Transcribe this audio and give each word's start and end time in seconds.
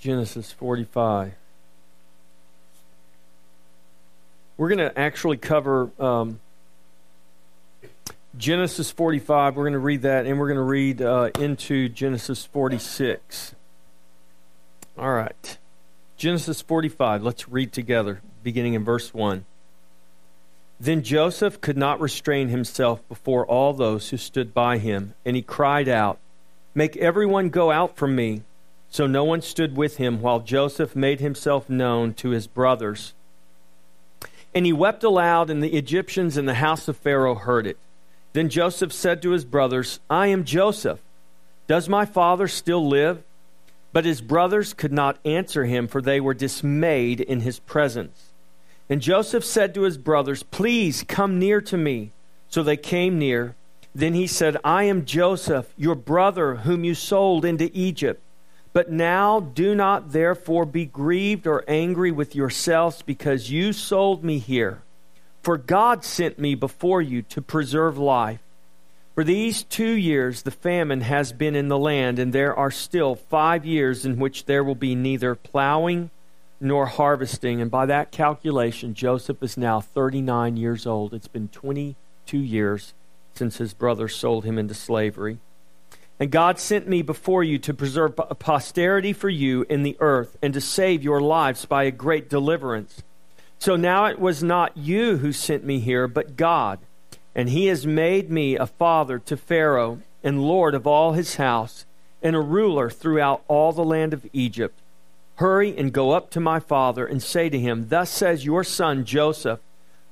Genesis 0.00 0.50
45. 0.50 1.34
We're 4.56 4.68
going 4.68 4.78
to 4.78 4.98
actually 4.98 5.36
cover 5.36 5.90
um, 5.98 6.40
Genesis 8.36 8.90
45. 8.90 9.56
We're 9.56 9.64
going 9.64 9.74
to 9.74 9.78
read 9.78 10.02
that, 10.02 10.24
and 10.24 10.38
we're 10.38 10.48
going 10.48 10.56
to 10.56 10.62
read 10.62 11.02
uh, 11.02 11.30
into 11.38 11.90
Genesis 11.90 12.46
46. 12.46 13.54
All 14.98 15.12
right. 15.12 15.58
Genesis 16.16 16.62
45. 16.62 17.22
Let's 17.22 17.48
read 17.48 17.72
together, 17.72 18.22
beginning 18.42 18.74
in 18.74 18.84
verse 18.84 19.12
1. 19.12 19.44
Then 20.78 21.02
Joseph 21.02 21.60
could 21.60 21.76
not 21.76 22.00
restrain 22.00 22.48
himself 22.48 23.06
before 23.06 23.44
all 23.44 23.74
those 23.74 24.08
who 24.08 24.16
stood 24.16 24.54
by 24.54 24.78
him, 24.78 25.12
and 25.26 25.36
he 25.36 25.42
cried 25.42 25.88
out, 25.88 26.18
Make 26.74 26.96
everyone 26.96 27.50
go 27.50 27.70
out 27.70 27.96
from 27.96 28.16
me. 28.16 28.42
So 28.90 29.06
no 29.06 29.22
one 29.22 29.40
stood 29.40 29.76
with 29.76 29.96
him 29.96 30.20
while 30.20 30.40
Joseph 30.40 30.96
made 30.96 31.20
himself 31.20 31.70
known 31.70 32.12
to 32.14 32.30
his 32.30 32.48
brothers. 32.48 33.14
And 34.52 34.66
he 34.66 34.72
wept 34.72 35.04
aloud, 35.04 35.48
and 35.48 35.62
the 35.62 35.76
Egyptians 35.76 36.36
in 36.36 36.46
the 36.46 36.54
house 36.54 36.88
of 36.88 36.96
Pharaoh 36.96 37.36
heard 37.36 37.68
it. 37.68 37.78
Then 38.32 38.48
Joseph 38.48 38.92
said 38.92 39.22
to 39.22 39.30
his 39.30 39.44
brothers, 39.44 40.00
I 40.10 40.26
am 40.26 40.44
Joseph. 40.44 41.00
Does 41.68 41.88
my 41.88 42.04
father 42.04 42.48
still 42.48 42.86
live? 42.86 43.22
But 43.92 44.04
his 44.04 44.20
brothers 44.20 44.74
could 44.74 44.92
not 44.92 45.18
answer 45.24 45.64
him, 45.64 45.86
for 45.86 46.02
they 46.02 46.20
were 46.20 46.34
dismayed 46.34 47.20
in 47.20 47.40
his 47.40 47.60
presence. 47.60 48.30
And 48.88 49.00
Joseph 49.00 49.44
said 49.44 49.72
to 49.74 49.82
his 49.82 49.98
brothers, 49.98 50.42
Please 50.42 51.04
come 51.06 51.38
near 51.38 51.60
to 51.62 51.76
me. 51.76 52.10
So 52.48 52.64
they 52.64 52.76
came 52.76 53.18
near. 53.18 53.54
Then 53.94 54.14
he 54.14 54.26
said, 54.26 54.56
I 54.64 54.84
am 54.84 55.04
Joseph, 55.04 55.72
your 55.76 55.94
brother, 55.94 56.56
whom 56.56 56.84
you 56.84 56.94
sold 56.94 57.44
into 57.44 57.70
Egypt. 57.72 58.20
But 58.72 58.90
now 58.90 59.40
do 59.40 59.74
not 59.74 60.12
therefore 60.12 60.64
be 60.64 60.86
grieved 60.86 61.46
or 61.46 61.64
angry 61.66 62.12
with 62.12 62.36
yourselves 62.36 63.02
because 63.02 63.50
you 63.50 63.72
sold 63.72 64.22
me 64.22 64.38
here. 64.38 64.82
For 65.42 65.56
God 65.56 66.04
sent 66.04 66.38
me 66.38 66.54
before 66.54 67.02
you 67.02 67.22
to 67.22 67.42
preserve 67.42 67.98
life. 67.98 68.40
For 69.14 69.24
these 69.24 69.64
two 69.64 69.92
years 69.92 70.42
the 70.42 70.50
famine 70.50 71.00
has 71.00 71.32
been 71.32 71.56
in 71.56 71.68
the 71.68 71.78
land, 71.78 72.18
and 72.18 72.32
there 72.32 72.54
are 72.54 72.70
still 72.70 73.16
five 73.16 73.66
years 73.66 74.04
in 74.04 74.18
which 74.18 74.44
there 74.44 74.62
will 74.62 74.76
be 74.76 74.94
neither 74.94 75.34
plowing 75.34 76.10
nor 76.60 76.86
harvesting. 76.86 77.60
And 77.60 77.70
by 77.70 77.86
that 77.86 78.12
calculation, 78.12 78.94
Joseph 78.94 79.42
is 79.42 79.56
now 79.56 79.80
39 79.80 80.56
years 80.56 80.86
old. 80.86 81.12
It's 81.12 81.28
been 81.28 81.48
22 81.48 82.38
years 82.38 82.94
since 83.34 83.56
his 83.56 83.74
brother 83.74 84.08
sold 84.08 84.44
him 84.44 84.58
into 84.58 84.74
slavery. 84.74 85.38
And 86.20 86.30
God 86.30 86.58
sent 86.58 86.86
me 86.86 87.00
before 87.00 87.42
you 87.42 87.58
to 87.60 87.72
preserve 87.72 88.14
posterity 88.38 89.14
for 89.14 89.30
you 89.30 89.64
in 89.70 89.82
the 89.82 89.96
earth 90.00 90.36
and 90.42 90.52
to 90.52 90.60
save 90.60 91.02
your 91.02 91.22
lives 91.22 91.64
by 91.64 91.84
a 91.84 91.90
great 91.90 92.28
deliverance. 92.28 93.02
So 93.58 93.74
now 93.74 94.04
it 94.04 94.18
was 94.18 94.42
not 94.42 94.76
you 94.76 95.16
who 95.16 95.32
sent 95.32 95.64
me 95.64 95.80
here, 95.80 96.06
but 96.06 96.36
God. 96.36 96.78
And 97.34 97.48
he 97.48 97.66
has 97.66 97.86
made 97.86 98.30
me 98.30 98.56
a 98.56 98.66
father 98.66 99.18
to 99.20 99.36
Pharaoh 99.36 100.00
and 100.22 100.42
lord 100.42 100.74
of 100.74 100.86
all 100.86 101.12
his 101.12 101.36
house 101.36 101.86
and 102.22 102.36
a 102.36 102.40
ruler 102.40 102.90
throughout 102.90 103.42
all 103.48 103.72
the 103.72 103.84
land 103.84 104.12
of 104.12 104.28
Egypt. 104.34 104.78
Hurry 105.36 105.74
and 105.74 105.90
go 105.90 106.10
up 106.10 106.30
to 106.32 106.40
my 106.40 106.60
father 106.60 107.06
and 107.06 107.22
say 107.22 107.48
to 107.48 107.58
him, 107.58 107.88
Thus 107.88 108.10
says 108.10 108.44
your 108.44 108.62
son 108.62 109.06
Joseph, 109.06 109.60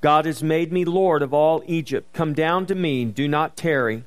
God 0.00 0.24
has 0.24 0.42
made 0.42 0.72
me 0.72 0.86
Lord 0.86 1.20
of 1.20 1.34
all 1.34 1.62
Egypt. 1.66 2.10
Come 2.14 2.32
down 2.32 2.64
to 2.66 2.74
me, 2.74 3.02
and 3.02 3.14
do 3.14 3.28
not 3.28 3.56
tarry. 3.56 4.04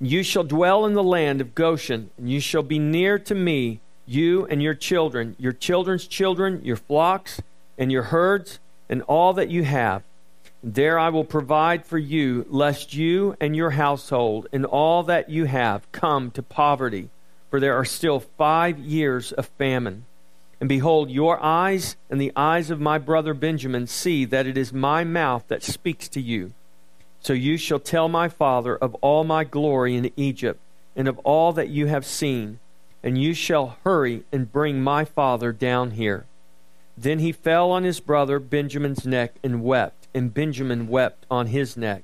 You 0.00 0.22
shall 0.22 0.44
dwell 0.44 0.86
in 0.86 0.94
the 0.94 1.02
land 1.02 1.40
of 1.40 1.54
Goshen, 1.54 2.10
and 2.16 2.30
you 2.30 2.40
shall 2.40 2.62
be 2.62 2.78
near 2.78 3.18
to 3.18 3.34
me, 3.34 3.80
you 4.06 4.46
and 4.46 4.62
your 4.62 4.74
children, 4.74 5.36
your 5.38 5.52
children's 5.52 6.06
children, 6.06 6.60
your 6.64 6.76
flocks, 6.76 7.40
and 7.76 7.92
your 7.92 8.04
herds, 8.04 8.58
and 8.88 9.02
all 9.02 9.32
that 9.34 9.50
you 9.50 9.64
have. 9.64 10.02
There 10.62 10.98
I 10.98 11.10
will 11.10 11.24
provide 11.24 11.84
for 11.86 11.98
you, 11.98 12.46
lest 12.48 12.94
you 12.94 13.36
and 13.40 13.54
your 13.54 13.70
household 13.70 14.46
and 14.52 14.64
all 14.64 15.02
that 15.04 15.30
you 15.30 15.44
have 15.44 15.90
come 15.92 16.30
to 16.32 16.42
poverty 16.42 17.10
for 17.50 17.58
there 17.58 17.74
are 17.74 17.84
still 17.84 18.20
five 18.20 18.78
years 18.78 19.32
of 19.32 19.46
famine. 19.58 20.06
And 20.60 20.68
behold, 20.68 21.10
your 21.10 21.42
eyes 21.42 21.96
and 22.08 22.20
the 22.20 22.32
eyes 22.36 22.70
of 22.70 22.80
my 22.80 22.96
brother 22.98 23.34
Benjamin 23.34 23.86
see 23.86 24.24
that 24.26 24.46
it 24.46 24.56
is 24.56 24.72
my 24.72 25.04
mouth 25.04 25.44
that 25.48 25.62
speaks 25.62 26.08
to 26.10 26.20
you. 26.20 26.52
So 27.20 27.32
you 27.32 27.56
shall 27.56 27.78
tell 27.78 28.08
my 28.08 28.28
father 28.28 28.76
of 28.76 28.94
all 28.96 29.24
my 29.24 29.44
glory 29.44 29.96
in 29.96 30.10
Egypt, 30.16 30.60
and 30.96 31.06
of 31.06 31.18
all 31.18 31.52
that 31.52 31.68
you 31.68 31.86
have 31.86 32.06
seen, 32.06 32.58
and 33.02 33.16
you 33.20 33.34
shall 33.34 33.78
hurry 33.84 34.24
and 34.32 34.52
bring 34.52 34.82
my 34.82 35.04
father 35.04 35.52
down 35.52 35.92
here. 35.92 36.26
Then 36.96 37.18
he 37.18 37.32
fell 37.32 37.70
on 37.70 37.84
his 37.84 38.00
brother 38.00 38.38
Benjamin's 38.38 39.06
neck 39.06 39.34
and 39.42 39.62
wept, 39.62 40.08
and 40.14 40.34
Benjamin 40.34 40.88
wept 40.88 41.24
on 41.30 41.46
his 41.46 41.76
neck. 41.76 42.02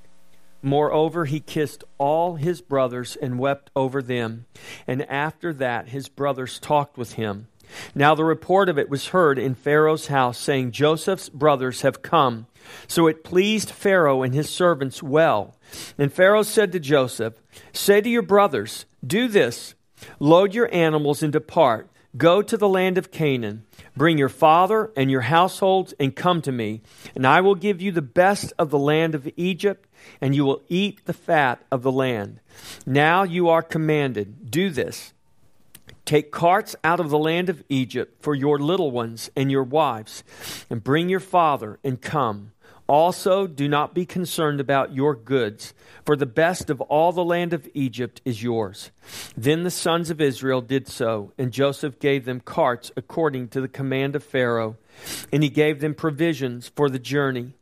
Moreover, 0.62 1.26
he 1.26 1.40
kissed 1.40 1.84
all 1.98 2.36
his 2.36 2.60
brothers 2.60 3.16
and 3.16 3.38
wept 3.38 3.70
over 3.76 4.02
them. 4.02 4.46
And 4.86 5.02
after 5.08 5.52
that, 5.54 5.88
his 5.88 6.08
brothers 6.08 6.58
talked 6.58 6.96
with 6.96 7.12
him. 7.12 7.48
Now 7.94 8.14
the 8.14 8.24
report 8.24 8.68
of 8.68 8.78
it 8.78 8.88
was 8.88 9.08
heard 9.08 9.38
in 9.38 9.54
Pharaoh's 9.54 10.08
house, 10.08 10.38
saying, 10.38 10.72
Joseph's 10.72 11.28
brothers 11.28 11.82
have 11.82 12.02
come. 12.02 12.46
So 12.88 13.06
it 13.06 13.24
pleased 13.24 13.70
Pharaoh 13.70 14.22
and 14.22 14.34
his 14.34 14.50
servants 14.50 15.02
well. 15.02 15.56
And 15.98 16.12
Pharaoh 16.12 16.42
said 16.42 16.72
to 16.72 16.80
Joseph, 16.80 17.34
Say 17.72 18.00
to 18.00 18.08
your 18.08 18.22
brothers, 18.22 18.86
Do 19.06 19.28
this 19.28 19.74
load 20.18 20.54
your 20.54 20.72
animals 20.74 21.22
and 21.22 21.32
depart. 21.32 21.90
Go 22.16 22.40
to 22.40 22.56
the 22.56 22.68
land 22.68 22.96
of 22.96 23.10
Canaan. 23.10 23.64
Bring 23.94 24.16
your 24.16 24.30
father 24.30 24.90
and 24.96 25.10
your 25.10 25.22
households 25.22 25.92
and 26.00 26.16
come 26.16 26.40
to 26.42 26.52
me, 26.52 26.80
and 27.14 27.26
I 27.26 27.42
will 27.42 27.54
give 27.54 27.82
you 27.82 27.92
the 27.92 28.00
best 28.00 28.54
of 28.58 28.70
the 28.70 28.78
land 28.78 29.14
of 29.14 29.28
Egypt 29.36 29.86
and 30.20 30.34
you 30.34 30.44
will 30.44 30.62
eat 30.68 31.04
the 31.04 31.12
fat 31.12 31.62
of 31.70 31.82
the 31.82 31.92
land. 31.92 32.40
Now 32.84 33.22
you 33.22 33.48
are 33.48 33.62
commanded, 33.62 34.50
do 34.50 34.70
this. 34.70 35.12
Take 36.06 36.30
carts 36.30 36.76
out 36.84 37.00
of 37.00 37.10
the 37.10 37.18
land 37.18 37.48
of 37.48 37.64
Egypt 37.68 38.22
for 38.22 38.34
your 38.34 38.60
little 38.60 38.92
ones 38.92 39.28
and 39.36 39.50
your 39.50 39.64
wives, 39.64 40.22
and 40.70 40.82
bring 40.82 41.08
your 41.08 41.20
father 41.20 41.78
and 41.82 42.00
come. 42.00 42.52
Also, 42.88 43.48
do 43.48 43.66
not 43.66 43.92
be 43.92 44.06
concerned 44.06 44.60
about 44.60 44.94
your 44.94 45.16
goods, 45.16 45.74
for 46.04 46.14
the 46.14 46.24
best 46.24 46.70
of 46.70 46.80
all 46.82 47.10
the 47.10 47.24
land 47.24 47.52
of 47.52 47.68
Egypt 47.74 48.20
is 48.24 48.44
yours. 48.44 48.92
Then 49.36 49.64
the 49.64 49.70
sons 49.72 50.08
of 50.08 50.20
Israel 50.20 50.60
did 50.60 50.86
so, 50.86 51.32
and 51.36 51.52
Joseph 51.52 51.98
gave 51.98 52.24
them 52.24 52.38
carts 52.38 52.92
according 52.96 53.48
to 53.48 53.60
the 53.60 53.66
command 53.66 54.14
of 54.14 54.22
Pharaoh, 54.22 54.76
and 55.32 55.42
he 55.42 55.48
gave 55.48 55.80
them 55.80 55.94
provisions 55.94 56.70
for 56.76 56.88
the 56.88 57.00
journey. 57.00 57.54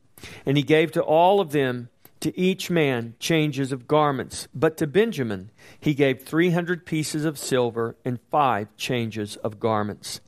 And 0.45 0.59
he 0.59 0.63
gave 0.63 0.93
to 0.93 1.03
all 1.03 1.41
of 1.41 1.53
them 1.53 1.89
to 2.25 2.41
each 2.41 2.71
man 2.71 3.13
changes 3.19 3.71
of 3.71 3.87
garments, 3.87 4.49
but 4.55 4.79
to 4.79 4.87
Benjamin 4.87 5.51
he 5.79 5.93
gave 5.93 6.23
three 6.23 6.53
hundred 6.53 6.87
pieces 6.87 7.27
of 7.27 7.39
silver 7.39 7.97
and 8.03 8.19
five 8.31 8.75
changes 8.79 9.37
of 9.37 9.61
garments. 9.61 10.23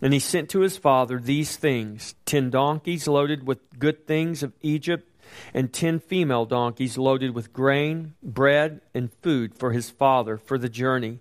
And 0.00 0.12
he 0.12 0.20
sent 0.20 0.48
to 0.50 0.60
his 0.60 0.76
father 0.76 1.18
these 1.18 1.56
things 1.56 2.14
ten 2.24 2.50
donkeys 2.50 3.08
loaded 3.08 3.48
with 3.48 3.58
good 3.80 4.06
things 4.06 4.44
of 4.44 4.52
Egypt, 4.62 5.10
and 5.52 5.72
ten 5.72 5.98
female 5.98 6.44
donkeys 6.44 6.96
loaded 6.96 7.34
with 7.34 7.52
grain, 7.52 8.14
bread, 8.22 8.80
and 8.94 9.12
food 9.20 9.52
for 9.52 9.72
his 9.72 9.90
father 9.90 10.36
for 10.36 10.56
the 10.56 10.68
journey. 10.68 11.18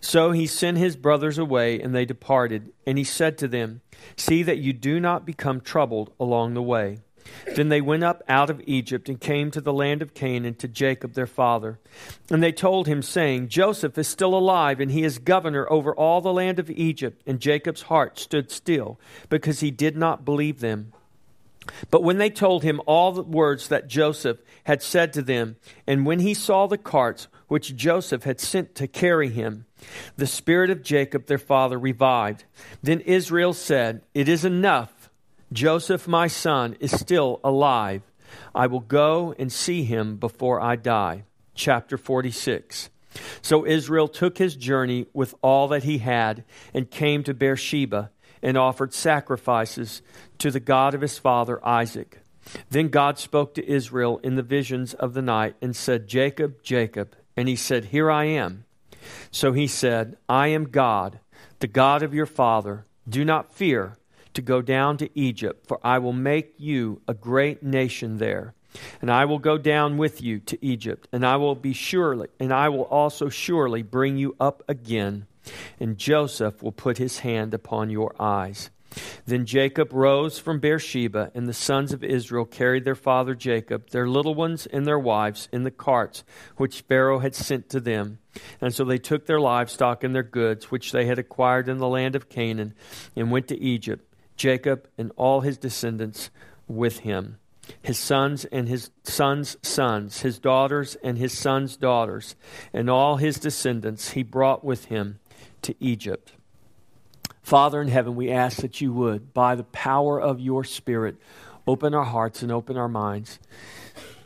So 0.00 0.32
he 0.32 0.48
sent 0.48 0.76
his 0.78 0.96
brothers 0.96 1.38
away, 1.38 1.80
and 1.80 1.94
they 1.94 2.04
departed. 2.04 2.72
And 2.84 2.98
he 2.98 3.04
said 3.04 3.38
to 3.38 3.46
them, 3.46 3.80
See 4.16 4.42
that 4.42 4.58
you 4.58 4.72
do 4.72 4.98
not 4.98 5.24
become 5.24 5.60
troubled 5.60 6.12
along 6.18 6.54
the 6.54 6.62
way. 6.62 6.98
Then 7.54 7.68
they 7.68 7.80
went 7.80 8.04
up 8.04 8.22
out 8.28 8.50
of 8.50 8.62
Egypt 8.66 9.08
and 9.08 9.20
came 9.20 9.50
to 9.50 9.60
the 9.60 9.72
land 9.72 10.02
of 10.02 10.14
Canaan 10.14 10.54
to 10.54 10.68
Jacob 10.68 11.14
their 11.14 11.26
father. 11.26 11.78
And 12.30 12.42
they 12.42 12.52
told 12.52 12.86
him, 12.86 13.02
saying, 13.02 13.48
Joseph 13.48 13.98
is 13.98 14.08
still 14.08 14.34
alive, 14.34 14.80
and 14.80 14.90
he 14.90 15.04
is 15.04 15.18
governor 15.18 15.70
over 15.70 15.94
all 15.94 16.20
the 16.20 16.32
land 16.32 16.58
of 16.58 16.70
Egypt. 16.70 17.22
And 17.26 17.40
Jacob's 17.40 17.82
heart 17.82 18.18
stood 18.18 18.50
still, 18.50 18.98
because 19.28 19.60
he 19.60 19.70
did 19.70 19.96
not 19.96 20.24
believe 20.24 20.60
them. 20.60 20.92
But 21.90 22.02
when 22.02 22.18
they 22.18 22.30
told 22.30 22.62
him 22.62 22.80
all 22.86 23.12
the 23.12 23.22
words 23.22 23.68
that 23.68 23.88
Joseph 23.88 24.38
had 24.64 24.82
said 24.82 25.12
to 25.12 25.22
them, 25.22 25.56
and 25.86 26.06
when 26.06 26.20
he 26.20 26.34
saw 26.34 26.66
the 26.66 26.78
carts 26.78 27.28
which 27.48 27.76
Joseph 27.76 28.24
had 28.24 28.40
sent 28.40 28.74
to 28.76 28.88
carry 28.88 29.28
him, 29.28 29.66
the 30.16 30.26
spirit 30.26 30.70
of 30.70 30.82
Jacob 30.82 31.26
their 31.26 31.38
father 31.38 31.78
revived. 31.78 32.44
Then 32.82 33.00
Israel 33.00 33.52
said, 33.52 34.02
It 34.14 34.28
is 34.28 34.44
enough 34.44 35.01
Joseph, 35.52 36.08
my 36.08 36.26
son, 36.26 36.76
is 36.80 36.92
still 36.92 37.40
alive. 37.44 38.02
I 38.54 38.66
will 38.66 38.80
go 38.80 39.34
and 39.38 39.52
see 39.52 39.84
him 39.84 40.16
before 40.16 40.60
I 40.60 40.76
die. 40.76 41.24
Chapter 41.54 41.98
46. 41.98 42.90
So 43.42 43.66
Israel 43.66 44.08
took 44.08 44.38
his 44.38 44.56
journey 44.56 45.06
with 45.12 45.34
all 45.42 45.68
that 45.68 45.82
he 45.82 45.98
had 45.98 46.44
and 46.72 46.90
came 46.90 47.22
to 47.24 47.34
Beersheba 47.34 48.10
and 48.42 48.56
offered 48.56 48.94
sacrifices 48.94 50.00
to 50.38 50.50
the 50.50 50.60
God 50.60 50.94
of 50.94 51.02
his 51.02 51.18
father 51.18 51.64
Isaac. 51.64 52.20
Then 52.70 52.88
God 52.88 53.18
spoke 53.18 53.54
to 53.54 53.68
Israel 53.68 54.18
in 54.24 54.36
the 54.36 54.42
visions 54.42 54.94
of 54.94 55.12
the 55.14 55.22
night 55.22 55.54
and 55.60 55.76
said, 55.76 56.08
Jacob, 56.08 56.62
Jacob. 56.62 57.14
And 57.36 57.48
he 57.48 57.56
said, 57.56 57.86
Here 57.86 58.10
I 58.10 58.24
am. 58.24 58.64
So 59.30 59.52
he 59.52 59.66
said, 59.66 60.16
I 60.28 60.48
am 60.48 60.70
God 60.70 61.20
the 61.62 61.68
God 61.68 62.02
of 62.02 62.12
your 62.12 62.26
father, 62.26 62.86
do 63.08 63.24
not 63.24 63.54
fear 63.54 63.96
to 64.34 64.42
go 64.42 64.62
down 64.62 64.96
to 64.98 65.10
Egypt, 65.14 65.66
for 65.66 65.78
I 65.82 65.98
will 65.98 66.12
make 66.12 66.54
you 66.58 67.00
a 67.06 67.14
great 67.14 67.62
nation 67.62 68.18
there. 68.18 68.54
And 69.00 69.10
I 69.10 69.26
will 69.26 69.38
go 69.38 69.58
down 69.58 69.98
with 69.98 70.22
you 70.22 70.38
to 70.40 70.64
Egypt, 70.64 71.06
and 71.12 71.26
I 71.26 71.36
will 71.36 71.54
be 71.54 71.74
surely, 71.74 72.28
and 72.40 72.52
I 72.52 72.70
will 72.70 72.84
also 72.84 73.28
surely 73.28 73.82
bring 73.82 74.16
you 74.16 74.34
up 74.40 74.62
again, 74.66 75.26
and 75.78 75.98
Joseph 75.98 76.62
will 76.62 76.72
put 76.72 76.96
his 76.98 77.18
hand 77.18 77.52
upon 77.52 77.90
your 77.90 78.14
eyes. 78.18 78.70
Then 79.24 79.46
Jacob 79.46 79.92
rose 79.92 80.38
from 80.38 80.58
Beersheba, 80.58 81.30
and 81.34 81.48
the 81.48 81.54
sons 81.54 81.92
of 81.92 82.04
Israel 82.04 82.44
carried 82.44 82.84
their 82.84 82.94
father 82.94 83.34
Jacob, 83.34 83.90
their 83.90 84.08
little 84.08 84.34
ones 84.34 84.66
and 84.66 84.86
their 84.86 84.98
wives, 84.98 85.48
in 85.52 85.62
the 85.62 85.70
carts 85.70 86.24
which 86.56 86.82
Pharaoh 86.82 87.20
had 87.20 87.34
sent 87.34 87.68
to 87.70 87.80
them. 87.80 88.18
And 88.60 88.74
so 88.74 88.84
they 88.84 88.98
took 88.98 89.26
their 89.26 89.40
livestock 89.40 90.04
and 90.04 90.14
their 90.14 90.22
goods, 90.22 90.70
which 90.70 90.92
they 90.92 91.06
had 91.06 91.18
acquired 91.18 91.68
in 91.68 91.78
the 91.78 91.88
land 91.88 92.16
of 92.16 92.28
Canaan, 92.28 92.74
and 93.16 93.30
went 93.30 93.48
to 93.48 93.58
Egypt, 93.58 94.11
Jacob 94.36 94.88
and 94.98 95.12
all 95.16 95.40
his 95.40 95.58
descendants 95.58 96.30
with 96.68 97.00
him. 97.00 97.38
His 97.80 97.98
sons 97.98 98.44
and 98.46 98.68
his 98.68 98.90
sons' 99.04 99.56
sons, 99.62 100.22
his 100.22 100.38
daughters 100.38 100.96
and 101.02 101.16
his 101.16 101.36
sons' 101.36 101.76
daughters, 101.76 102.34
and 102.72 102.90
all 102.90 103.16
his 103.16 103.38
descendants 103.38 104.10
he 104.10 104.22
brought 104.22 104.64
with 104.64 104.86
him 104.86 105.20
to 105.62 105.74
Egypt. 105.78 106.32
Father 107.42 107.80
in 107.80 107.88
heaven, 107.88 108.14
we 108.16 108.30
ask 108.30 108.60
that 108.60 108.80
you 108.80 108.92
would, 108.92 109.32
by 109.32 109.54
the 109.54 109.64
power 109.64 110.20
of 110.20 110.40
your 110.40 110.64
Spirit, 110.64 111.16
open 111.66 111.94
our 111.94 112.04
hearts 112.04 112.42
and 112.42 112.50
open 112.50 112.76
our 112.76 112.88
minds 112.88 113.38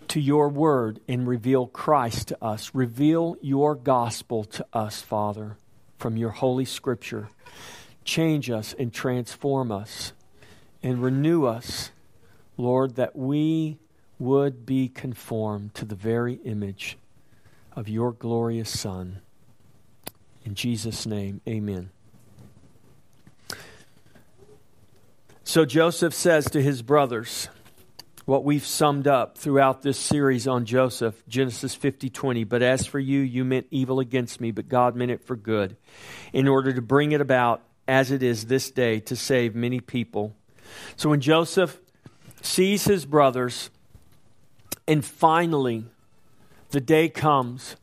to 0.08 0.20
your 0.20 0.48
word 0.48 1.00
and 1.08 1.26
reveal 1.26 1.66
Christ 1.66 2.28
to 2.28 2.44
us. 2.44 2.70
Reveal 2.74 3.36
your 3.40 3.74
gospel 3.74 4.44
to 4.44 4.66
us, 4.72 5.02
Father, 5.02 5.56
from 5.98 6.16
your 6.16 6.30
holy 6.30 6.64
scripture. 6.64 7.28
Change 8.06 8.48
us 8.50 8.72
and 8.78 8.92
transform 8.92 9.72
us 9.72 10.12
and 10.80 11.02
renew 11.02 11.44
us, 11.44 11.90
Lord, 12.56 12.94
that 12.94 13.16
we 13.16 13.78
would 14.20 14.64
be 14.64 14.88
conformed 14.88 15.74
to 15.74 15.84
the 15.84 15.96
very 15.96 16.34
image 16.44 16.96
of 17.72 17.88
your 17.88 18.12
glorious 18.12 18.70
Son. 18.70 19.18
In 20.44 20.54
Jesus' 20.54 21.04
name, 21.04 21.40
amen. 21.48 21.90
So 25.42 25.64
Joseph 25.64 26.14
says 26.14 26.48
to 26.50 26.62
his 26.62 26.82
brothers, 26.82 27.48
what 28.24 28.44
we've 28.44 28.66
summed 28.66 29.06
up 29.06 29.38
throughout 29.38 29.82
this 29.82 29.98
series 29.98 30.48
on 30.48 30.64
Joseph, 30.64 31.22
Genesis 31.28 31.74
50 31.74 32.10
20. 32.10 32.44
But 32.44 32.60
as 32.60 32.84
for 32.84 32.98
you, 32.98 33.20
you 33.20 33.44
meant 33.44 33.66
evil 33.70 34.00
against 34.00 34.40
me, 34.40 34.50
but 34.50 34.68
God 34.68 34.96
meant 34.96 35.12
it 35.12 35.24
for 35.24 35.36
good, 35.36 35.76
in 36.32 36.48
order 36.48 36.72
to 36.72 36.82
bring 36.82 37.12
it 37.12 37.20
about 37.20 37.62
as 37.88 38.10
it 38.10 38.22
is 38.22 38.46
this 38.46 38.70
day 38.70 39.00
to 39.00 39.16
save 39.16 39.54
many 39.54 39.80
people. 39.80 40.34
So 40.96 41.10
when 41.10 41.20
Joseph 41.20 41.80
sees 42.42 42.84
his 42.84 43.06
brothers, 43.06 43.70
and 44.88 45.04
finally 45.04 45.84
the 46.70 46.80
day 46.80 47.08
comes 47.08 47.76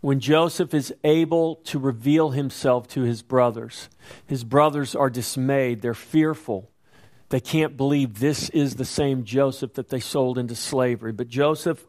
when 0.00 0.18
Joseph 0.18 0.74
is 0.74 0.92
able 1.04 1.56
to 1.56 1.78
reveal 1.78 2.30
himself 2.30 2.88
to 2.88 3.02
his 3.02 3.22
brothers, 3.22 3.88
his 4.26 4.42
brothers 4.42 4.96
are 4.96 5.08
dismayed, 5.08 5.80
they're 5.80 5.94
fearful. 5.94 6.68
They 7.28 7.40
can't 7.40 7.76
believe 7.76 8.18
this 8.18 8.50
is 8.50 8.74
the 8.74 8.84
same 8.84 9.24
Joseph 9.24 9.74
that 9.74 9.90
they 9.90 10.00
sold 10.00 10.38
into 10.38 10.56
slavery. 10.56 11.12
But 11.12 11.28
Joseph 11.28 11.86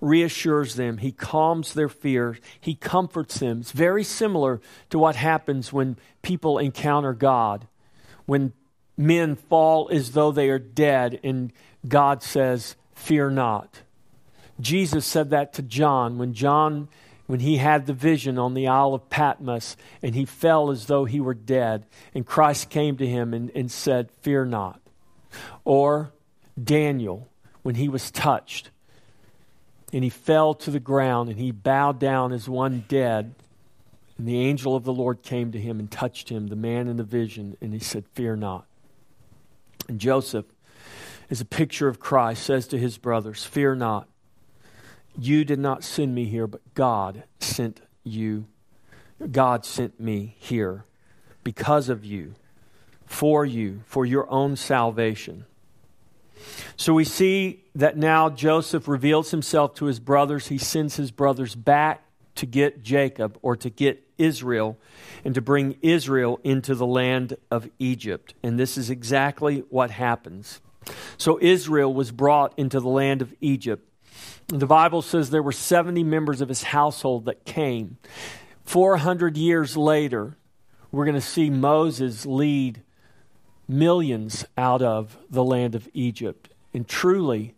reassures 0.00 0.74
them, 0.74 0.98
he 0.98 1.12
calms 1.12 1.74
their 1.74 1.88
fears, 1.88 2.38
he 2.60 2.74
comforts 2.74 3.38
them. 3.38 3.60
It's 3.60 3.72
very 3.72 4.04
similar 4.04 4.60
to 4.90 4.98
what 4.98 5.16
happens 5.16 5.72
when 5.72 5.96
people 6.22 6.58
encounter 6.58 7.12
God. 7.12 7.66
When 8.26 8.52
men 8.96 9.36
fall 9.36 9.88
as 9.90 10.12
though 10.12 10.32
they 10.32 10.48
are 10.50 10.58
dead, 10.58 11.20
and 11.22 11.52
God 11.86 12.22
says, 12.22 12.76
Fear 12.94 13.30
not. 13.30 13.82
Jesus 14.60 15.04
said 15.04 15.30
that 15.30 15.52
to 15.54 15.62
John 15.62 16.16
when 16.16 16.32
John 16.32 16.88
when 17.26 17.40
he 17.40 17.56
had 17.56 17.86
the 17.86 17.92
vision 17.92 18.38
on 18.38 18.54
the 18.54 18.68
Isle 18.68 18.94
of 18.94 19.08
Patmos 19.08 19.76
and 20.02 20.14
he 20.14 20.24
fell 20.24 20.70
as 20.70 20.86
though 20.86 21.06
he 21.06 21.20
were 21.20 21.34
dead. 21.34 21.86
And 22.14 22.26
Christ 22.26 22.70
came 22.70 22.96
to 22.98 23.06
him 23.06 23.32
and, 23.32 23.50
and 23.54 23.70
said, 23.70 24.10
Fear 24.22 24.46
not. 24.46 24.80
Or 25.64 26.12
Daniel, 26.62 27.28
when 27.62 27.76
he 27.76 27.88
was 27.88 28.10
touched 28.10 28.70
and 29.94 30.02
he 30.02 30.10
fell 30.10 30.54
to 30.54 30.72
the 30.72 30.80
ground 30.80 31.28
and 31.28 31.38
he 31.38 31.52
bowed 31.52 32.00
down 32.00 32.32
as 32.32 32.48
one 32.48 32.84
dead. 32.88 33.32
And 34.18 34.26
the 34.26 34.40
angel 34.40 34.74
of 34.74 34.82
the 34.82 34.92
Lord 34.92 35.22
came 35.22 35.52
to 35.52 35.58
him 35.58 35.78
and 35.78 35.88
touched 35.88 36.28
him, 36.28 36.48
the 36.48 36.56
man 36.56 36.88
in 36.88 36.96
the 36.96 37.04
vision, 37.04 37.56
and 37.60 37.72
he 37.72 37.78
said, 37.78 38.04
Fear 38.12 38.36
not. 38.36 38.66
And 39.88 40.00
Joseph, 40.00 40.46
as 41.30 41.40
a 41.40 41.44
picture 41.44 41.86
of 41.86 42.00
Christ, 42.00 42.42
says 42.42 42.66
to 42.68 42.78
his 42.78 42.98
brothers, 42.98 43.44
Fear 43.44 43.76
not. 43.76 44.08
You 45.16 45.44
did 45.44 45.60
not 45.60 45.84
send 45.84 46.12
me 46.12 46.24
here, 46.24 46.48
but 46.48 46.74
God 46.74 47.22
sent 47.38 47.80
you. 48.02 48.46
God 49.30 49.64
sent 49.64 50.00
me 50.00 50.34
here 50.40 50.86
because 51.44 51.88
of 51.88 52.04
you 52.04 52.34
for 53.06 53.46
you, 53.46 53.82
for 53.86 54.04
your 54.04 54.28
own 54.28 54.56
salvation. 54.56 55.44
So 56.76 56.94
we 56.94 57.04
see 57.04 57.64
that 57.74 57.96
now 57.96 58.30
Joseph 58.30 58.88
reveals 58.88 59.30
himself 59.30 59.74
to 59.76 59.86
his 59.86 60.00
brothers. 60.00 60.48
He 60.48 60.58
sends 60.58 60.96
his 60.96 61.10
brothers 61.10 61.54
back 61.54 62.02
to 62.36 62.46
get 62.46 62.82
Jacob 62.82 63.38
or 63.42 63.56
to 63.56 63.70
get 63.70 64.02
Israel 64.18 64.78
and 65.24 65.34
to 65.34 65.40
bring 65.40 65.76
Israel 65.82 66.40
into 66.44 66.74
the 66.74 66.86
land 66.86 67.36
of 67.50 67.68
Egypt. 67.78 68.34
And 68.42 68.58
this 68.58 68.76
is 68.76 68.90
exactly 68.90 69.64
what 69.70 69.90
happens. 69.90 70.60
So 71.16 71.38
Israel 71.40 71.92
was 71.92 72.10
brought 72.10 72.58
into 72.58 72.80
the 72.80 72.88
land 72.88 73.22
of 73.22 73.32
Egypt. 73.40 73.88
The 74.48 74.66
Bible 74.66 75.02
says 75.02 75.30
there 75.30 75.42
were 75.42 75.52
70 75.52 76.04
members 76.04 76.40
of 76.40 76.48
his 76.48 76.62
household 76.62 77.24
that 77.26 77.44
came. 77.44 77.96
400 78.64 79.36
years 79.36 79.76
later, 79.76 80.36
we're 80.92 81.04
going 81.04 81.14
to 81.14 81.20
see 81.20 81.50
Moses 81.50 82.26
lead 82.26 82.82
millions 83.68 84.44
out 84.56 84.82
of 84.82 85.16
the 85.30 85.44
land 85.44 85.74
of 85.74 85.88
Egypt. 85.94 86.48
And 86.72 86.86
truly, 86.86 87.54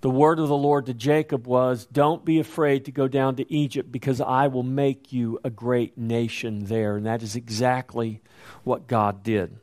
the 0.00 0.10
word 0.10 0.38
of 0.38 0.48
the 0.48 0.56
Lord 0.56 0.86
to 0.86 0.94
Jacob 0.94 1.46
was 1.46 1.86
Don't 1.86 2.24
be 2.24 2.38
afraid 2.38 2.84
to 2.84 2.92
go 2.92 3.08
down 3.08 3.36
to 3.36 3.52
Egypt 3.52 3.90
because 3.90 4.20
I 4.20 4.46
will 4.46 4.62
make 4.62 5.12
you 5.12 5.40
a 5.42 5.50
great 5.50 5.98
nation 5.98 6.66
there. 6.66 6.96
And 6.96 7.06
that 7.06 7.22
is 7.22 7.34
exactly 7.34 8.20
what 8.62 8.86
God 8.86 9.22
did. 9.22 9.58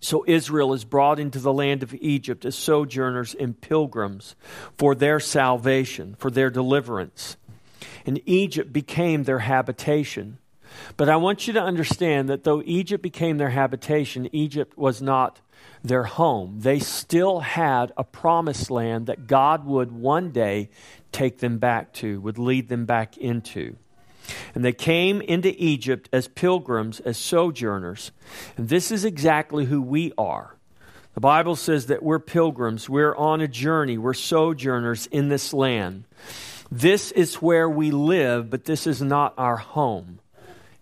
So 0.00 0.22
Israel 0.28 0.74
is 0.74 0.84
brought 0.84 1.18
into 1.18 1.38
the 1.38 1.52
land 1.52 1.82
of 1.82 1.94
Egypt 1.94 2.44
as 2.44 2.54
sojourners 2.54 3.34
and 3.34 3.58
pilgrims 3.58 4.36
for 4.76 4.94
their 4.94 5.18
salvation, 5.18 6.14
for 6.18 6.30
their 6.30 6.50
deliverance. 6.50 7.38
And 8.04 8.20
Egypt 8.26 8.70
became 8.70 9.24
their 9.24 9.38
habitation. 9.38 10.38
But 10.96 11.08
I 11.08 11.16
want 11.16 11.46
you 11.46 11.52
to 11.54 11.62
understand 11.62 12.28
that 12.28 12.44
though 12.44 12.62
Egypt 12.64 13.02
became 13.02 13.38
their 13.38 13.50
habitation, 13.50 14.28
Egypt 14.32 14.76
was 14.76 15.02
not 15.02 15.40
their 15.82 16.04
home. 16.04 16.60
They 16.60 16.78
still 16.78 17.40
had 17.40 17.92
a 17.96 18.04
promised 18.04 18.70
land 18.70 19.06
that 19.06 19.26
God 19.26 19.66
would 19.66 19.92
one 19.92 20.30
day 20.30 20.70
take 21.12 21.38
them 21.38 21.58
back 21.58 21.92
to, 21.94 22.20
would 22.20 22.38
lead 22.38 22.68
them 22.68 22.86
back 22.86 23.16
into. 23.18 23.76
And 24.54 24.64
they 24.64 24.72
came 24.72 25.20
into 25.20 25.54
Egypt 25.62 26.08
as 26.12 26.28
pilgrims, 26.28 27.00
as 27.00 27.18
sojourners. 27.18 28.10
And 28.56 28.68
this 28.68 28.90
is 28.90 29.04
exactly 29.04 29.66
who 29.66 29.82
we 29.82 30.12
are. 30.16 30.56
The 31.14 31.20
Bible 31.20 31.54
says 31.54 31.86
that 31.86 32.02
we're 32.02 32.18
pilgrims, 32.18 32.88
we're 32.88 33.14
on 33.14 33.40
a 33.40 33.46
journey, 33.46 33.98
we're 33.98 34.14
sojourners 34.14 35.06
in 35.06 35.28
this 35.28 35.52
land. 35.52 36.04
This 36.70 37.12
is 37.12 37.36
where 37.36 37.68
we 37.68 37.92
live, 37.92 38.50
but 38.50 38.64
this 38.64 38.86
is 38.86 39.00
not 39.00 39.34
our 39.38 39.56
home. 39.56 40.18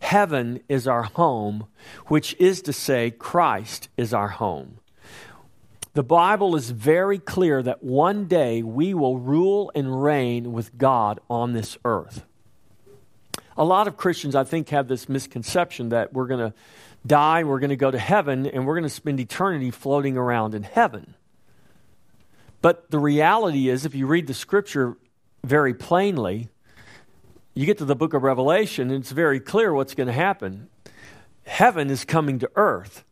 Heaven 0.02 0.60
is 0.68 0.88
our 0.88 1.04
home, 1.04 1.68
which 2.08 2.34
is 2.40 2.60
to 2.62 2.72
say, 2.72 3.12
Christ 3.12 3.88
is 3.96 4.12
our 4.12 4.28
home. 4.28 4.78
The 5.94 6.02
Bible 6.02 6.56
is 6.56 6.70
very 6.70 7.20
clear 7.20 7.62
that 7.62 7.84
one 7.84 8.26
day 8.26 8.64
we 8.64 8.94
will 8.94 9.18
rule 9.18 9.70
and 9.76 10.02
reign 10.02 10.52
with 10.52 10.76
God 10.76 11.20
on 11.30 11.52
this 11.52 11.78
earth. 11.84 12.24
A 13.56 13.64
lot 13.64 13.86
of 13.86 13.96
Christians, 13.96 14.34
I 14.34 14.42
think, 14.42 14.70
have 14.70 14.88
this 14.88 15.08
misconception 15.08 15.90
that 15.90 16.12
we're 16.12 16.26
going 16.26 16.50
to 16.50 16.54
die, 17.06 17.44
we're 17.44 17.60
going 17.60 17.70
to 17.70 17.76
go 17.76 17.92
to 17.92 17.98
heaven, 17.98 18.46
and 18.46 18.66
we're 18.66 18.74
going 18.74 18.82
to 18.82 18.90
spend 18.90 19.20
eternity 19.20 19.70
floating 19.70 20.16
around 20.16 20.54
in 20.54 20.64
heaven. 20.64 21.14
But 22.60 22.90
the 22.90 22.98
reality 22.98 23.68
is, 23.68 23.86
if 23.86 23.94
you 23.94 24.08
read 24.08 24.26
the 24.26 24.34
scripture 24.34 24.96
very 25.44 25.74
plainly, 25.74 26.48
you 27.54 27.66
get 27.66 27.78
to 27.78 27.84
the 27.84 27.96
book 27.96 28.14
of 28.14 28.22
Revelation, 28.22 28.90
and 28.90 29.00
it's 29.00 29.12
very 29.12 29.40
clear 29.40 29.72
what's 29.72 29.94
going 29.94 30.06
to 30.06 30.12
happen. 30.12 30.68
Heaven 31.44 31.90
is 31.90 32.04
coming 32.04 32.38
to 32.38 32.50
earth. 32.56 33.04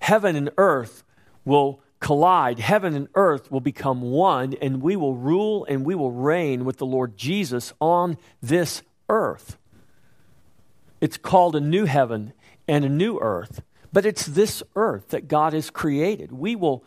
Heaven 0.00 0.36
and 0.36 0.50
earth 0.56 1.02
will 1.44 1.80
collide. 2.00 2.58
Heaven 2.58 2.94
and 2.94 3.08
earth 3.14 3.50
will 3.50 3.60
become 3.60 4.00
one, 4.02 4.54
and 4.60 4.80
we 4.80 4.94
will 4.94 5.14
rule 5.14 5.64
and 5.68 5.84
we 5.84 5.94
will 5.94 6.12
reign 6.12 6.64
with 6.64 6.76
the 6.78 6.86
Lord 6.86 7.16
Jesus 7.16 7.72
on 7.80 8.16
this 8.40 8.82
earth. 9.08 9.56
It's 11.00 11.16
called 11.16 11.56
a 11.56 11.60
new 11.60 11.84
heaven 11.86 12.32
and 12.66 12.84
a 12.84 12.88
new 12.88 13.18
earth. 13.18 13.62
But 13.92 14.04
it's 14.04 14.26
this 14.26 14.62
earth 14.76 15.08
that 15.08 15.28
God 15.28 15.54
has 15.54 15.70
created. 15.70 16.30
We 16.30 16.54
will 16.54 16.84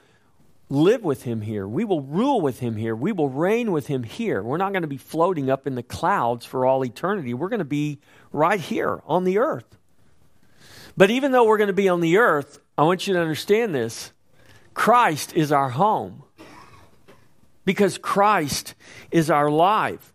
live 0.71 1.03
with 1.03 1.23
him 1.23 1.41
here. 1.41 1.67
We 1.67 1.83
will 1.83 2.01
rule 2.01 2.39
with 2.39 2.59
him 2.59 2.77
here. 2.77 2.95
We 2.95 3.11
will 3.11 3.27
reign 3.29 3.73
with 3.73 3.87
him 3.87 4.03
here. 4.03 4.41
We're 4.41 4.57
not 4.57 4.71
going 4.71 4.83
to 4.83 4.87
be 4.87 4.97
floating 4.97 5.49
up 5.49 5.67
in 5.67 5.75
the 5.75 5.83
clouds 5.83 6.45
for 6.45 6.65
all 6.65 6.85
eternity. 6.85 7.33
We're 7.33 7.49
going 7.49 7.59
to 7.59 7.65
be 7.65 7.99
right 8.31 8.59
here 8.59 9.01
on 9.05 9.25
the 9.25 9.37
earth. 9.37 9.77
But 10.95 11.11
even 11.11 11.33
though 11.33 11.43
we're 11.43 11.57
going 11.57 11.67
to 11.67 11.73
be 11.73 11.89
on 11.89 11.99
the 11.99 12.17
earth, 12.17 12.59
I 12.77 12.83
want 12.83 13.05
you 13.05 13.13
to 13.13 13.19
understand 13.19 13.75
this 13.75 14.13
Christ 14.73 15.33
is 15.33 15.51
our 15.51 15.69
home 15.69 16.23
because 17.65 17.97
Christ 17.97 18.73
is 19.11 19.29
our 19.29 19.51
life. 19.51 20.13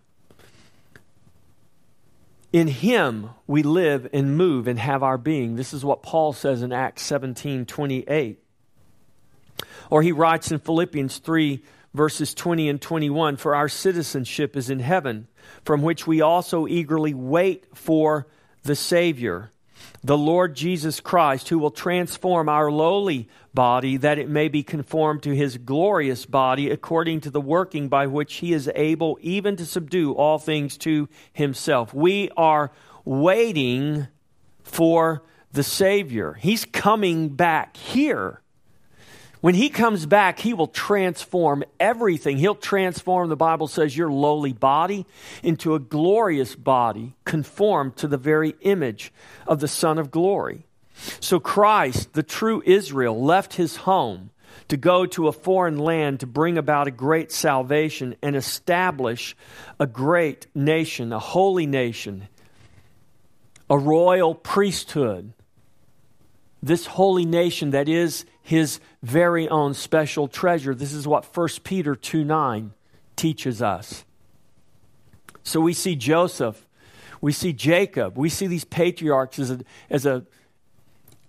In 2.51 2.69
him 2.69 3.31
we 3.47 3.63
live 3.63 4.09
and 4.15 4.39
move 4.39 4.67
and 4.67 4.79
have 4.79 5.03
our 5.03 5.19
being. 5.19 5.57
This 5.57 5.75
is 5.75 5.85
what 5.85 6.03
Paul 6.03 6.33
says 6.33 6.63
in 6.63 6.73
Acts 6.73 7.03
17 7.03 7.67
28. 7.67 8.39
Or 9.91 10.03
he 10.03 10.13
writes 10.13 10.51
in 10.51 10.59
Philippians 10.59 11.19
3, 11.19 11.63
verses 11.95 12.35
20 12.35 12.69
and 12.69 12.81
21 12.81 13.37
For 13.37 13.55
our 13.55 13.69
citizenship 13.69 14.57
is 14.57 14.71
in 14.71 14.81
heaven, 14.81 15.29
from 15.65 15.83
which 15.83 16.07
we 16.07 16.21
also 16.21 16.67
eagerly 16.67 17.15
wait 17.15 17.67
for 17.75 18.27
the 18.63 18.77
Savior, 18.77 19.51
the 20.03 20.19
Lord 20.19 20.55
Jesus 20.55 21.01
Christ, 21.01 21.49
who 21.49 21.59
will 21.59 21.71
transform 21.71 22.49
our 22.49 22.71
lowly 22.71 23.29
body 23.55 23.97
that 23.97 24.19
it 24.19 24.29
may 24.29 24.49
be 24.49 24.63
conformed 24.63 25.23
to 25.23 25.35
his 25.35 25.59
glorious 25.59 26.27
body, 26.27 26.71
according 26.71 27.21
to 27.23 27.31
the 27.31 27.41
working 27.41 27.89
by 27.89 28.07
which 28.07 28.35
he 28.35 28.53
is 28.53 28.71
able 28.75 29.19
even 29.21 29.57
to 29.57 29.65
subdue 29.65 30.13
all 30.13 30.39
things 30.39 30.77
to 30.79 31.09
himself. 31.33 31.95
We 31.95 32.31
are 32.37 32.71
waiting 33.05 34.09
for 34.63 35.23
the 35.53 35.63
Savior. 35.63 36.35
He's 36.35 36.65
coming 36.65 37.31
back 37.31 37.77
here. 37.77 38.43
When 39.47 39.55
he 39.55 39.69
comes 39.69 40.07
back, 40.07 40.41
he 40.41 40.55
will 40.55 40.67
transform 40.67 41.63
everything. 41.79 42.37
He'll 42.37 42.57
transform, 42.57 43.29
the 43.29 43.37
Bible 43.37 43.69
says, 43.69 43.97
your 43.97 44.11
lowly 44.11 44.53
body 44.53 45.07
into 45.41 45.77
a 45.77 45.79
glorious 45.79 46.57
body, 46.57 47.15
conformed 47.25 47.95
to 47.99 48.09
the 48.09 48.17
very 48.17 48.57
image 48.63 49.13
of 49.47 49.61
the 49.61 49.69
Son 49.69 49.99
of 49.99 50.11
glory. 50.11 50.67
So 51.21 51.39
Christ, 51.39 52.15
the 52.15 52.25
true 52.25 52.61
Israel, 52.67 53.23
left 53.23 53.55
his 53.55 53.77
home 53.77 54.31
to 54.67 54.77
go 54.77 55.07
to 55.07 55.29
a 55.29 55.33
foreign 55.33 55.79
land 55.79 56.19
to 56.19 56.27
bring 56.27 56.59
about 56.59 56.89
a 56.89 56.91
great 56.91 57.31
salvation 57.31 58.17
and 58.25 58.35
establish 58.35 59.37
a 59.79 59.87
great 59.87 60.49
nation, 60.57 61.13
a 61.13 61.21
holy 61.21 61.67
nation, 61.67 62.27
a 63.71 63.79
royal 63.79 64.35
priesthood. 64.35 65.33
This 66.65 66.87
holy 66.87 67.27
nation 67.27 67.71
that 67.71 67.89
is 67.89 68.25
his 68.47 68.79
very 69.03 69.49
own 69.49 69.75
special 69.75 70.29
treasure. 70.29 70.73
This 70.73 70.93
is 70.93 71.05
what 71.05 71.25
1 71.37 71.49
Peter 71.65 71.97
2 71.97 72.23
9 72.23 72.73
teaches 73.17 73.61
us. 73.61 74.05
So 75.43 75.61
we 75.61 75.73
see 75.73 75.97
Joseph, 75.97 76.65
we 77.21 77.33
see 77.33 77.53
Jacob, 77.53 78.17
we 78.17 78.29
see 78.29 78.47
these 78.47 78.65
patriarchs 78.65 79.41
as 79.41 79.51
a, 79.51 79.61
as 79.91 80.07
a, 80.07 80.25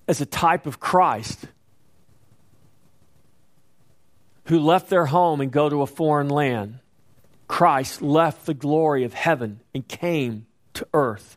as 0.08 0.22
a 0.22 0.28
type 0.28 0.68
of 0.68 0.80
Christ 0.80 1.46
who 4.46 4.60
left 4.60 4.92
their 4.92 5.08
home 5.08 5.42
and 5.42 5.52
go 5.52 5.70
to 5.70 5.82
a 5.82 5.88
foreign 5.88 6.30
land. 6.30 6.82
Christ 7.48 8.04
left 8.04 8.46
the 8.46 8.54
glory 8.54 9.04
of 9.04 9.16
heaven 9.16 9.62
and 9.74 9.88
came 9.88 10.46
to 10.76 10.88
earth 10.94 11.36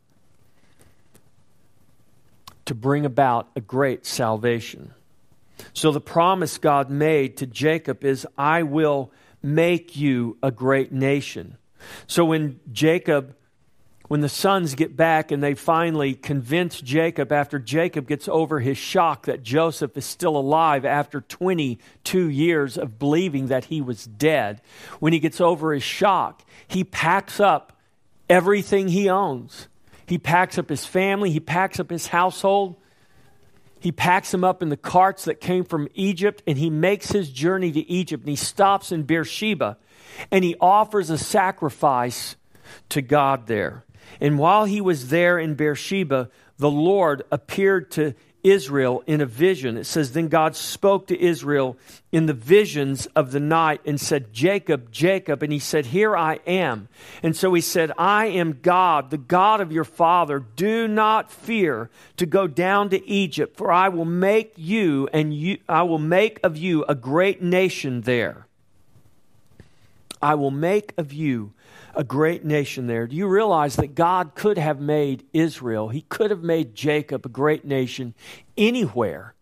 to 2.66 2.74
bring 2.74 3.06
about 3.06 3.48
a 3.56 3.62
great 3.62 4.04
salvation. 4.04 4.92
So 5.72 5.92
the 5.92 6.00
promise 6.00 6.58
God 6.58 6.90
made 6.90 7.36
to 7.38 7.46
Jacob 7.46 8.04
is, 8.04 8.26
I 8.36 8.62
will 8.62 9.12
make 9.42 9.96
you 9.96 10.36
a 10.42 10.50
great 10.50 10.92
nation. 10.92 11.56
So 12.06 12.24
when 12.24 12.60
Jacob, 12.72 13.34
when 14.08 14.20
the 14.20 14.28
sons 14.28 14.74
get 14.74 14.96
back 14.96 15.30
and 15.30 15.42
they 15.42 15.54
finally 15.54 16.14
convince 16.14 16.80
Jacob, 16.80 17.32
after 17.32 17.58
Jacob 17.58 18.06
gets 18.06 18.28
over 18.28 18.60
his 18.60 18.76
shock 18.76 19.26
that 19.26 19.42
Joseph 19.42 19.96
is 19.96 20.04
still 20.04 20.36
alive 20.36 20.84
after 20.84 21.20
22 21.20 22.28
years 22.28 22.76
of 22.76 22.98
believing 22.98 23.46
that 23.46 23.66
he 23.66 23.80
was 23.80 24.04
dead, 24.04 24.60
when 24.98 25.12
he 25.12 25.20
gets 25.20 25.40
over 25.40 25.72
his 25.72 25.82
shock, 25.82 26.42
he 26.66 26.84
packs 26.84 27.40
up 27.40 27.78
everything 28.28 28.88
he 28.88 29.08
owns. 29.08 29.68
He 30.06 30.18
packs 30.18 30.58
up 30.58 30.68
his 30.68 30.84
family, 30.84 31.30
he 31.30 31.40
packs 31.40 31.78
up 31.78 31.88
his 31.88 32.08
household, 32.08 32.79
he 33.80 33.90
packs 33.90 34.30
them 34.30 34.44
up 34.44 34.62
in 34.62 34.68
the 34.68 34.76
carts 34.76 35.24
that 35.24 35.40
came 35.40 35.64
from 35.64 35.88
Egypt 35.94 36.42
and 36.46 36.58
he 36.58 36.70
makes 36.70 37.10
his 37.10 37.30
journey 37.30 37.72
to 37.72 37.90
Egypt 37.90 38.22
and 38.22 38.30
he 38.30 38.36
stops 38.36 38.92
in 38.92 39.04
Beersheba 39.04 39.78
and 40.30 40.44
he 40.44 40.54
offers 40.60 41.08
a 41.08 41.18
sacrifice 41.18 42.36
to 42.90 43.00
God 43.02 43.46
there. 43.46 43.84
And 44.20 44.38
while 44.38 44.66
he 44.66 44.80
was 44.80 45.08
there 45.08 45.38
in 45.38 45.54
Beersheba, 45.54 46.28
the 46.58 46.70
Lord 46.70 47.22
appeared 47.32 47.90
to 47.92 48.14
Israel 48.42 49.02
in 49.06 49.20
a 49.20 49.26
vision. 49.26 49.76
It 49.76 49.84
says, 49.84 50.12
Then 50.12 50.28
God 50.28 50.56
spoke 50.56 51.06
to 51.08 51.20
Israel 51.20 51.76
in 52.12 52.26
the 52.26 52.34
visions 52.34 53.06
of 53.14 53.32
the 53.32 53.40
night 53.40 53.80
and 53.84 54.00
said, 54.00 54.32
Jacob, 54.32 54.90
Jacob. 54.90 55.42
And 55.42 55.52
he 55.52 55.58
said, 55.58 55.86
Here 55.86 56.16
I 56.16 56.40
am. 56.46 56.88
And 57.22 57.36
so 57.36 57.52
he 57.54 57.60
said, 57.60 57.92
I 57.98 58.26
am 58.26 58.60
God, 58.62 59.10
the 59.10 59.18
God 59.18 59.60
of 59.60 59.72
your 59.72 59.84
father. 59.84 60.38
Do 60.38 60.88
not 60.88 61.30
fear 61.30 61.90
to 62.16 62.26
go 62.26 62.46
down 62.46 62.90
to 62.90 63.08
Egypt, 63.08 63.56
for 63.56 63.70
I 63.70 63.88
will 63.88 64.04
make 64.04 64.54
you 64.56 65.08
and 65.12 65.34
you, 65.34 65.58
I 65.68 65.82
will 65.82 65.98
make 65.98 66.40
of 66.42 66.56
you 66.56 66.84
a 66.84 66.94
great 66.94 67.42
nation 67.42 68.02
there. 68.02 68.46
I 70.22 70.34
will 70.34 70.50
make 70.50 70.92
of 70.98 71.12
you 71.12 71.52
a 71.94 72.04
great 72.04 72.44
nation 72.44 72.86
there. 72.86 73.06
Do 73.06 73.16
you 73.16 73.26
realize 73.26 73.76
that 73.76 73.94
God 73.94 74.34
could 74.34 74.58
have 74.58 74.80
made 74.80 75.24
Israel, 75.32 75.88
He 75.88 76.02
could 76.02 76.30
have 76.30 76.42
made 76.42 76.74
Jacob 76.74 77.26
a 77.26 77.28
great 77.28 77.64
nation 77.64 78.14
anywhere? 78.56 79.34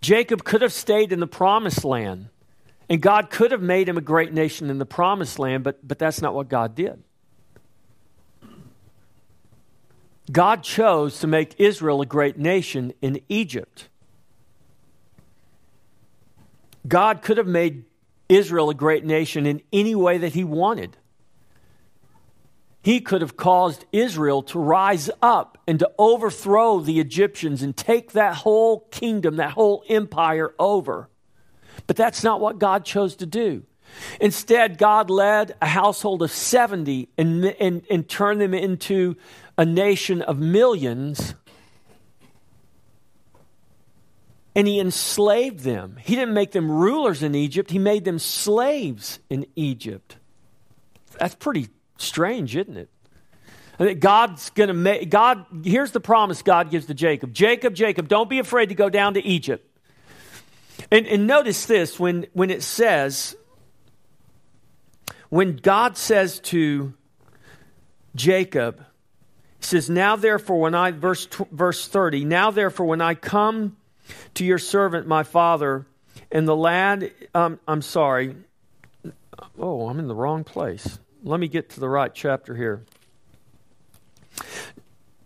Jacob 0.00 0.44
could 0.44 0.62
have 0.62 0.72
stayed 0.72 1.12
in 1.12 1.20
the 1.20 1.26
promised 1.26 1.84
land, 1.84 2.28
and 2.88 3.00
God 3.00 3.30
could 3.30 3.50
have 3.50 3.62
made 3.62 3.88
him 3.88 3.98
a 3.98 4.02
great 4.02 4.32
nation 4.32 4.70
in 4.70 4.78
the 4.78 4.86
promised 4.86 5.38
land, 5.38 5.64
but, 5.64 5.86
but 5.86 5.98
that's 5.98 6.22
not 6.22 6.34
what 6.34 6.48
God 6.48 6.74
did. 6.74 7.02
God 10.30 10.62
chose 10.62 11.20
to 11.20 11.26
make 11.26 11.58
Israel 11.58 12.00
a 12.00 12.06
great 12.06 12.38
nation 12.38 12.92
in 13.00 13.20
Egypt. 13.28 13.88
God 16.86 17.22
could 17.22 17.38
have 17.38 17.46
made 17.46 17.84
Israel 18.28 18.70
a 18.70 18.74
great 18.74 19.04
nation 19.04 19.46
in 19.46 19.62
any 19.72 19.94
way 19.94 20.18
that 20.18 20.34
he 20.34 20.44
wanted 20.44 20.96
he 22.88 23.02
could 23.02 23.20
have 23.20 23.36
caused 23.36 23.84
Israel 23.92 24.42
to 24.42 24.58
rise 24.58 25.10
up 25.20 25.58
and 25.66 25.78
to 25.78 25.90
overthrow 25.98 26.80
the 26.80 27.00
Egyptians 27.00 27.62
and 27.62 27.76
take 27.76 28.12
that 28.12 28.34
whole 28.34 28.80
kingdom, 28.90 29.36
that 29.36 29.50
whole 29.50 29.84
empire 29.90 30.54
over. 30.58 31.10
But 31.86 31.96
that's 31.96 32.24
not 32.24 32.40
what 32.40 32.58
God 32.58 32.86
chose 32.86 33.16
to 33.16 33.26
do. 33.26 33.64
Instead, 34.22 34.78
God 34.78 35.10
led 35.10 35.54
a 35.60 35.66
household 35.66 36.22
of 36.22 36.30
70 36.30 37.10
and, 37.18 37.44
and, 37.60 37.82
and 37.90 38.08
turned 38.08 38.40
them 38.40 38.54
into 38.54 39.16
a 39.58 39.66
nation 39.66 40.22
of 40.22 40.38
millions. 40.38 41.34
And 44.54 44.66
he 44.66 44.80
enslaved 44.80 45.60
them. 45.60 45.98
He 46.00 46.14
didn't 46.14 46.32
make 46.32 46.52
them 46.52 46.70
rulers 46.70 47.22
in 47.22 47.34
Egypt, 47.34 47.70
he 47.70 47.78
made 47.78 48.06
them 48.06 48.18
slaves 48.18 49.18
in 49.28 49.44
Egypt. 49.56 50.16
That's 51.18 51.34
pretty 51.34 51.68
Strange, 51.98 52.56
isn't 52.56 52.76
it? 52.76 52.88
that 53.78 54.00
God's 54.00 54.50
going 54.50 54.68
to 54.68 54.74
make, 54.74 55.08
God, 55.08 55.46
here's 55.64 55.92
the 55.92 56.00
promise 56.00 56.42
God 56.42 56.70
gives 56.70 56.86
to 56.86 56.94
Jacob 56.94 57.32
Jacob, 57.32 57.74
Jacob, 57.74 58.08
don't 58.08 58.28
be 58.28 58.38
afraid 58.38 58.70
to 58.70 58.74
go 58.74 58.90
down 58.90 59.14
to 59.14 59.24
Egypt. 59.24 59.64
And, 60.90 61.06
and 61.06 61.26
notice 61.26 61.66
this 61.66 61.98
when, 61.98 62.26
when 62.32 62.50
it 62.50 62.62
says, 62.62 63.36
when 65.28 65.56
God 65.56 65.96
says 65.96 66.40
to 66.40 66.92
Jacob, 68.14 68.84
he 69.58 69.64
says, 69.64 69.90
Now 69.90 70.16
therefore, 70.16 70.60
when 70.60 70.74
I, 70.74 70.90
verse, 70.90 71.26
verse 71.52 71.86
30, 71.86 72.24
now 72.24 72.50
therefore, 72.50 72.86
when 72.86 73.00
I 73.00 73.14
come 73.14 73.76
to 74.34 74.44
your 74.44 74.58
servant, 74.58 75.06
my 75.06 75.22
father, 75.22 75.86
and 76.32 76.48
the 76.48 76.56
lad, 76.56 77.12
um, 77.34 77.60
I'm 77.68 77.82
sorry, 77.82 78.34
oh, 79.58 79.88
I'm 79.88 79.98
in 79.98 80.08
the 80.08 80.14
wrong 80.14 80.44
place 80.44 80.98
let 81.28 81.40
me 81.40 81.48
get 81.48 81.68
to 81.70 81.80
the 81.80 81.88
right 81.90 82.12
chapter 82.14 82.54
here. 82.54 82.86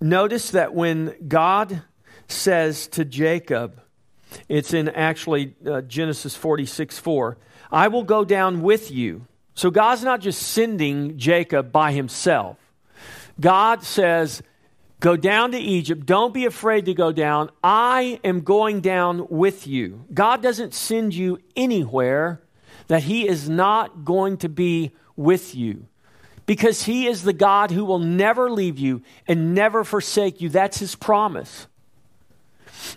Notice 0.00 0.50
that 0.50 0.74
when 0.74 1.14
God 1.28 1.82
says 2.26 2.88
to 2.88 3.04
Jacob, 3.04 3.80
it's 4.48 4.74
in 4.74 4.88
actually 4.88 5.54
uh, 5.64 5.82
Genesis 5.82 6.34
46 6.34 6.98
4, 6.98 7.38
I 7.70 7.86
will 7.86 8.02
go 8.02 8.24
down 8.24 8.62
with 8.62 8.90
you. 8.90 9.28
So 9.54 9.70
God's 9.70 10.02
not 10.02 10.20
just 10.20 10.42
sending 10.42 11.18
Jacob 11.18 11.70
by 11.70 11.92
himself. 11.92 12.58
God 13.38 13.84
says, 13.84 14.42
Go 14.98 15.16
down 15.16 15.52
to 15.52 15.58
Egypt. 15.58 16.04
Don't 16.04 16.34
be 16.34 16.46
afraid 16.46 16.86
to 16.86 16.94
go 16.94 17.12
down. 17.12 17.50
I 17.62 18.18
am 18.24 18.40
going 18.40 18.80
down 18.80 19.26
with 19.30 19.68
you. 19.68 20.04
God 20.12 20.42
doesn't 20.42 20.74
send 20.74 21.14
you 21.14 21.38
anywhere 21.54 22.40
that 22.88 23.04
He 23.04 23.28
is 23.28 23.48
not 23.48 24.04
going 24.04 24.36
to 24.38 24.48
be 24.48 24.92
with 25.16 25.54
you 25.54 25.86
because 26.52 26.82
He 26.82 27.06
is 27.06 27.22
the 27.22 27.32
God 27.32 27.70
who 27.70 27.82
will 27.82 27.98
never 27.98 28.50
leave 28.50 28.78
you 28.78 29.00
and 29.26 29.54
never 29.54 29.84
forsake 29.84 30.42
you. 30.42 30.50
That's 30.50 30.78
His 30.78 30.94
promise. 30.94 31.66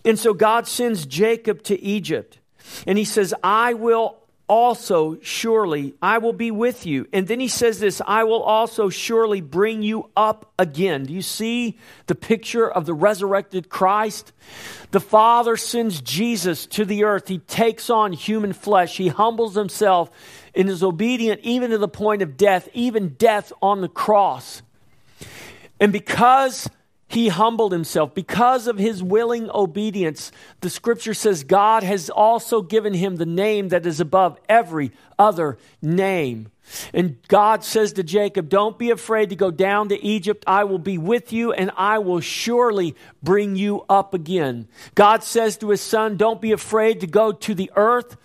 And 0.04 0.20
so 0.20 0.34
God 0.34 0.68
sends 0.68 1.06
Jacob 1.06 1.64
to 1.64 1.82
Egypt 1.82 2.38
and 2.86 2.98
He 2.98 3.06
says, 3.06 3.34
I 3.42 3.76
will 3.76 4.18
also 4.48 5.18
surely 5.22 5.96
I 6.02 6.18
will 6.18 6.34
be 6.34 6.52
with 6.52 6.86
you. 6.86 7.08
And 7.12 7.28
then 7.28 7.40
he 7.40 7.48
says 7.48 7.80
this 7.80 8.02
I 8.06 8.26
will 8.26 8.44
also 8.44 8.90
surely 8.90 9.42
bring 9.42 9.82
you 9.82 10.10
up 10.16 10.52
again. 10.60 11.06
Do 11.06 11.14
you 11.14 11.22
see 11.22 11.80
the 12.06 12.14
picture 12.14 12.70
of 12.70 12.86
the 12.86 12.94
resurrected 12.94 13.70
Christ? 13.70 14.34
The 14.92 15.00
Father 15.00 15.58
sends 15.58 16.00
Jesus 16.02 16.68
to 16.68 16.86
the 16.86 17.06
earth. 17.06 17.28
He 17.28 17.40
takes 17.40 17.90
on 17.90 18.14
human 18.14 18.54
flesh, 18.54 18.98
he 18.98 19.08
humbles 19.08 19.56
himself 19.56 20.12
and 20.56 20.70
is 20.70 20.84
obedient 20.84 21.42
even 21.42 21.72
to 21.72 21.78
the 21.78 21.88
point 21.88 22.22
of 22.22 22.38
death, 22.38 22.70
even 22.74 23.10
death 23.10 23.52
on 23.62 23.82
the 23.82 23.90
cross. 23.90 24.62
And 25.80 25.92
because 25.92 26.70
he 27.08 27.28
humbled 27.30 27.72
himself. 27.72 28.14
Because 28.14 28.68
of 28.68 28.78
his 28.78 29.04
willing 29.04 29.50
obedience, 29.52 30.32
the 30.62 30.70
scripture 30.70 31.14
says 31.14 31.44
God 31.44 31.84
has 31.84 32.10
also 32.10 32.62
given 32.62 32.94
him 32.94 33.16
the 33.16 33.26
name 33.26 33.70
that 33.70 33.86
is 33.86 34.00
above 34.00 34.40
every 34.50 34.92
other 35.18 35.58
name. 35.82 36.52
And 36.94 37.18
God 37.28 37.64
says 37.64 37.94
to 37.94 38.04
Jacob, 38.04 38.50
Don't 38.50 38.78
be 38.78 38.90
afraid 38.90 39.30
to 39.30 39.36
go 39.36 39.52
down 39.52 39.90
to 39.90 40.04
Egypt. 40.04 40.44
I 40.48 40.64
will 40.64 40.80
be 40.80 40.98
with 40.98 41.32
you, 41.32 41.54
and 41.54 41.72
I 41.78 42.00
will 42.00 42.22
surely 42.22 42.96
bring 43.22 43.56
you 43.56 43.86
up 43.88 44.16
again. 44.16 44.68
God 44.96 45.24
says 45.24 45.58
to 45.58 45.70
his 45.70 45.82
son, 45.82 46.18
Don't 46.18 46.42
be 46.42 46.52
afraid 46.52 47.02
to 47.02 47.08
go 47.08 47.32
to 47.32 47.54
the 47.54 47.72
earth, 47.76 48.18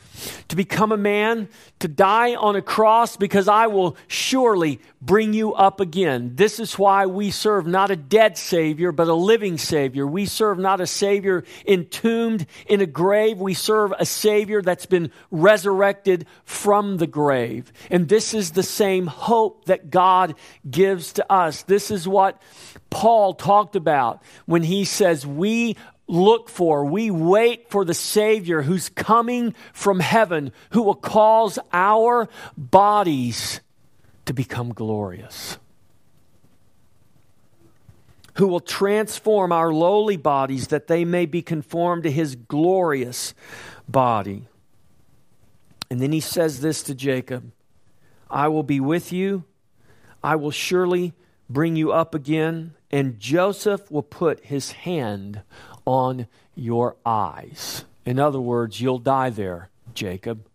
to 0.49 0.57
become 0.57 0.93
a 0.93 0.97
man, 0.97 1.49
to 1.79 1.89
die 1.89 2.35
on 2.35 2.57
a 2.57 2.63
cross, 2.63 3.17
because 3.17 3.49
I 3.49 3.67
will 3.67 3.97
surely 4.09 4.81
bring 5.01 5.33
you 5.33 5.55
up 5.55 5.81
again. 5.81 6.33
This 6.35 6.61
is 6.61 6.79
why 6.79 7.07
we 7.07 7.31
serve 7.31 7.67
not 7.67 7.91
a 7.91 7.97
dead 7.97 8.37
Savior, 8.37 8.93
but 8.93 9.09
a 9.09 9.15
living 9.15 9.59
Savior. 9.59 10.07
We 10.07 10.27
serve 10.27 10.59
not 10.59 10.81
a 10.81 10.87
Savior 10.87 11.45
entombed 11.67 12.47
in 12.67 12.81
a 12.81 12.87
grave. 12.87 13.39
We 13.39 13.55
serve 13.55 13.93
a 13.99 14.07
Savior 14.07 14.63
that's 14.63 14.87
been 14.87 15.11
resurrected 15.31 16.27
from 16.45 16.99
the 16.99 17.07
grave. 17.07 17.73
And 17.91 18.09
this 18.09 18.35
is 18.35 18.53
the 18.53 18.63
same 18.63 19.07
hope 19.07 19.65
that 19.67 19.91
God 19.91 20.35
gives 20.69 21.15
to 21.15 21.33
us. 21.33 21.63
This 21.63 21.91
is 21.91 22.07
what 22.07 22.41
Paul 22.91 23.35
talked 23.35 23.77
about 23.77 24.23
when 24.47 24.63
he 24.63 24.85
says, 24.85 25.27
We 25.27 25.77
look 26.11 26.49
for, 26.49 26.85
we 26.85 27.11
wait 27.11 27.71
for 27.71 27.85
the 27.85 27.95
Savior 27.95 28.63
who's 28.63 28.89
coming 28.89 29.55
from 29.73 30.01
heaven, 30.01 30.53
who 30.71 30.83
will 30.83 30.95
cause 30.95 31.59
our 31.73 32.29
bodies 32.57 33.61
to 34.27 34.33
become 34.33 34.73
glorious, 34.73 35.59
who 38.35 38.49
will 38.49 38.61
transform 38.61 39.53
our 39.53 39.73
lowly 39.73 40.17
bodies 40.17 40.69
that 40.69 40.87
they 40.87 41.05
may 41.05 41.27
be 41.27 41.43
conformed 41.43 42.03
to 42.03 42.11
his 42.11 42.37
glorious 42.37 43.35
body. 43.89 44.47
And 45.91 46.01
then 46.01 46.13
he 46.13 46.21
says 46.21 46.61
this 46.61 46.83
to 46.85 46.95
Jacob 46.95 47.53
I 48.29 48.49
will 48.49 48.63
be 48.63 48.81
with 48.81 49.13
you, 49.13 49.45
I 50.23 50.37
will 50.37 50.53
surely 50.53 51.13
bring 51.49 51.75
you 51.75 51.91
up 51.93 52.15
again, 52.15 52.75
and 52.91 53.19
Joseph 53.19 53.91
will 53.91 54.03
put 54.03 54.45
his 54.45 54.73
hand 54.73 55.43
on 55.87 56.27
your 56.55 56.97
eyes. 57.05 57.85
In 58.05 58.19
other 58.19 58.41
words, 58.41 58.81
you'll 58.81 58.99
die 58.99 59.31
there, 59.31 59.69
Jacob. 59.95 60.47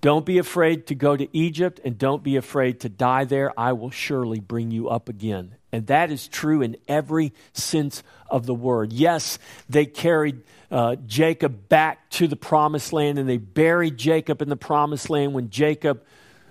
Don't 0.00 0.26
be 0.26 0.36
afraid 0.36 0.86
to 0.88 0.94
go 0.94 1.16
to 1.16 1.34
Egypt 1.34 1.80
and 1.82 1.96
don't 1.96 2.22
be 2.22 2.36
afraid 2.36 2.80
to 2.80 2.90
die 2.90 3.24
there. 3.24 3.58
I 3.58 3.72
will 3.72 3.90
surely 3.90 4.38
bring 4.38 4.70
you 4.70 4.90
up 4.90 5.08
again. 5.08 5.54
And 5.72 5.86
that 5.86 6.10
is 6.10 6.28
true 6.28 6.60
in 6.60 6.76
every 6.86 7.32
sense 7.54 8.02
of 8.28 8.44
the 8.44 8.54
word. 8.54 8.92
Yes, 8.92 9.38
they 9.68 9.86
carried 9.86 10.42
uh, 10.70 10.96
Jacob 11.06 11.70
back 11.70 12.10
to 12.10 12.28
the 12.28 12.36
promised 12.36 12.92
land 12.92 13.18
and 13.18 13.26
they 13.26 13.38
buried 13.38 13.96
Jacob 13.96 14.42
in 14.42 14.50
the 14.50 14.56
promised 14.56 15.08
land 15.08 15.32
when 15.32 15.48
Jacob 15.48 16.04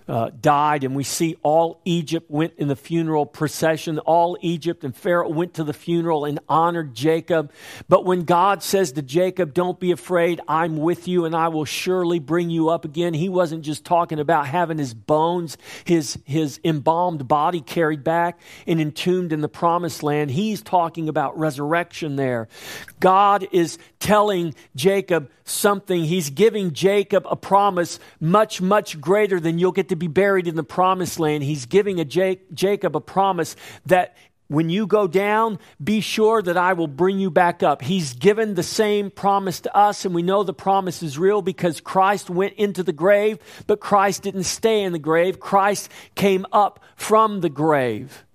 uh, 0.08 0.30
died, 0.40 0.84
and 0.84 0.96
we 0.96 1.04
see 1.04 1.38
all 1.44 1.82
Egypt 1.86 2.30
went 2.30 2.54
in 2.58 2.68
the 2.68 2.76
funeral 2.76 3.26
procession. 3.26 4.00
All 4.00 4.38
Egypt 4.42 4.84
and 4.84 4.96
Pharaoh 4.96 5.30
went 5.30 5.56
to 5.56 5.64
the 5.64 5.74
funeral 5.74 6.26
and 6.26 6.40
honored 6.50 6.94
Jacob. 6.94 7.52
But 7.88 8.06
when 8.06 8.24
God 8.24 8.64
says 8.64 8.92
to 8.94 9.02
Jacob, 9.02 9.54
Don't 9.54 9.80
be 9.80 9.92
afraid, 9.92 10.42
I'm 10.48 10.78
with 10.78 11.08
you, 11.08 11.26
and 11.26 11.36
I 11.36 11.48
will 11.48 11.66
surely 11.66 12.20
bring 12.20 12.50
you 12.50 12.70
up 12.70 12.86
again, 12.86 13.14
he 13.14 13.30
wasn't 13.30 13.64
just 13.64 13.86
talking 13.86 14.20
about 14.20 14.48
having 14.48 14.78
his 14.78 14.94
bones, 14.94 15.58
his, 15.86 16.18
his 16.26 16.60
embalmed 16.64 17.28
body 17.28 17.62
carried 17.62 18.04
back 18.04 18.40
and 18.68 18.82
entombed 18.82 19.34
in 19.34 19.42
the 19.42 19.50
promised 19.50 20.04
land. 20.04 20.32
He's 20.32 20.62
talking 20.62 21.10
about 21.10 21.38
resurrection 21.38 22.16
there. 22.16 22.48
God 23.00 23.48
is 23.52 23.78
telling 24.00 24.54
Jacob 24.76 25.30
something. 25.46 26.04
He's 26.04 26.30
giving 26.30 26.74
Jacob 26.74 27.26
a 27.30 27.36
promise 27.36 28.00
much, 28.20 28.62
much 28.62 29.00
greater 29.00 29.40
than 29.40 29.60
you'll 29.60 29.72
get 29.72 29.90
to 29.90 29.96
be 29.96 30.08
buried 30.08 30.48
in 30.48 30.56
the 30.56 30.64
promised 30.64 31.20
land. 31.20 31.44
He's 31.44 31.66
giving 31.66 32.00
a 32.00 32.06
Jacob 32.06 32.96
a 32.96 33.02
promise 33.02 33.56
that 33.86 34.16
when 34.48 34.70
you 34.70 34.86
go 34.86 35.08
down, 35.08 35.58
be 35.84 36.00
sure 36.02 36.42
that 36.42 36.58
I 36.58 36.74
will 36.74 36.88
bring 36.88 37.18
you 37.18 37.32
back 37.32 37.64
up. 37.64 37.82
He's 37.82 38.14
given 38.14 38.54
the 38.54 38.64
same 38.64 39.10
promise 39.10 39.62
to 39.62 39.76
us, 39.76 40.06
and 40.06 40.14
we 40.14 40.22
know 40.22 40.44
the 40.44 40.54
promise 40.54 41.02
is 41.02 41.18
real 41.18 41.42
because 41.42 41.82
Christ 41.82 42.30
went 42.30 42.54
into 42.54 42.84
the 42.84 42.94
grave, 42.94 43.40
but 43.66 43.80
Christ 43.80 44.22
didn't 44.22 44.44
stay 44.44 44.84
in 44.84 44.94
the 44.94 45.00
grave. 45.00 45.40
Christ 45.40 45.90
came 46.14 46.46
up 46.52 46.82
from 46.96 47.42
the 47.42 47.50
grave. 47.50 48.26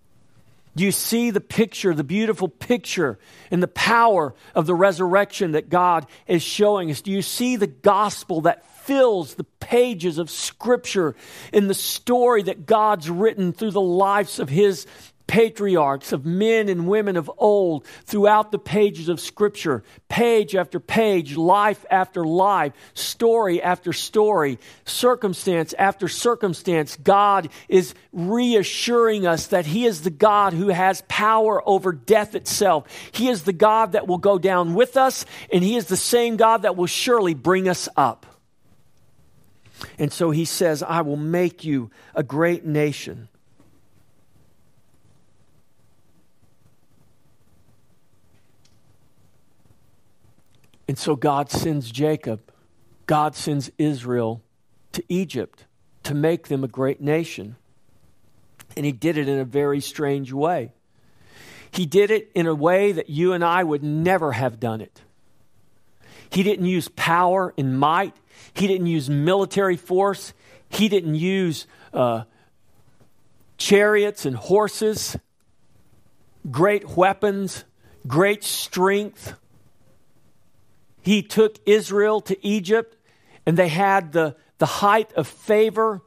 Do 0.79 0.85
you 0.85 0.93
see 0.93 1.33
the 1.33 1.41
picture, 1.41 1.93
the 1.93 2.05
beautiful 2.05 2.47
picture, 2.47 3.19
and 3.51 3.61
the 3.61 3.67
power 3.67 4.33
of 4.55 4.67
the 4.67 4.77
resurrection 4.77 5.51
that 5.53 5.69
God 5.69 6.07
is 6.29 6.41
showing 6.41 6.89
us? 6.93 7.03
Do 7.03 7.11
you 7.11 7.21
see 7.21 7.57
the 7.57 7.67
gospel 7.67 8.43
that 8.43 8.65
fills 8.85 9.35
the 9.35 9.43
pages 9.43 10.19
of 10.19 10.31
Scripture 10.31 11.17
in 11.53 11.67
the 11.67 11.75
story 11.75 12.45
that 12.45 12.65
God's 12.65 13.11
written 13.11 13.53
through 13.53 13.73
the 13.73 13.81
lives 13.81 14.39
of 14.39 14.49
His 14.49 14.87
patriarchs, 15.29 16.13
of 16.13 16.27
men 16.27 16.69
and 16.69 16.89
women 16.89 17.17
of 17.17 17.31
old 17.39 17.85
throughout 18.05 18.51
the 18.51 18.59
pages 18.59 19.09
of 19.09 19.21
Scripture, 19.21 19.85
page 20.09 20.57
after 20.57 20.81
page, 20.81 21.37
life 21.37 21.87
after 21.91 22.25
life, 22.25 22.73
story 22.95 23.63
after 23.63 23.93
story, 23.93 24.59
circumstance 24.85 25.73
after 25.75 26.09
circumstance. 26.09 26.97
God 26.97 27.51
is 27.69 27.95
reassuring 28.13 29.27
us 29.27 29.49
that 29.49 29.67
He 29.67 29.85
is 29.85 30.03
the 30.03 30.11
God 30.11 30.53
who 30.53 30.69
has 30.69 31.05
power 31.09 31.63
over 31.69 31.93
death 31.93 32.35
itself. 32.35 32.87
He 33.13 33.29
is 33.29 33.45
the 33.45 33.53
God 33.53 33.93
that 33.93 34.09
will 34.09 34.19
go 34.19 34.39
down 34.39 34.75
with 34.75 34.97
us, 34.97 35.25
and 35.53 35.63
He 35.63 35.77
is 35.77 35.87
the 35.87 35.97
same 35.97 36.37
God 36.37 36.63
that 36.63 36.75
will 36.75 36.87
surely 36.87 37.35
bring 37.35 37.69
us 37.69 37.89
up. 37.97 38.27
And 39.99 40.13
so 40.13 40.31
He 40.31 40.47
says, 40.47 40.83
I 40.83 41.03
will 41.03 41.17
make 41.17 41.65
you 41.65 41.91
a 42.15 42.23
great 42.23 42.65
nation. 42.65 43.29
And 50.89 50.99
so 50.99 51.15
God 51.15 51.51
sends 51.51 51.91
Jacob, 51.91 52.41
God 53.07 53.37
sends 53.37 53.71
Israel 53.77 54.43
to 54.93 55.05
Egypt 55.09 55.67
to 56.05 56.15
make 56.15 56.49
them 56.49 56.65
a 56.65 56.69
great 56.69 57.01
nation. 57.01 57.57
And 58.75 58.87
he 58.87 58.93
did 58.93 59.19
it 59.19 59.29
in 59.29 59.39
a 59.39 59.45
very 59.45 59.81
strange 59.81 60.33
way. 60.33 60.73
He 61.71 61.85
did 61.85 62.11
it 62.11 62.31
in 62.35 62.47
a 62.47 62.55
way 62.55 62.93
that 62.93 63.11
you 63.11 63.35
and 63.35 63.45
I 63.45 63.63
would 63.63 63.83
never 63.83 64.33
have 64.33 64.59
done 64.59 64.81
it. 64.81 65.03
He 66.31 66.43
didn't 66.43 66.65
use 66.65 66.89
power 66.89 67.53
and 67.59 67.79
might, 67.79 68.17
he 68.55 68.67
didn't 68.67 68.87
use 68.87 69.11
military 69.11 69.77
force, 69.77 70.33
he 70.71 70.89
didn't 70.89 71.15
use 71.15 71.67
uh, 71.93 72.25
chariots 73.59 74.25
and 74.25 74.37
horses, 74.37 75.17
great 76.51 76.89
weapons, 76.97 77.65
great 78.07 78.45
strength 78.45 79.35
he 81.09 81.23
took 81.23 81.59
Israel 81.65 82.21
to 82.21 82.47
Egypt, 82.47 82.95
and 83.47 83.57
they 83.57 83.69
had 83.69 84.13
the, 84.13 84.37
the 84.59 84.67
height 84.67 85.11
of 85.15 85.27
favor 85.27 86.03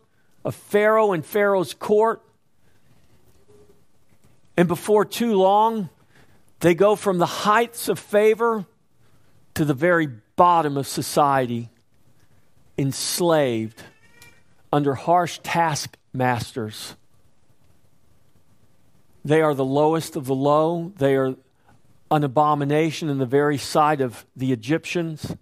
of 0.46 0.54
Pharaoh 0.54 1.14
and 1.14 1.26
Pharaoh's 1.26 1.74
court. 1.74 2.22
And 4.56 4.68
before 4.68 5.04
too 5.04 5.34
long, 5.34 5.90
they 6.60 6.76
go 6.76 6.96
from 6.96 7.18
the 7.18 7.26
heights 7.26 7.90
of 7.90 7.98
favor 7.98 8.68
to 9.56 9.66
the 9.66 9.74
very 9.74 10.08
bottom 10.36 10.78
of 10.78 10.86
society, 10.86 11.72
enslaved 12.78 13.82
under 14.72 14.94
harsh 14.94 15.40
taskmasters. 15.42 16.96
They 19.26 19.42
are 19.42 19.56
the 19.56 19.66
lowest 19.66 20.16
of 20.16 20.28
the 20.28 20.36
low. 20.36 20.94
They 20.98 21.16
are 21.16 21.34
an 22.12 22.26
abomination 22.26 23.10
in 23.10 23.18
the 23.18 23.26
very 23.26 23.58
sight 23.58 24.02
of 24.02 24.26
the 24.36 24.52
Egyptians. 24.52 25.36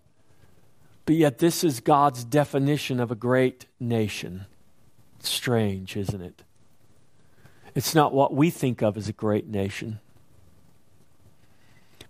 But 1.05 1.15
yet, 1.15 1.39
this 1.39 1.63
is 1.63 1.79
God's 1.79 2.23
definition 2.23 2.99
of 2.99 3.09
a 3.09 3.15
great 3.15 3.65
nation. 3.79 4.45
Strange, 5.19 5.97
isn't 5.97 6.21
it? 6.21 6.43
It's 7.73 7.95
not 7.95 8.13
what 8.13 8.33
we 8.33 8.51
think 8.51 8.83
of 8.83 8.95
as 8.95 9.09
a 9.09 9.13
great 9.13 9.47
nation. 9.47 9.99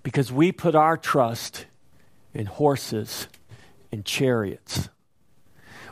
Because 0.04 0.32
we 0.32 0.52
put 0.52 0.76
our 0.76 0.98
trust 0.98 1.66
in 2.34 2.46
horses 2.46 3.30
and 3.92 4.04
chariots. 4.06 4.90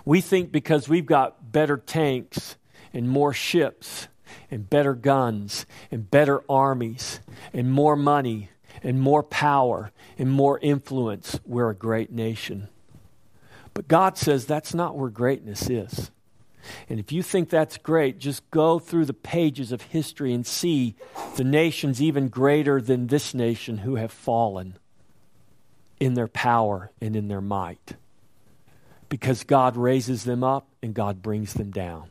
We 0.03 0.19
think 0.21 0.51
because 0.51 0.89
we've 0.89 1.05
got 1.05 1.51
better 1.51 1.77
tanks 1.77 2.57
and 2.93 3.09
more 3.09 3.33
ships 3.33 4.07
and 4.51 4.69
better 4.69 4.93
guns 4.93 5.65
and 5.91 6.09
better 6.09 6.43
armies 6.49 7.21
and 7.53 7.71
more 7.71 7.95
money 7.95 8.49
and 8.87 9.01
more 9.01 9.21
power 9.21 9.91
and 10.17 10.31
more 10.31 10.57
influence, 10.59 11.41
we're 11.45 11.69
a 11.69 11.75
great 11.75 12.09
nation. 12.09 12.69
But 13.73 13.89
God 13.89 14.17
says 14.17 14.45
that's 14.45 14.73
not 14.73 14.95
where 14.95 15.09
greatness 15.09 15.69
is. 15.69 16.09
And 16.87 16.97
if 16.97 17.11
you 17.11 17.21
think 17.21 17.49
that's 17.49 17.77
great, 17.77 18.17
just 18.17 18.49
go 18.49 18.79
through 18.79 19.03
the 19.03 19.13
pages 19.13 19.73
of 19.73 19.81
history 19.81 20.33
and 20.33 20.47
see 20.47 20.95
the 21.35 21.43
nations 21.43 22.01
even 22.01 22.29
greater 22.29 22.79
than 22.79 23.07
this 23.07 23.33
nation 23.33 23.79
who 23.79 23.95
have 23.95 24.11
fallen 24.11 24.77
in 25.99 26.13
their 26.13 26.29
power 26.29 26.89
and 27.01 27.13
in 27.17 27.27
their 27.27 27.41
might. 27.41 27.97
Because 29.09 29.43
God 29.43 29.75
raises 29.75 30.23
them 30.23 30.45
up 30.45 30.65
and 30.81 30.93
God 30.93 31.21
brings 31.21 31.53
them 31.53 31.71
down. 31.71 32.09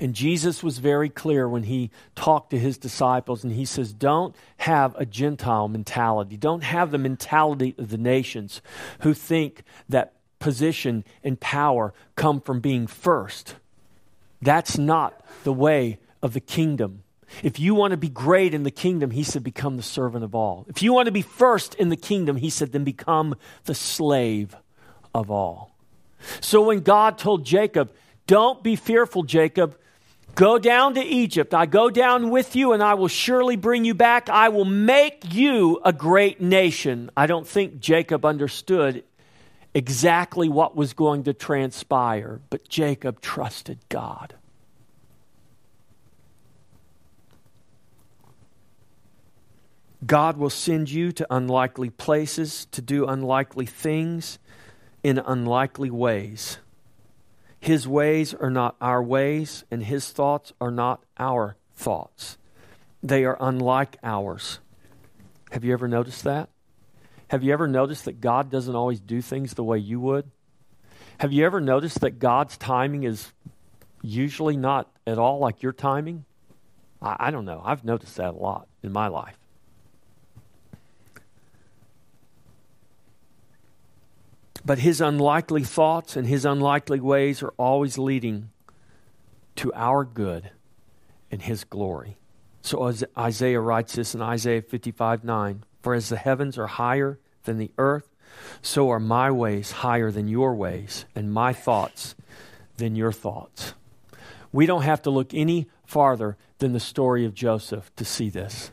And 0.00 0.14
Jesus 0.14 0.62
was 0.62 0.78
very 0.78 1.08
clear 1.08 1.48
when 1.48 1.64
he 1.64 1.90
talked 2.14 2.50
to 2.50 2.58
his 2.58 2.78
disciples, 2.78 3.44
and 3.44 3.52
he 3.52 3.64
says, 3.64 3.92
Don't 3.92 4.34
have 4.58 4.94
a 4.96 5.06
Gentile 5.06 5.68
mentality. 5.68 6.36
Don't 6.36 6.62
have 6.62 6.90
the 6.90 6.98
mentality 6.98 7.74
of 7.78 7.90
the 7.90 7.98
nations 7.98 8.60
who 9.00 9.14
think 9.14 9.62
that 9.88 10.14
position 10.38 11.04
and 11.22 11.40
power 11.40 11.94
come 12.16 12.40
from 12.40 12.60
being 12.60 12.86
first. 12.86 13.54
That's 14.42 14.76
not 14.76 15.24
the 15.44 15.52
way 15.52 15.98
of 16.20 16.34
the 16.34 16.40
kingdom. 16.40 17.04
If 17.42 17.58
you 17.58 17.74
want 17.74 17.92
to 17.92 17.96
be 17.96 18.08
great 18.08 18.52
in 18.52 18.64
the 18.64 18.70
kingdom, 18.70 19.10
he 19.10 19.22
said, 19.22 19.42
become 19.42 19.76
the 19.76 19.82
servant 19.82 20.24
of 20.24 20.34
all. 20.34 20.66
If 20.68 20.82
you 20.82 20.92
want 20.92 21.06
to 21.06 21.12
be 21.12 21.22
first 21.22 21.74
in 21.76 21.88
the 21.88 21.96
kingdom, 21.96 22.36
he 22.36 22.50
said, 22.50 22.72
then 22.72 22.84
become 22.84 23.36
the 23.64 23.74
slave 23.74 24.54
of 25.14 25.30
all. 25.30 25.74
So 26.40 26.62
when 26.62 26.80
God 26.80 27.18
told 27.18 27.44
Jacob, 27.44 27.92
don't 28.26 28.62
be 28.62 28.76
fearful, 28.76 29.22
Jacob. 29.22 29.76
Go 30.34 30.58
down 30.58 30.94
to 30.94 31.02
Egypt. 31.02 31.52
I 31.52 31.66
go 31.66 31.90
down 31.90 32.30
with 32.30 32.56
you, 32.56 32.72
and 32.72 32.82
I 32.82 32.94
will 32.94 33.08
surely 33.08 33.56
bring 33.56 33.84
you 33.84 33.94
back. 33.94 34.28
I 34.28 34.48
will 34.48 34.64
make 34.64 35.32
you 35.34 35.80
a 35.84 35.92
great 35.92 36.40
nation. 36.40 37.10
I 37.16 37.26
don't 37.26 37.46
think 37.46 37.80
Jacob 37.80 38.24
understood 38.24 39.04
exactly 39.74 40.48
what 40.48 40.74
was 40.74 40.94
going 40.94 41.24
to 41.24 41.34
transpire, 41.34 42.40
but 42.48 42.68
Jacob 42.68 43.20
trusted 43.20 43.78
God. 43.88 44.34
God 50.04 50.36
will 50.36 50.50
send 50.50 50.90
you 50.90 51.12
to 51.12 51.26
unlikely 51.30 51.90
places 51.90 52.66
to 52.72 52.82
do 52.82 53.06
unlikely 53.06 53.66
things 53.66 54.38
in 55.04 55.18
unlikely 55.18 55.90
ways. 55.90 56.58
His 57.62 57.86
ways 57.86 58.34
are 58.34 58.50
not 58.50 58.74
our 58.80 59.00
ways, 59.00 59.62
and 59.70 59.84
His 59.84 60.10
thoughts 60.10 60.52
are 60.60 60.72
not 60.72 61.04
our 61.16 61.54
thoughts. 61.76 62.36
They 63.04 63.24
are 63.24 63.36
unlike 63.38 63.98
ours. 64.02 64.58
Have 65.52 65.62
you 65.62 65.72
ever 65.72 65.86
noticed 65.86 66.24
that? 66.24 66.48
Have 67.28 67.44
you 67.44 67.52
ever 67.52 67.68
noticed 67.68 68.04
that 68.06 68.20
God 68.20 68.50
doesn't 68.50 68.74
always 68.74 68.98
do 68.98 69.22
things 69.22 69.54
the 69.54 69.62
way 69.62 69.78
you 69.78 70.00
would? 70.00 70.28
Have 71.18 71.32
you 71.32 71.46
ever 71.46 71.60
noticed 71.60 72.00
that 72.00 72.18
God's 72.18 72.56
timing 72.56 73.04
is 73.04 73.30
usually 74.02 74.56
not 74.56 74.90
at 75.06 75.18
all 75.18 75.38
like 75.38 75.62
your 75.62 75.72
timing? 75.72 76.24
I, 77.00 77.28
I 77.28 77.30
don't 77.30 77.44
know. 77.44 77.62
I've 77.64 77.84
noticed 77.84 78.16
that 78.16 78.34
a 78.34 78.36
lot 78.36 78.66
in 78.82 78.90
my 78.90 79.06
life. 79.06 79.38
But 84.64 84.78
his 84.78 85.00
unlikely 85.00 85.64
thoughts 85.64 86.16
and 86.16 86.26
his 86.26 86.44
unlikely 86.44 87.00
ways 87.00 87.42
are 87.42 87.54
always 87.58 87.98
leading 87.98 88.50
to 89.56 89.72
our 89.74 90.04
good 90.04 90.50
and 91.30 91.42
his 91.42 91.64
glory. 91.64 92.16
So 92.60 92.86
as 92.86 93.04
Isaiah 93.18 93.60
writes 93.60 93.96
this 93.96 94.14
in 94.14 94.22
Isaiah 94.22 94.62
55 94.62 95.24
9 95.24 95.64
For 95.82 95.94
as 95.94 96.08
the 96.08 96.16
heavens 96.16 96.58
are 96.58 96.68
higher 96.68 97.18
than 97.44 97.58
the 97.58 97.72
earth, 97.76 98.08
so 98.62 98.90
are 98.90 99.00
my 99.00 99.30
ways 99.30 99.72
higher 99.72 100.10
than 100.10 100.28
your 100.28 100.54
ways, 100.54 101.06
and 101.14 101.32
my 101.32 101.52
thoughts 101.52 102.14
than 102.76 102.94
your 102.94 103.12
thoughts. 103.12 103.74
We 104.52 104.66
don't 104.66 104.82
have 104.82 105.02
to 105.02 105.10
look 105.10 105.34
any 105.34 105.68
farther 105.84 106.36
than 106.58 106.72
the 106.72 106.80
story 106.80 107.24
of 107.24 107.34
Joseph 107.34 107.94
to 107.96 108.04
see 108.04 108.30
this. 108.30 108.70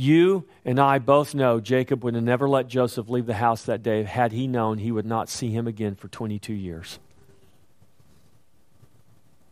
You 0.00 0.46
and 0.64 0.80
I 0.80 0.98
both 0.98 1.34
know 1.34 1.60
Jacob 1.60 2.04
would 2.04 2.14
have 2.14 2.24
never 2.24 2.48
let 2.48 2.68
Joseph 2.68 3.10
leave 3.10 3.26
the 3.26 3.34
house 3.34 3.64
that 3.64 3.82
day 3.82 4.02
had 4.04 4.32
he 4.32 4.46
known 4.46 4.78
he 4.78 4.90
would 4.90 5.04
not 5.04 5.28
see 5.28 5.50
him 5.50 5.66
again 5.66 5.94
for 5.94 6.08
22 6.08 6.54
years. 6.54 6.98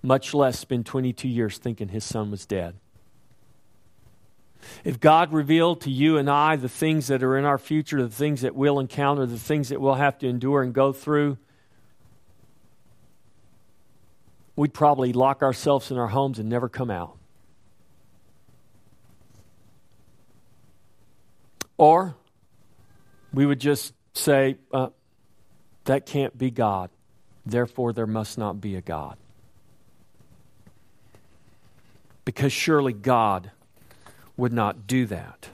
Much 0.03 0.33
less 0.33 0.59
spend 0.59 0.87
22 0.87 1.29
years 1.29 1.59
thinking 1.59 1.89
his 1.89 2.03
son 2.03 2.31
was 2.31 2.47
dead. 2.47 2.77
If 4.85 4.99
God 4.99 5.35
revealed 5.35 5.83
to 5.83 5.91
you 5.91 6.17
and 6.17 6.31
I 6.31 6.57
the 6.57 6.67
things 6.67 7.09
that 7.09 7.23
are 7.23 7.37
in 7.37 7.45
our 7.45 7.59
future, 7.59 8.03
the 8.03 8.09
things 8.09 8.41
that 8.41 8.55
we'll 8.55 8.81
encounter, 8.81 9.27
the 9.27 9.39
things 9.39 9.69
that 9.69 9.83
we'll 9.83 9.97
have 9.97 10.17
to 10.21 10.29
endure 10.29 10.63
and 10.63 10.73
go 10.73 10.95
through, 10.95 11.37
we'd 14.57 14.73
probably 14.73 15.13
lock 15.13 15.43
ourselves 15.43 15.91
in 15.91 15.99
our 15.99 16.09
homes 16.09 16.39
and 16.39 16.49
never 16.49 16.71
come 16.71 16.91
out. 16.91 17.18
Or 21.79 22.17
we 23.33 23.47
would 23.47 23.61
just 23.61 23.95
say, 24.13 24.57
uh, 24.73 24.89
that 25.85 26.05
can't 26.05 26.37
be 26.37 26.51
God. 26.51 26.91
Therefore, 27.47 27.93
there 27.93 28.07
must 28.07 28.37
not 28.37 28.61
be 28.61 28.77
a 28.77 28.83
God. 28.83 29.17
Because 32.25 32.53
surely 32.53 32.93
God 32.93 33.53
would 34.37 34.53
not 34.53 34.87
do 34.87 35.07
that. 35.07 35.49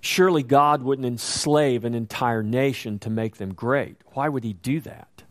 Surely 0.00 0.42
God 0.42 0.82
wouldn't 0.82 1.06
enslave 1.06 1.84
an 1.84 1.94
entire 1.94 2.42
nation 2.42 2.98
to 3.00 3.10
make 3.10 3.36
them 3.36 3.54
great. 3.54 3.96
Why 4.14 4.28
would 4.28 4.44
He 4.44 4.54
do 4.54 4.80
that? 4.80 5.22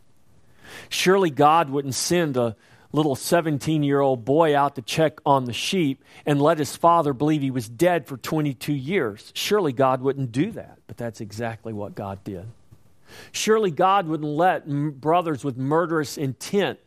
Surely 0.88 1.30
God 1.30 1.70
wouldn't 1.70 1.94
send 1.94 2.36
a 2.36 2.56
little 2.96 3.14
17 3.14 3.82
year 3.82 4.00
old 4.00 4.24
boy 4.24 4.56
out 4.56 4.74
to 4.76 4.82
check 4.82 5.18
on 5.26 5.44
the 5.44 5.52
sheep 5.52 6.02
and 6.24 6.40
let 6.40 6.58
his 6.58 6.74
father 6.74 7.12
believe 7.12 7.42
he 7.42 7.50
was 7.50 7.68
dead 7.68 8.06
for 8.06 8.16
22 8.16 8.72
years. 8.72 9.32
Surely 9.34 9.72
God 9.72 10.00
wouldn't 10.00 10.32
do 10.32 10.50
that, 10.52 10.78
but 10.86 10.96
that's 10.96 11.20
exactly 11.20 11.72
what 11.72 11.94
God 11.94 12.24
did. 12.24 12.46
Surely 13.32 13.70
God 13.70 14.08
wouldn't 14.08 14.28
let 14.28 14.66
brothers 15.00 15.44
with 15.44 15.56
murderous 15.56 16.16
intent 16.16 16.78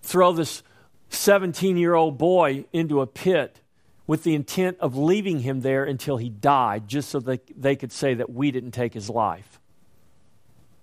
throw 0.00 0.32
this 0.32 0.62
17 1.10 1.76
year 1.76 1.94
old 1.94 2.18
boy 2.18 2.64
into 2.72 3.00
a 3.00 3.06
pit 3.06 3.60
with 4.06 4.22
the 4.22 4.34
intent 4.34 4.78
of 4.80 4.96
leaving 4.96 5.40
him 5.40 5.60
there 5.60 5.84
until 5.84 6.16
he 6.16 6.30
died, 6.30 6.88
just 6.88 7.10
so 7.10 7.20
that 7.20 7.42
they 7.60 7.76
could 7.76 7.92
say 7.92 8.14
that 8.14 8.30
we 8.30 8.50
didn't 8.50 8.70
take 8.70 8.94
his 8.94 9.10
life. 9.10 9.60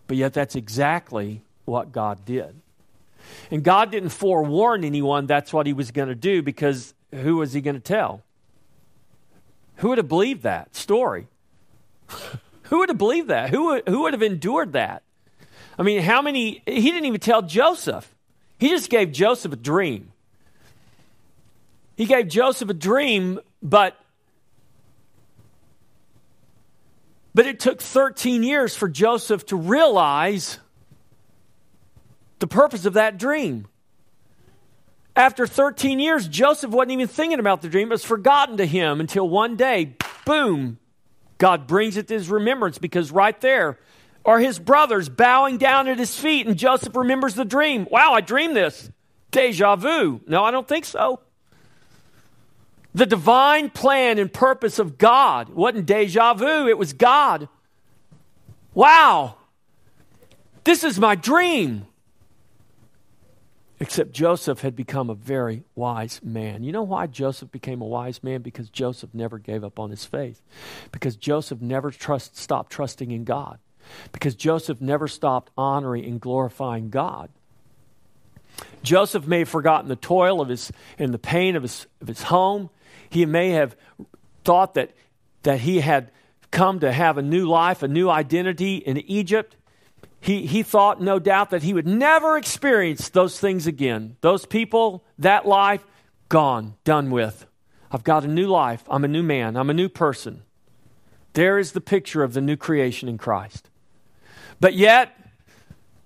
But 0.05 0.17
yet, 0.17 0.33
that's 0.33 0.55
exactly 0.55 1.41
what 1.65 1.91
God 1.91 2.23
did. 2.23 2.61
And 3.51 3.63
God 3.63 3.91
didn't 3.91 4.09
forewarn 4.09 4.83
anyone 4.83 5.27
that's 5.27 5.53
what 5.53 5.67
he 5.67 5.73
was 5.73 5.91
going 5.91 6.09
to 6.09 6.15
do 6.15 6.41
because 6.41 6.93
who 7.13 7.37
was 7.37 7.53
he 7.53 7.61
going 7.61 7.75
to 7.75 7.81
tell? 7.81 8.21
Who 9.77 9.89
would 9.89 9.97
have 9.97 10.07
believed 10.07 10.43
that 10.43 10.75
story? 10.75 11.27
who 12.63 12.79
would 12.79 12.89
have 12.89 12.97
believed 12.97 13.29
that? 13.29 13.49
Who 13.49 13.65
would, 13.65 13.87
who 13.87 14.01
would 14.03 14.13
have 14.13 14.23
endured 14.23 14.73
that? 14.73 15.03
I 15.77 15.83
mean, 15.83 16.01
how 16.01 16.21
many? 16.21 16.61
He 16.65 16.91
didn't 16.91 17.05
even 17.05 17.19
tell 17.19 17.41
Joseph. 17.41 18.13
He 18.57 18.69
just 18.69 18.89
gave 18.89 19.11
Joseph 19.11 19.51
a 19.53 19.57
dream. 19.57 20.11
He 21.97 22.05
gave 22.05 22.27
Joseph 22.27 22.69
a 22.69 22.73
dream, 22.73 23.39
but 23.61 23.97
but 27.33 27.45
it 27.45 27.59
took 27.59 27.81
13 27.81 28.43
years 28.43 28.75
for 28.75 28.87
Joseph 28.87 29.45
to 29.47 29.57
realize 29.57 30.59
the 32.39 32.47
purpose 32.47 32.85
of 32.85 32.93
that 32.93 33.17
dream. 33.17 33.67
After 35.15 35.47
13 35.47 35.99
years, 35.99 36.27
Joseph 36.27 36.71
wasn't 36.71 36.91
even 36.91 37.07
thinking 37.07 37.39
about 37.39 37.61
the 37.61 37.69
dream. 37.69 37.87
It 37.87 37.91
was 37.91 38.03
forgotten 38.03 38.57
to 38.57 38.65
him 38.65 38.99
until 38.99 39.29
one 39.29 39.55
day, 39.55 39.95
boom, 40.25 40.77
God 41.37 41.67
brings 41.67 41.95
it 41.97 42.07
to 42.09 42.13
his 42.13 42.29
remembrance 42.29 42.77
because 42.77 43.11
right 43.11 43.39
there 43.39 43.79
are 44.25 44.39
his 44.39 44.59
brothers 44.59 45.07
bowing 45.07 45.57
down 45.57 45.87
at 45.87 45.99
his 45.99 46.17
feet, 46.17 46.47
and 46.47 46.57
Joseph 46.57 46.95
remembers 46.95 47.35
the 47.35 47.45
dream. 47.45 47.87
Wow, 47.89 48.13
I 48.13 48.21
dreamed 48.21 48.55
this. 48.55 48.89
Deja 49.31 49.75
vu. 49.75 50.21
No, 50.27 50.43
I 50.43 50.51
don't 50.51 50.67
think 50.67 50.85
so. 50.85 51.19
The 52.93 53.05
divine 53.05 53.69
plan 53.69 54.17
and 54.17 54.31
purpose 54.31 54.79
of 54.79 54.97
God. 54.97 55.49
Wasn't 55.49 55.85
deja 55.85 56.33
vu, 56.33 56.67
it 56.67 56.77
was 56.77 56.93
God. 56.93 57.49
Wow. 58.73 59.35
This 60.63 60.83
is 60.83 60.99
my 60.99 61.15
dream. 61.15 61.85
Except 63.79 64.13
Joseph 64.13 64.61
had 64.61 64.75
become 64.75 65.09
a 65.09 65.15
very 65.15 65.63
wise 65.75 66.21
man. 66.23 66.63
You 66.63 66.71
know 66.71 66.83
why 66.83 67.07
Joseph 67.07 67.51
became 67.51 67.81
a 67.81 67.85
wise 67.85 68.23
man? 68.23 68.41
Because 68.41 68.69
Joseph 68.69 69.13
never 69.13 69.37
gave 69.37 69.63
up 69.65 69.79
on 69.79 69.89
his 69.89 70.05
faith. 70.05 70.41
Because 70.91 71.17
Joseph 71.17 71.61
never 71.61 71.91
trust, 71.91 72.37
stopped 72.37 72.71
trusting 72.71 73.11
in 73.11 73.25
God. 73.25 73.59
Because 74.13 74.33
Joseph 74.33 74.79
never 74.79 75.07
stopped 75.07 75.51
honoring 75.57 76.05
and 76.05 76.21
glorifying 76.21 76.89
God. 76.89 77.29
Joseph 78.81 79.27
may 79.27 79.39
have 79.39 79.49
forgotten 79.49 79.89
the 79.89 79.97
toil 79.97 80.39
of 80.39 80.47
his 80.47 80.71
and 80.97 81.13
the 81.13 81.19
pain 81.19 81.57
of 81.57 81.63
his, 81.63 81.85
of 82.01 82.07
his 82.07 82.23
home. 82.23 82.69
He 83.09 83.25
may 83.25 83.49
have 83.51 83.75
thought 84.45 84.75
that, 84.75 84.91
that 85.43 85.59
he 85.59 85.81
had 85.81 86.11
come 86.51 86.79
to 86.79 86.91
have 86.91 87.17
a 87.17 87.21
new 87.21 87.45
life, 87.45 87.83
a 87.83 87.87
new 87.89 88.09
identity 88.09 88.77
in 88.77 88.97
Egypt. 88.99 89.57
He, 90.25 90.47
he 90.47 90.63
thought, 90.63 90.99
no 90.99 91.19
doubt, 91.19 91.51
that 91.51 91.61
he 91.61 91.71
would 91.71 91.85
never 91.85 92.35
experience 92.35 93.09
those 93.09 93.39
things 93.39 93.67
again. 93.67 94.17
Those 94.21 94.47
people, 94.47 95.03
that 95.19 95.45
life, 95.45 95.85
gone, 96.29 96.73
done 96.83 97.11
with. 97.11 97.45
I've 97.91 98.03
got 98.03 98.25
a 98.25 98.27
new 98.27 98.47
life. 98.47 98.81
I'm 98.89 99.03
a 99.03 99.07
new 99.07 99.21
man. 99.21 99.55
I'm 99.55 99.69
a 99.69 99.73
new 99.73 99.87
person. 99.87 100.41
There 101.33 101.59
is 101.59 101.73
the 101.73 101.79
picture 101.79 102.23
of 102.23 102.33
the 102.33 102.41
new 102.41 102.57
creation 102.57 103.07
in 103.07 103.19
Christ. 103.19 103.69
But 104.59 104.73
yet, 104.73 105.15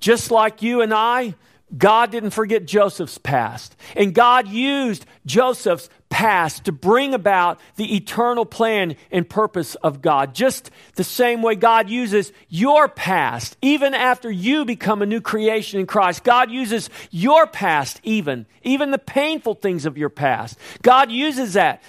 just 0.01 0.31
like 0.31 0.61
you 0.61 0.81
and 0.81 0.93
I, 0.93 1.35
God 1.77 2.11
didn't 2.11 2.31
forget 2.31 2.65
Joseph's 2.65 3.17
past. 3.17 3.75
And 3.95 4.13
God 4.13 4.47
used 4.47 5.05
Joseph's 5.25 5.89
past 6.09 6.65
to 6.65 6.71
bring 6.71 7.13
about 7.13 7.59
the 7.75 7.95
eternal 7.95 8.45
plan 8.45 8.95
and 9.11 9.29
purpose 9.29 9.75
of 9.75 10.01
God. 10.01 10.33
Just 10.33 10.71
the 10.95 11.03
same 11.03 11.43
way 11.43 11.55
God 11.55 11.87
uses 11.89 12.33
your 12.49 12.87
past, 12.87 13.55
even 13.61 13.93
after 13.93 14.31
you 14.31 14.65
become 14.65 15.01
a 15.01 15.05
new 15.05 15.21
creation 15.21 15.79
in 15.79 15.85
Christ. 15.85 16.23
God 16.23 16.49
uses 16.49 16.89
your 17.11 17.45
past, 17.45 17.99
even, 18.03 18.47
even 18.63 18.89
the 18.89 18.97
painful 18.97 19.53
things 19.53 19.85
of 19.85 19.97
your 19.97 20.09
past. 20.09 20.57
God 20.81 21.11
uses 21.11 21.53
that. 21.53 21.83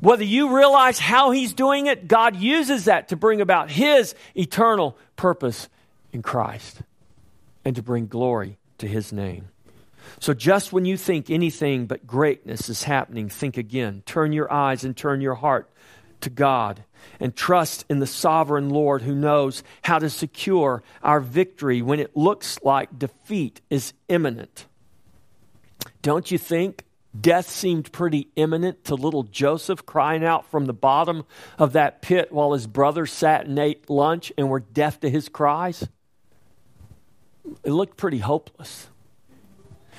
Whether 0.00 0.24
you 0.24 0.54
realize 0.54 0.98
how 0.98 1.30
He's 1.30 1.54
doing 1.54 1.86
it, 1.86 2.08
God 2.08 2.36
uses 2.36 2.84
that 2.86 3.08
to 3.08 3.16
bring 3.16 3.40
about 3.40 3.70
His 3.70 4.14
eternal 4.36 4.98
purpose 5.16 5.68
in 6.12 6.20
Christ 6.20 6.82
and 7.64 7.74
to 7.76 7.82
bring 7.82 8.06
glory 8.06 8.58
to 8.78 8.86
his 8.86 9.12
name. 9.12 9.48
So, 10.20 10.34
just 10.34 10.72
when 10.72 10.84
you 10.84 10.96
think 10.96 11.30
anything 11.30 11.86
but 11.86 12.06
greatness 12.06 12.68
is 12.68 12.84
happening, 12.84 13.28
think 13.28 13.56
again. 13.56 14.02
Turn 14.04 14.32
your 14.32 14.52
eyes 14.52 14.84
and 14.84 14.96
turn 14.96 15.20
your 15.20 15.34
heart 15.34 15.70
to 16.20 16.30
God 16.30 16.84
and 17.20 17.34
trust 17.34 17.84
in 17.88 18.00
the 18.00 18.06
sovereign 18.06 18.70
Lord 18.70 19.02
who 19.02 19.14
knows 19.14 19.62
how 19.82 19.98
to 19.98 20.10
secure 20.10 20.82
our 21.02 21.20
victory 21.20 21.82
when 21.82 22.00
it 22.00 22.16
looks 22.16 22.58
like 22.62 22.98
defeat 22.98 23.60
is 23.70 23.92
imminent. 24.08 24.66
Don't 26.02 26.30
you 26.30 26.38
think 26.38 26.84
death 27.18 27.48
seemed 27.48 27.92
pretty 27.92 28.28
imminent 28.36 28.84
to 28.84 28.94
little 28.94 29.22
Joseph 29.22 29.86
crying 29.86 30.24
out 30.24 30.50
from 30.50 30.66
the 30.66 30.72
bottom 30.72 31.24
of 31.58 31.74
that 31.74 32.02
pit 32.02 32.32
while 32.32 32.52
his 32.52 32.66
brothers 32.66 33.12
sat 33.12 33.46
and 33.46 33.58
ate 33.58 33.88
lunch 33.88 34.32
and 34.36 34.48
were 34.48 34.60
deaf 34.60 35.00
to 35.00 35.10
his 35.10 35.28
cries? 35.28 35.86
It 37.62 37.70
looked 37.70 37.96
pretty 37.96 38.18
hopeless. 38.18 38.88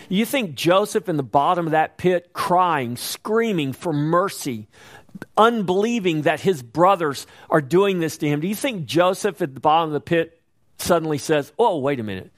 You 0.09 0.25
think 0.25 0.55
Joseph 0.55 1.09
in 1.09 1.17
the 1.17 1.23
bottom 1.23 1.65
of 1.67 1.71
that 1.71 1.97
pit, 1.97 2.31
crying, 2.33 2.95
screaming 2.95 3.73
for 3.73 3.93
mercy, 3.93 4.67
unbelieving 5.37 6.23
that 6.23 6.39
his 6.39 6.61
brothers 6.61 7.25
are 7.49 7.61
doing 7.61 7.99
this 7.99 8.17
to 8.17 8.27
him, 8.27 8.39
do 8.39 8.47
you 8.47 8.55
think 8.55 8.85
Joseph 8.85 9.41
at 9.41 9.53
the 9.53 9.59
bottom 9.59 9.89
of 9.89 9.93
the 9.93 10.01
pit 10.01 10.41
suddenly 10.77 11.17
says, 11.17 11.51
Oh, 11.57 11.79
wait 11.79 11.99
a 11.99 12.03
minute. 12.03 12.31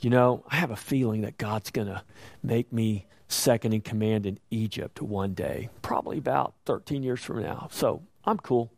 You 0.00 0.10
know, 0.10 0.44
I 0.50 0.56
have 0.56 0.70
a 0.70 0.76
feeling 0.76 1.22
that 1.22 1.38
God's 1.38 1.70
going 1.70 1.86
to 1.88 2.02
make 2.42 2.72
me 2.72 3.06
second 3.28 3.72
in 3.72 3.80
command 3.80 4.26
in 4.26 4.38
Egypt 4.50 5.00
one 5.00 5.34
day, 5.34 5.70
probably 5.82 6.18
about 6.18 6.54
13 6.66 7.02
years 7.02 7.22
from 7.22 7.42
now. 7.42 7.68
So 7.70 8.02
I'm 8.24 8.38
cool. 8.38 8.70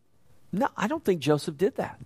No, 0.51 0.69
I 0.77 0.87
don't 0.87 1.03
think 1.03 1.19
Joseph 1.19 1.57
did 1.57 1.75
that. 1.75 1.99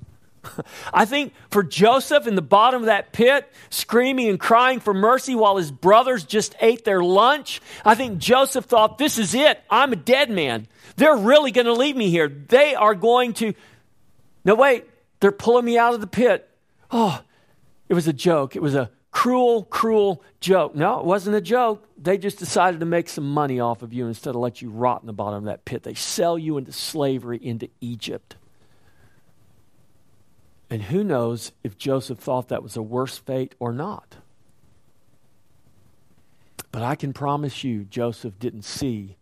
I 0.94 1.06
think 1.06 1.34
for 1.50 1.64
Joseph 1.64 2.28
in 2.28 2.36
the 2.36 2.42
bottom 2.42 2.82
of 2.82 2.86
that 2.88 3.12
pit, 3.12 3.52
screaming 3.70 4.30
and 4.30 4.40
crying 4.40 4.80
for 4.80 4.94
mercy 4.94 5.36
while 5.36 5.58
his 5.58 5.72
brothers 5.72 6.24
just 6.24 6.56
ate 6.62 6.84
their 6.84 7.04
lunch, 7.04 7.62
I 7.86 7.96
think 7.96 8.18
Joseph 8.18 8.66
thought, 8.66 8.98
This 8.98 9.18
is 9.18 9.34
it. 9.34 9.62
I'm 9.70 9.94
a 9.94 9.98
dead 9.98 10.30
man. 10.30 10.68
They're 10.96 11.18
really 11.18 11.52
going 11.52 11.68
to 11.68 11.74
leave 11.74 11.96
me 11.96 12.10
here. 12.10 12.28
They 12.28 12.76
are 12.76 12.96
going 12.96 13.34
to. 13.36 13.54
No, 14.44 14.56
wait, 14.56 14.86
they're 15.20 15.32
pulling 15.32 15.66
me 15.66 15.78
out 15.78 15.94
of 15.94 16.02
the 16.02 16.08
pit. 16.08 16.50
Oh, 16.90 17.22
it 17.88 17.94
was 17.94 18.08
a 18.08 18.14
joke. 18.14 18.56
It 18.56 18.62
was 18.62 18.76
a 18.76 18.90
cruel, 19.12 19.64
cruel 19.66 20.24
joke. 20.40 20.76
No, 20.76 21.00
it 21.00 21.06
wasn't 21.06 21.36
a 21.36 21.42
joke. 21.42 21.88
They 21.98 22.18
just 22.18 22.40
decided 22.40 22.80
to 22.80 22.86
make 22.86 23.08
some 23.08 23.30
money 23.30 23.60
off 23.60 23.84
of 23.84 23.94
you 23.94 24.08
instead 24.08 24.32
of 24.32 24.38
let 24.38 24.62
you 24.62 24.70
rot 24.70 25.02
in 25.02 25.08
the 25.08 25.14
bottom 25.14 25.40
of 25.40 25.44
that 25.46 25.66
pit. 25.66 25.84
They 25.84 25.94
sell 25.94 26.38
you 26.38 26.58
into 26.58 26.72
slavery 26.72 27.38
into 27.42 27.70
Egypt. 27.80 28.36
And 30.72 30.84
who 30.84 31.04
knows 31.04 31.52
if 31.66 31.78
Joseph 31.78 32.18
thought 32.18 32.48
that 32.48 32.64
was 32.64 32.78
a 32.78 32.82
worse 32.82 33.18
fate 33.18 33.56
or 33.60 33.74
not. 33.74 34.16
But 36.72 36.82
I 36.82 36.96
can 36.96 37.12
promise 37.12 37.66
you, 37.66 37.84
Joseph 37.84 38.40
didn't 38.40 38.62
see 38.62 39.18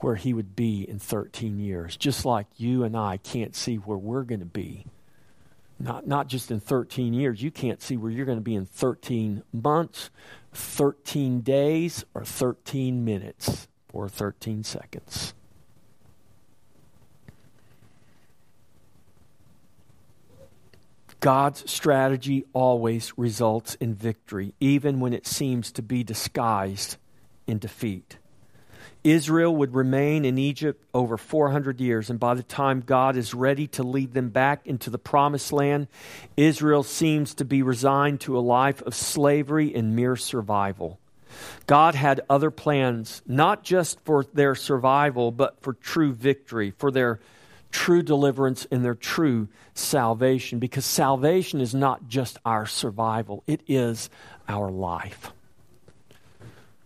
where 0.00 0.16
he 0.16 0.34
would 0.34 0.56
be 0.56 0.82
in 0.82 0.98
13 0.98 1.60
years, 1.60 1.96
just 1.96 2.24
like 2.24 2.46
you 2.56 2.82
and 2.82 2.96
I 2.96 3.18
can't 3.18 3.54
see 3.54 3.76
where 3.76 3.96
we're 3.96 4.24
going 4.24 4.40
to 4.40 4.46
be. 4.46 4.84
Not, 5.78 6.08
not 6.08 6.26
just 6.26 6.50
in 6.50 6.58
13 6.58 7.14
years, 7.14 7.40
you 7.40 7.52
can't 7.52 7.80
see 7.80 7.96
where 7.96 8.10
you're 8.10 8.26
going 8.26 8.38
to 8.38 8.42
be 8.42 8.56
in 8.56 8.66
13 8.66 9.44
months, 9.52 10.10
13 10.52 11.40
days, 11.42 12.04
or 12.14 12.24
13 12.24 13.04
minutes, 13.04 13.68
or 13.92 14.08
13 14.08 14.64
seconds. 14.64 15.34
God's 21.20 21.70
strategy 21.70 22.46
always 22.54 23.12
results 23.18 23.74
in 23.74 23.94
victory, 23.94 24.54
even 24.58 25.00
when 25.00 25.12
it 25.12 25.26
seems 25.26 25.70
to 25.72 25.82
be 25.82 26.02
disguised 26.02 26.96
in 27.46 27.58
defeat. 27.58 28.16
Israel 29.04 29.54
would 29.56 29.74
remain 29.74 30.24
in 30.24 30.38
Egypt 30.38 30.82
over 30.92 31.16
400 31.16 31.80
years, 31.80 32.10
and 32.10 32.18
by 32.18 32.34
the 32.34 32.42
time 32.42 32.82
God 32.84 33.16
is 33.16 33.34
ready 33.34 33.66
to 33.68 33.82
lead 33.82 34.12
them 34.12 34.30
back 34.30 34.66
into 34.66 34.90
the 34.90 34.98
promised 34.98 35.52
land, 35.52 35.88
Israel 36.36 36.82
seems 36.82 37.34
to 37.34 37.44
be 37.44 37.62
resigned 37.62 38.20
to 38.22 38.38
a 38.38 38.40
life 38.40 38.82
of 38.82 38.94
slavery 38.94 39.74
and 39.74 39.96
mere 39.96 40.16
survival. 40.16 40.98
God 41.66 41.94
had 41.94 42.22
other 42.28 42.50
plans, 42.50 43.22
not 43.26 43.62
just 43.62 44.00
for 44.00 44.24
their 44.34 44.54
survival, 44.54 45.30
but 45.30 45.60
for 45.60 45.72
true 45.74 46.12
victory, 46.12 46.72
for 46.76 46.90
their 46.90 47.20
true 47.70 48.02
deliverance 48.02 48.66
and 48.70 48.84
their 48.84 48.94
true 48.94 49.48
salvation 49.74 50.58
because 50.58 50.84
salvation 50.84 51.60
is 51.60 51.74
not 51.74 52.08
just 52.08 52.38
our 52.44 52.66
survival, 52.66 53.42
it 53.46 53.62
is 53.66 54.10
our 54.48 54.70
life. 54.70 55.32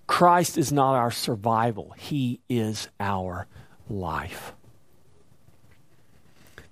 Christ 0.07 0.59
is 0.59 0.73
not 0.73 0.95
our 0.95 1.11
survival, 1.11 1.95
He 1.99 2.41
is 2.49 2.89
our 3.01 3.47
life. 3.89 4.53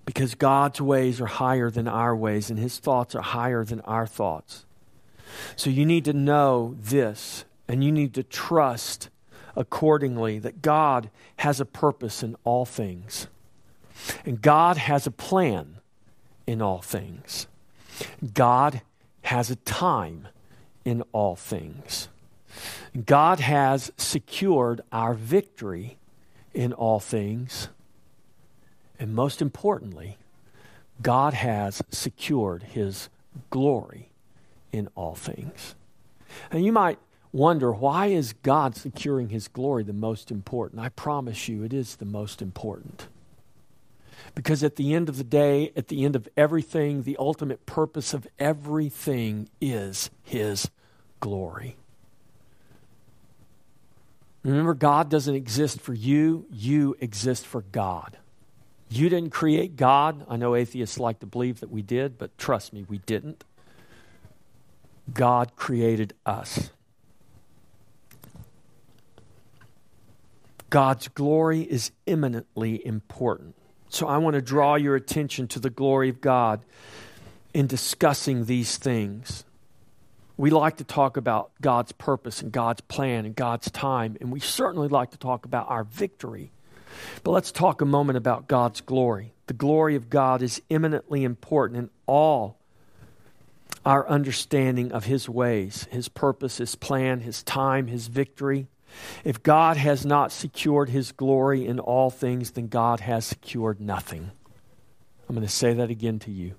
Because 0.05 0.35
God's 0.35 0.81
ways 0.81 1.21
are 1.21 1.27
higher 1.27 1.71
than 1.71 1.89
our 1.89 2.15
ways, 2.15 2.51
and 2.51 2.59
His 2.59 2.79
thoughts 2.79 3.15
are 3.15 3.23
higher 3.23 3.65
than 3.65 3.81
our 3.83 4.07
thoughts. 4.07 4.67
So 5.57 5.71
you 5.71 5.87
need 5.87 6.05
to 6.05 6.13
know 6.13 6.77
this, 6.79 7.45
and 7.69 7.83
you 7.83 7.93
need 7.93 8.13
to 8.15 8.23
trust 8.23 9.09
accordingly 9.57 10.39
that 10.41 10.61
God 10.61 11.11
has 11.37 11.61
a 11.61 11.65
purpose 11.65 12.23
in 12.23 12.37
all 12.45 12.65
things. 12.65 13.29
And 14.25 14.41
God 14.41 14.77
has 14.77 15.07
a 15.07 15.11
plan 15.11 15.79
in 16.47 16.61
all 16.61 16.83
things. 16.83 17.47
God 18.35 18.83
has 19.23 19.51
a 19.51 19.57
time 19.57 20.29
in 20.85 21.03
all 21.13 21.37
things. 21.37 22.09
God 23.07 23.41
has 23.41 23.93
secured 23.97 24.83
our 24.93 25.15
victory 25.15 25.97
in 26.53 26.73
all 26.73 27.01
things. 27.01 27.69
And 28.99 29.15
most 29.15 29.41
importantly, 29.41 30.19
God 31.01 31.35
has 31.35 31.83
secured 31.91 32.63
his 32.63 33.09
glory 33.51 34.11
in 34.73 34.89
all 34.95 35.15
things. 35.15 35.75
And 36.51 36.65
you 36.65 36.73
might 36.73 36.99
wonder 37.33 37.73
why 37.73 38.07
is 38.09 38.35
God 38.43 38.77
securing 38.77 39.31
his 39.31 39.49
glory 39.49 39.83
the 39.83 39.93
most 39.93 40.31
important? 40.31 40.81
I 40.81 40.91
promise 40.91 41.49
you 41.49 41.65
it 41.65 41.73
is 41.73 41.97
the 41.97 42.05
most 42.05 42.43
important. 42.43 43.07
Because 44.35 44.65
at 44.65 44.77
the 44.77 44.95
end 44.95 45.09
of 45.09 45.19
the 45.19 45.25
day, 45.25 45.73
at 45.77 45.89
the 45.89 46.05
end 46.05 46.17
of 46.17 46.29
everything, 46.37 47.03
the 47.03 47.17
ultimate 47.19 47.67
purpose 47.67 48.15
of 48.15 48.27
everything 48.39 49.49
is 49.61 50.11
His 50.23 50.71
glory. 51.21 51.77
Remember, 54.43 54.75
God 54.75 55.09
doesn't 55.09 55.35
exist 55.35 55.81
for 55.81 55.95
you, 55.95 56.47
you 56.51 56.97
exist 57.01 57.47
for 57.47 57.63
God. 57.63 58.17
You 58.89 59.09
didn't 59.09 59.31
create 59.31 59.77
God. 59.77 60.27
I 60.29 60.37
know 60.37 60.55
atheists 60.55 60.99
like 60.99 61.21
to 61.21 61.27
believe 61.27 61.61
that 61.61 61.71
we 61.71 61.81
did, 61.81 62.19
but 62.19 62.37
trust 62.37 62.73
me, 62.73 62.85
we 62.89 62.99
didn't. 62.99 63.45
God 65.13 65.57
created 65.57 66.15
us. 66.27 66.71
God's 70.69 71.09
glory 71.09 71.63
is 71.63 71.91
eminently 72.07 72.85
important. 72.87 73.55
So 73.93 74.09
I 74.09 74.17
want 74.17 74.35
to 74.35 74.41
draw 74.41 74.77
your 74.77 74.97
attention 74.97 75.49
to 75.49 75.61
the 75.61 75.69
glory 75.69 76.09
of 76.09 76.23
God 76.23 76.63
in 77.53 77.67
discussing 77.67 78.47
these 78.47 78.79
things. 78.79 79.45
We 80.39 80.49
like 80.49 80.79
to 80.79 80.85
talk 80.85 81.19
about 81.19 81.51
God's 81.61 81.93
purpose 81.93 82.41
and 82.41 82.51
God's 82.51 82.81
plan 82.81 83.27
and 83.27 83.37
God's 83.37 83.71
time, 83.71 84.17
and 84.19 84.33
we 84.33 84.41
certainly 84.41 84.89
like 84.89 85.11
to 85.11 85.19
talk 85.19 85.45
about 85.45 85.69
our 85.69 85.85
victory. 85.85 86.53
But 87.23 87.33
let's 87.33 87.53
talk 87.53 87.83
a 87.83 87.85
moment 87.85 88.17
about 88.17 88.49
God's 88.49 88.81
glory. 88.81 89.35
The 89.47 89.53
glory 89.53 89.95
of 89.95 90.09
God 90.09 90.41
is 90.41 90.63
eminently 90.71 91.23
important 91.23 91.79
in 91.79 91.91
all 92.07 92.57
our 93.85 94.09
understanding 94.09 94.91
of 94.91 95.05
His 95.05 95.29
ways, 95.29 95.87
His 95.91 96.09
purpose, 96.09 96.57
His 96.57 96.77
plan, 96.77 97.21
His 97.21 97.43
time, 97.43 97.89
His 97.89 98.07
victory. 98.07 98.69
If 99.25 99.43
God 99.43 99.77
has 99.77 100.05
not 100.05 100.33
secured 100.33 100.89
His 100.89 101.13
glory 101.13 101.67
in 101.67 101.81
all 101.81 102.11
things, 102.11 102.53
then 102.53 102.69
God 102.69 103.01
has 103.01 103.25
secured 103.25 103.81
nothing. 103.81 104.31
I'm 105.29 105.35
going 105.35 105.47
to 105.47 105.53
say 105.53 105.73
that 105.75 105.91
again 105.91 106.19
to 106.21 106.31
you. 106.31 106.55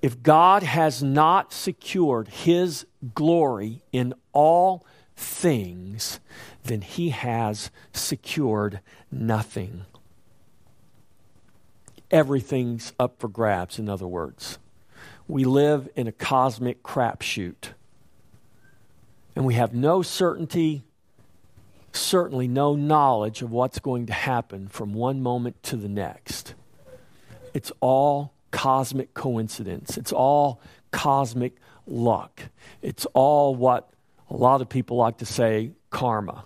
If 0.00 0.22
God 0.22 0.62
has 0.62 1.02
not 1.02 1.52
secured 1.52 2.28
His 2.28 2.86
glory 3.14 3.82
in 3.92 4.14
all 4.32 4.86
things, 5.20 6.18
then 6.64 6.80
he 6.80 7.10
has 7.10 7.70
secured 7.92 8.80
nothing. 9.10 9.84
Everything's 12.10 12.92
up 12.98 13.20
for 13.20 13.28
grabs, 13.28 13.78
in 13.78 13.88
other 13.88 14.06
words. 14.06 14.58
We 15.28 15.44
live 15.44 15.88
in 15.94 16.08
a 16.08 16.12
cosmic 16.12 16.82
crapshoot. 16.82 17.74
And 19.36 19.44
we 19.44 19.54
have 19.54 19.72
no 19.72 20.02
certainty, 20.02 20.82
certainly 21.92 22.48
no 22.48 22.74
knowledge 22.74 23.42
of 23.42 23.50
what's 23.50 23.78
going 23.78 24.06
to 24.06 24.12
happen 24.12 24.68
from 24.68 24.92
one 24.92 25.22
moment 25.22 25.62
to 25.64 25.76
the 25.76 25.88
next. 25.88 26.54
It's 27.54 27.72
all 27.80 28.32
cosmic 28.50 29.14
coincidence, 29.14 29.96
it's 29.96 30.12
all 30.12 30.60
cosmic 30.90 31.56
luck. 31.86 32.42
It's 32.82 33.06
all 33.14 33.54
what 33.54 33.90
a 34.28 34.36
lot 34.36 34.60
of 34.60 34.68
people 34.68 34.96
like 34.96 35.18
to 35.18 35.26
say 35.26 35.72
karma. 35.90 36.44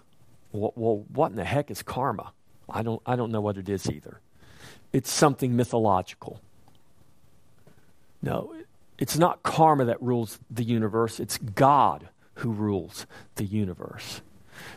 Well, 0.52 1.04
what 1.12 1.30
in 1.30 1.36
the 1.36 1.44
heck 1.44 1.70
is 1.70 1.82
karma? 1.82 2.32
I 2.68 2.82
don't, 2.82 3.02
I 3.04 3.16
don't 3.16 3.30
know 3.30 3.40
what 3.40 3.58
it 3.58 3.68
is 3.68 3.90
either. 3.90 4.20
It's 4.92 5.10
something 5.10 5.56
mythological. 5.56 6.40
No, 8.22 8.54
it's 8.98 9.18
not 9.18 9.42
karma 9.42 9.84
that 9.86 10.00
rules 10.00 10.38
the 10.50 10.62
universe, 10.62 11.20
it's 11.20 11.36
God 11.36 12.08
who 12.36 12.50
rules 12.50 13.06
the 13.34 13.44
universe. 13.44 14.22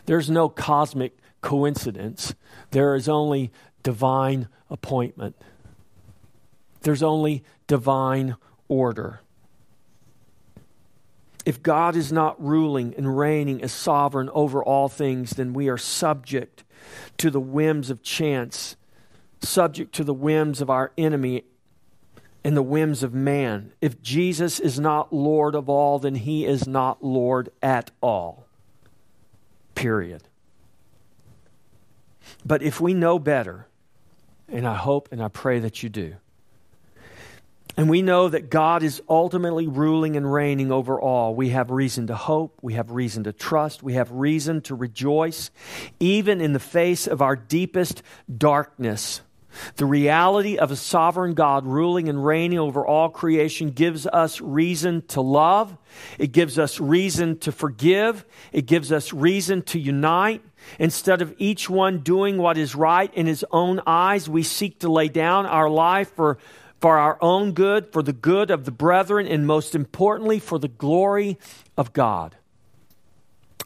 There's 0.06 0.30
no 0.30 0.48
cosmic 0.48 1.16
coincidence, 1.40 2.34
there 2.70 2.94
is 2.94 3.08
only 3.08 3.52
divine 3.82 4.48
appointment, 4.70 5.36
there's 6.82 7.02
only 7.02 7.44
divine 7.66 8.36
order. 8.68 9.20
If 11.46 11.62
God 11.62 11.96
is 11.96 12.12
not 12.12 12.42
ruling 12.44 12.94
and 12.96 13.16
reigning 13.16 13.62
as 13.62 13.72
sovereign 13.72 14.28
over 14.34 14.62
all 14.62 14.88
things, 14.88 15.30
then 15.30 15.54
we 15.54 15.68
are 15.68 15.78
subject 15.78 16.64
to 17.18 17.30
the 17.30 17.40
whims 17.40 17.88
of 17.88 18.02
chance, 18.02 18.76
subject 19.40 19.94
to 19.94 20.04
the 20.04 20.12
whims 20.12 20.60
of 20.60 20.68
our 20.68 20.92
enemy 20.98 21.44
and 22.44 22.56
the 22.56 22.62
whims 22.62 23.02
of 23.02 23.14
man. 23.14 23.72
If 23.80 24.02
Jesus 24.02 24.60
is 24.60 24.78
not 24.78 25.12
Lord 25.12 25.54
of 25.54 25.68
all, 25.68 25.98
then 25.98 26.16
he 26.16 26.44
is 26.44 26.66
not 26.66 27.02
Lord 27.02 27.50
at 27.62 27.90
all. 28.02 28.47
Period. 29.78 30.24
But 32.44 32.62
if 32.62 32.80
we 32.80 32.94
know 32.94 33.20
better, 33.20 33.68
and 34.48 34.66
I 34.66 34.74
hope 34.74 35.10
and 35.12 35.22
I 35.22 35.28
pray 35.28 35.60
that 35.60 35.84
you 35.84 35.88
do, 35.88 36.16
and 37.76 37.88
we 37.88 38.02
know 38.02 38.28
that 38.28 38.50
God 38.50 38.82
is 38.82 39.00
ultimately 39.08 39.68
ruling 39.68 40.16
and 40.16 40.32
reigning 40.32 40.72
over 40.72 41.00
all. 41.00 41.36
We 41.36 41.50
have 41.50 41.70
reason 41.70 42.08
to 42.08 42.16
hope. 42.16 42.58
We 42.60 42.74
have 42.74 42.90
reason 42.90 43.22
to 43.22 43.32
trust. 43.32 43.84
We 43.84 43.92
have 43.92 44.10
reason 44.10 44.62
to 44.62 44.74
rejoice, 44.74 45.52
even 46.00 46.40
in 46.40 46.54
the 46.54 46.58
face 46.58 47.06
of 47.06 47.22
our 47.22 47.36
deepest 47.36 48.02
darkness. 48.36 49.20
The 49.76 49.86
reality 49.86 50.58
of 50.58 50.70
a 50.70 50.76
sovereign 50.76 51.34
God 51.34 51.66
ruling 51.66 52.08
and 52.08 52.24
reigning 52.24 52.58
over 52.58 52.86
all 52.86 53.08
creation 53.08 53.70
gives 53.70 54.06
us 54.06 54.40
reason 54.40 55.02
to 55.08 55.20
love. 55.20 55.76
It 56.18 56.32
gives 56.32 56.58
us 56.58 56.80
reason 56.80 57.38
to 57.38 57.52
forgive. 57.52 58.24
It 58.52 58.66
gives 58.66 58.92
us 58.92 59.12
reason 59.12 59.62
to 59.62 59.78
unite. 59.78 60.42
Instead 60.78 61.22
of 61.22 61.34
each 61.38 61.70
one 61.70 62.00
doing 62.00 62.38
what 62.38 62.58
is 62.58 62.74
right 62.74 63.12
in 63.14 63.26
his 63.26 63.44
own 63.50 63.80
eyes, 63.86 64.28
we 64.28 64.42
seek 64.42 64.80
to 64.80 64.90
lay 64.90 65.08
down 65.08 65.46
our 65.46 65.70
life 65.70 66.14
for 66.14 66.38
for 66.80 66.96
our 66.96 67.18
own 67.20 67.52
good, 67.52 67.92
for 67.92 68.04
the 68.04 68.12
good 68.12 68.52
of 68.52 68.64
the 68.64 68.70
brethren, 68.70 69.26
and 69.26 69.46
most 69.46 69.74
importantly, 69.74 70.38
for 70.38 70.58
the 70.60 70.68
glory 70.68 71.36
of 71.76 71.92
God. 71.92 72.36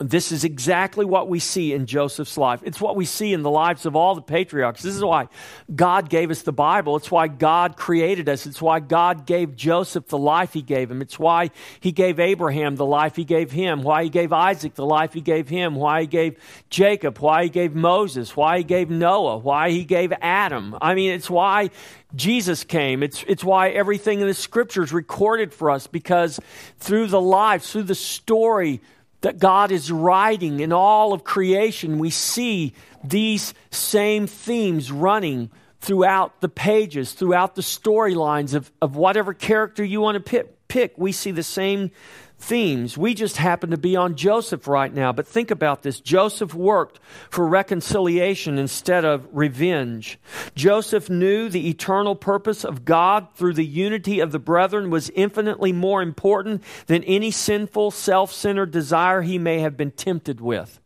This 0.01 0.33
is 0.33 0.43
exactly 0.43 1.05
what 1.05 1.29
we 1.29 1.39
see 1.39 1.75
in 1.75 1.85
Joseph's 1.85 2.39
life. 2.39 2.61
It's 2.65 2.81
what 2.81 2.97
we 2.97 3.05
see 3.05 3.35
in 3.35 3.43
the 3.43 3.51
lives 3.51 3.85
of 3.85 3.95
all 3.95 4.15
the 4.15 4.23
patriarchs. 4.23 4.83
This 4.83 4.97
is 4.97 5.05
why 5.05 5.29
God 5.75 6.09
gave 6.09 6.31
us 6.31 6.43
the 6.43 6.53
Bible. 6.53 6.97
It's 6.97 7.11
why 7.11 7.29
God 7.29 7.77
created 7.77 8.27
us. 8.27 8.47
It's 8.47 8.63
why 8.63 8.81
God 8.81 9.27
gave 9.27 9.55
Joseph 9.55 10.07
the 10.09 10.19
life 10.19 10.55
he 10.55 10.63
gave 10.63 10.91
him. 10.91 11.03
It's 11.03 11.19
why 11.19 11.51
he 11.79 11.93
gave 11.93 12.19
Abraham 12.19 12.77
the 12.77 12.87
life 12.87 13.17
he 13.17 13.25
gave 13.25 13.53
him, 13.53 13.83
why 13.83 14.05
he 14.05 14.09
gave 14.09 14.33
Isaac 14.33 14.75
the 14.75 14.87
life 14.87 15.13
he 15.13 15.21
gave 15.21 15.49
him, 15.49 15.75
why 15.75 16.01
he 16.01 16.07
gave 16.07 16.39
Jacob, 16.71 17.19
why 17.19 17.45
he 17.45 17.51
gave 17.51 17.75
Moses, 17.75 18.35
why 18.35 18.59
he 18.59 18.65
gave 18.65 18.89
Noah, 18.89 19.37
why 19.37 19.71
he 19.71 19.85
gave 19.85 20.13
Adam. 20.23 20.75
I 20.81 20.95
mean, 20.95 21.13
it's 21.13 21.31
why 21.31 21.69
Jesus 22.17 22.65
came. 22.65 23.03
It's, 23.03 23.25
it's 23.29 23.45
why 23.45 23.69
everything 23.69 24.21
in 24.21 24.27
the 24.27 24.35
scriptures 24.35 24.91
recorded 24.91 25.53
for 25.53 25.71
us 25.71 25.87
because 25.87 26.41
through 26.79 27.09
the 27.09 27.21
lives, 27.21 27.71
through 27.71 27.85
the 27.85 27.95
story, 27.95 28.81
that 29.23 29.39
God 29.39 29.73
is 29.73 29.91
writing 29.91 30.61
in 30.61 30.73
all 30.73 31.13
of 31.13 31.25
creation, 31.25 31.99
we 31.99 32.11
see 32.11 32.75
these 33.03 33.55
same 33.71 34.27
themes 34.27 34.93
running 34.93 35.51
throughout 35.81 36.41
the 36.41 36.49
pages, 36.49 37.13
throughout 37.13 37.57
the 37.57 37.63
storylines 37.63 38.55
of, 38.55 38.71
of 38.81 38.95
whatever 38.95 39.35
character 39.35 39.83
you 39.83 40.01
want 40.01 40.15
to 40.15 40.21
pick, 40.21 40.62
pick. 40.73 40.97
We 40.97 41.13
see 41.13 41.33
the 41.33 41.43
same 41.43 41.91
themes. 42.39 42.97
We 42.97 43.13
just 43.13 43.37
happen 43.37 43.71
to 43.73 43.77
be 43.77 43.95
on 43.95 44.17
Joseph 44.17 44.67
right 44.67 44.93
now, 44.93 45.13
but 45.13 45.29
think 45.29 45.51
about 45.51 45.83
this. 45.83 46.01
Joseph 46.01 46.55
worked 46.55 46.99
for 47.29 47.47
reconciliation 47.47 48.57
instead 48.57 49.05
of 49.05 49.29
revenge. 49.33 50.19
Joseph 50.55 51.11
knew 51.11 51.51
the 51.51 51.69
eternal 51.69 52.17
purpose 52.17 52.65
of 52.65 52.87
God 52.87 53.29
through 53.35 53.53
the 53.53 53.67
unity 53.67 54.21
of 54.21 54.33
the 54.33 54.39
brethren 54.39 54.89
was 54.89 55.11
infinitely 55.11 55.75
more 55.75 56.01
important 56.01 56.65
than 56.87 57.05
any 57.05 57.31
sinful, 57.31 57.91
self 57.91 58.33
centered 58.33 58.71
desire 58.71 59.21
he 59.21 59.39
may 59.39 59.59
have 59.59 59.77
been 59.77 59.91
tempted 59.91 60.41
with. 60.41 60.81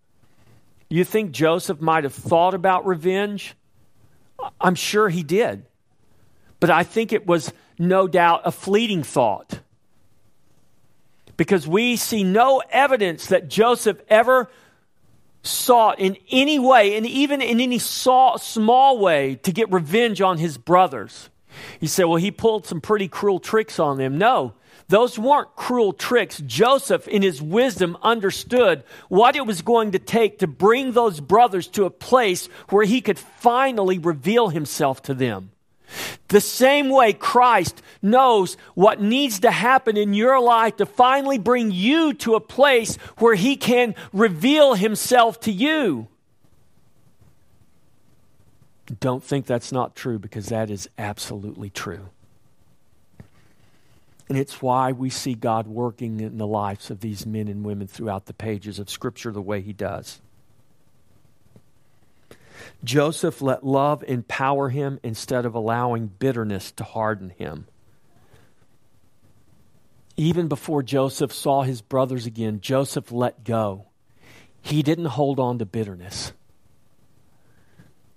You 0.91 1.05
think 1.05 1.31
Joseph 1.31 1.81
might 1.81 2.03
have 2.03 2.15
thought 2.15 2.55
about 2.55 2.87
revenge? 2.87 3.55
I'm 4.61 4.75
sure 4.75 5.09
he 5.09 5.23
did. 5.23 5.65
But 6.59 6.71
I 6.71 6.83
think 6.83 7.13
it 7.13 7.25
was 7.25 7.53
no 7.79 8.09
doubt 8.09 8.43
a 8.45 8.51
fleeting 8.51 9.05
thought 9.05 9.61
because 11.37 11.67
we 11.67 11.97
see 11.97 12.25
no 12.25 12.63
evidence 12.71 13.27
that 13.27 13.49
Joseph 13.49 14.01
ever 14.09 14.51
sought 15.43 16.01
in 16.01 16.17
any 16.31 16.59
way, 16.59 16.97
and 16.97 17.07
even 17.07 17.41
in 17.41 17.61
any 17.61 17.79
small 17.79 18.99
way, 18.99 19.37
to 19.37 19.53
get 19.53 19.71
revenge 19.73 20.21
on 20.21 20.39
his 20.39 20.59
brothers. 20.59 21.31
You 21.81 21.89
say, 21.89 22.05
well, 22.05 22.17
he 22.17 22.31
pulled 22.31 22.67
some 22.67 22.81
pretty 22.81 23.09
cruel 23.09 23.39
tricks 23.39 23.79
on 23.79 23.97
them. 23.97 24.19
No, 24.19 24.55
those 24.89 25.19
weren't 25.19 25.55
cruel 25.57 25.93
tricks. 25.93 26.43
Joseph, 26.47 27.09
in 27.09 27.23
his 27.23 27.41
wisdom, 27.41 27.97
understood 28.03 28.85
what 29.09 29.37
it 29.37 29.47
was 29.47 29.63
going 29.63 29.93
to 29.93 29.99
take 29.99 30.41
to 30.41 30.47
bring 30.47 30.93
those 30.93 31.21
brothers 31.21 31.67
to 31.69 31.85
a 31.85 31.91
place 31.91 32.47
where 32.69 32.85
he 32.85 33.01
could 33.01 33.19
finally 33.19 33.99
reveal 33.99 34.49
himself 34.49 35.03
to 35.03 35.15
them. 35.15 35.51
The 36.29 36.41
same 36.41 36.89
way 36.89 37.13
Christ 37.13 37.83
knows 38.03 38.57
what 38.75 39.01
needs 39.01 39.41
to 39.41 39.51
happen 39.51 39.97
in 39.97 40.15
your 40.15 40.41
life 40.41 40.77
to 40.77 40.87
finally 40.87 41.39
bring 41.39 41.71
you 41.71 42.13
to 42.15 42.35
a 42.35 42.41
place 42.41 42.97
where 43.19 43.35
He 43.35 43.57
can 43.57 43.95
reveal 44.13 44.75
Himself 44.75 45.39
to 45.41 45.53
you. 45.53 46.09
Don't 49.01 49.23
think 49.23 49.47
that's 49.47 49.73
not 49.73 49.97
true 49.97 50.19
because 50.19 50.47
that 50.47 50.71
is 50.71 50.89
absolutely 50.97 51.71
true. 51.71 52.09
And 54.29 54.37
it's 54.37 54.61
why 54.61 54.93
we 54.93 55.11
see 55.11 55.35
God 55.35 55.69
working 55.69 56.21
in 56.21 56.39
the 56.39 56.47
lives 56.47 56.91
of 56.91 57.01
these 57.01 57.25
men 57.25 57.47
and 57.47 57.65
women 57.65 57.87
throughout 57.87 58.27
the 58.27 58.35
pages 58.35 58.79
of 58.79 58.91
Scripture 58.91 59.31
the 59.31 59.43
way 59.43 59.61
He 59.61 59.73
does. 59.73 60.21
Joseph 62.85 63.41
let 63.43 63.65
love 63.65 64.05
empower 64.07 64.69
him 64.69 64.99
instead 65.03 65.45
of 65.45 65.55
allowing 65.55 66.07
bitterness 66.07 66.73
to 66.73 66.85
harden 66.85 67.31
him. 67.31 67.67
Even 70.17 70.49
before 70.49 70.83
Joseph 70.83 71.33
saw 71.33 71.63
his 71.63 71.83
brothers 71.83 72.27
again, 72.27 72.61
Joseph 72.61 73.13
let 73.13 73.45
go. 73.45 73.87
He 74.63 74.83
didn't 74.83 75.07
hold 75.07 75.39
on 75.39 75.59
to 75.59 75.67
bitterness. 75.67 76.33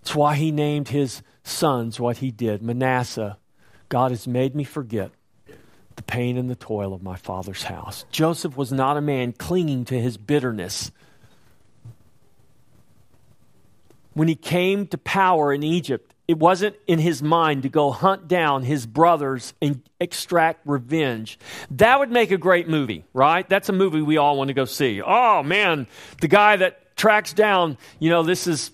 That's 0.01 0.15
why 0.15 0.35
he 0.35 0.51
named 0.51 0.89
his 0.89 1.21
sons 1.43 1.99
what 1.99 2.17
he 2.17 2.31
did. 2.31 2.61
Manasseh, 2.63 3.37
God 3.89 4.11
has 4.11 4.27
made 4.27 4.55
me 4.55 4.63
forget 4.63 5.11
the 5.95 6.03
pain 6.03 6.37
and 6.37 6.49
the 6.49 6.55
toil 6.55 6.93
of 6.93 7.03
my 7.03 7.17
father's 7.17 7.63
house. 7.63 8.05
Joseph 8.09 8.55
was 8.55 8.71
not 8.71 8.95
a 8.95 9.01
man 9.01 9.33
clinging 9.33 9.83
to 9.85 9.99
his 9.99 10.15
bitterness. 10.15 10.91
When 14.19 14.27
he 14.27 14.35
came 14.35 14.85
to 14.87 14.97
power 14.97 15.53
in 15.53 15.63
Egypt, 15.63 16.13
it 16.27 16.37
wasn't 16.37 16.75
in 16.87 16.99
his 16.99 17.23
mind 17.23 17.63
to 17.63 17.69
go 17.69 17.89
hunt 17.89 18.27
down 18.27 18.63
his 18.63 18.85
brothers 18.85 19.53
and 19.61 19.81
extract 20.01 20.59
revenge. 20.67 21.39
That 21.71 21.99
would 21.99 22.11
make 22.11 22.29
a 22.31 22.37
great 22.37 22.67
movie, 22.67 23.05
right? 23.13 23.47
That's 23.47 23.69
a 23.69 23.71
movie 23.71 24.01
we 24.01 24.17
all 24.17 24.37
want 24.37 24.49
to 24.49 24.53
go 24.53 24.65
see. 24.65 25.01
Oh 25.01 25.41
man, 25.41 25.87
the 26.19 26.27
guy 26.27 26.57
that 26.57 26.97
tracks 26.97 27.31
down, 27.31 27.77
you 27.99 28.09
know, 28.09 28.23
this 28.23 28.45
is 28.45 28.71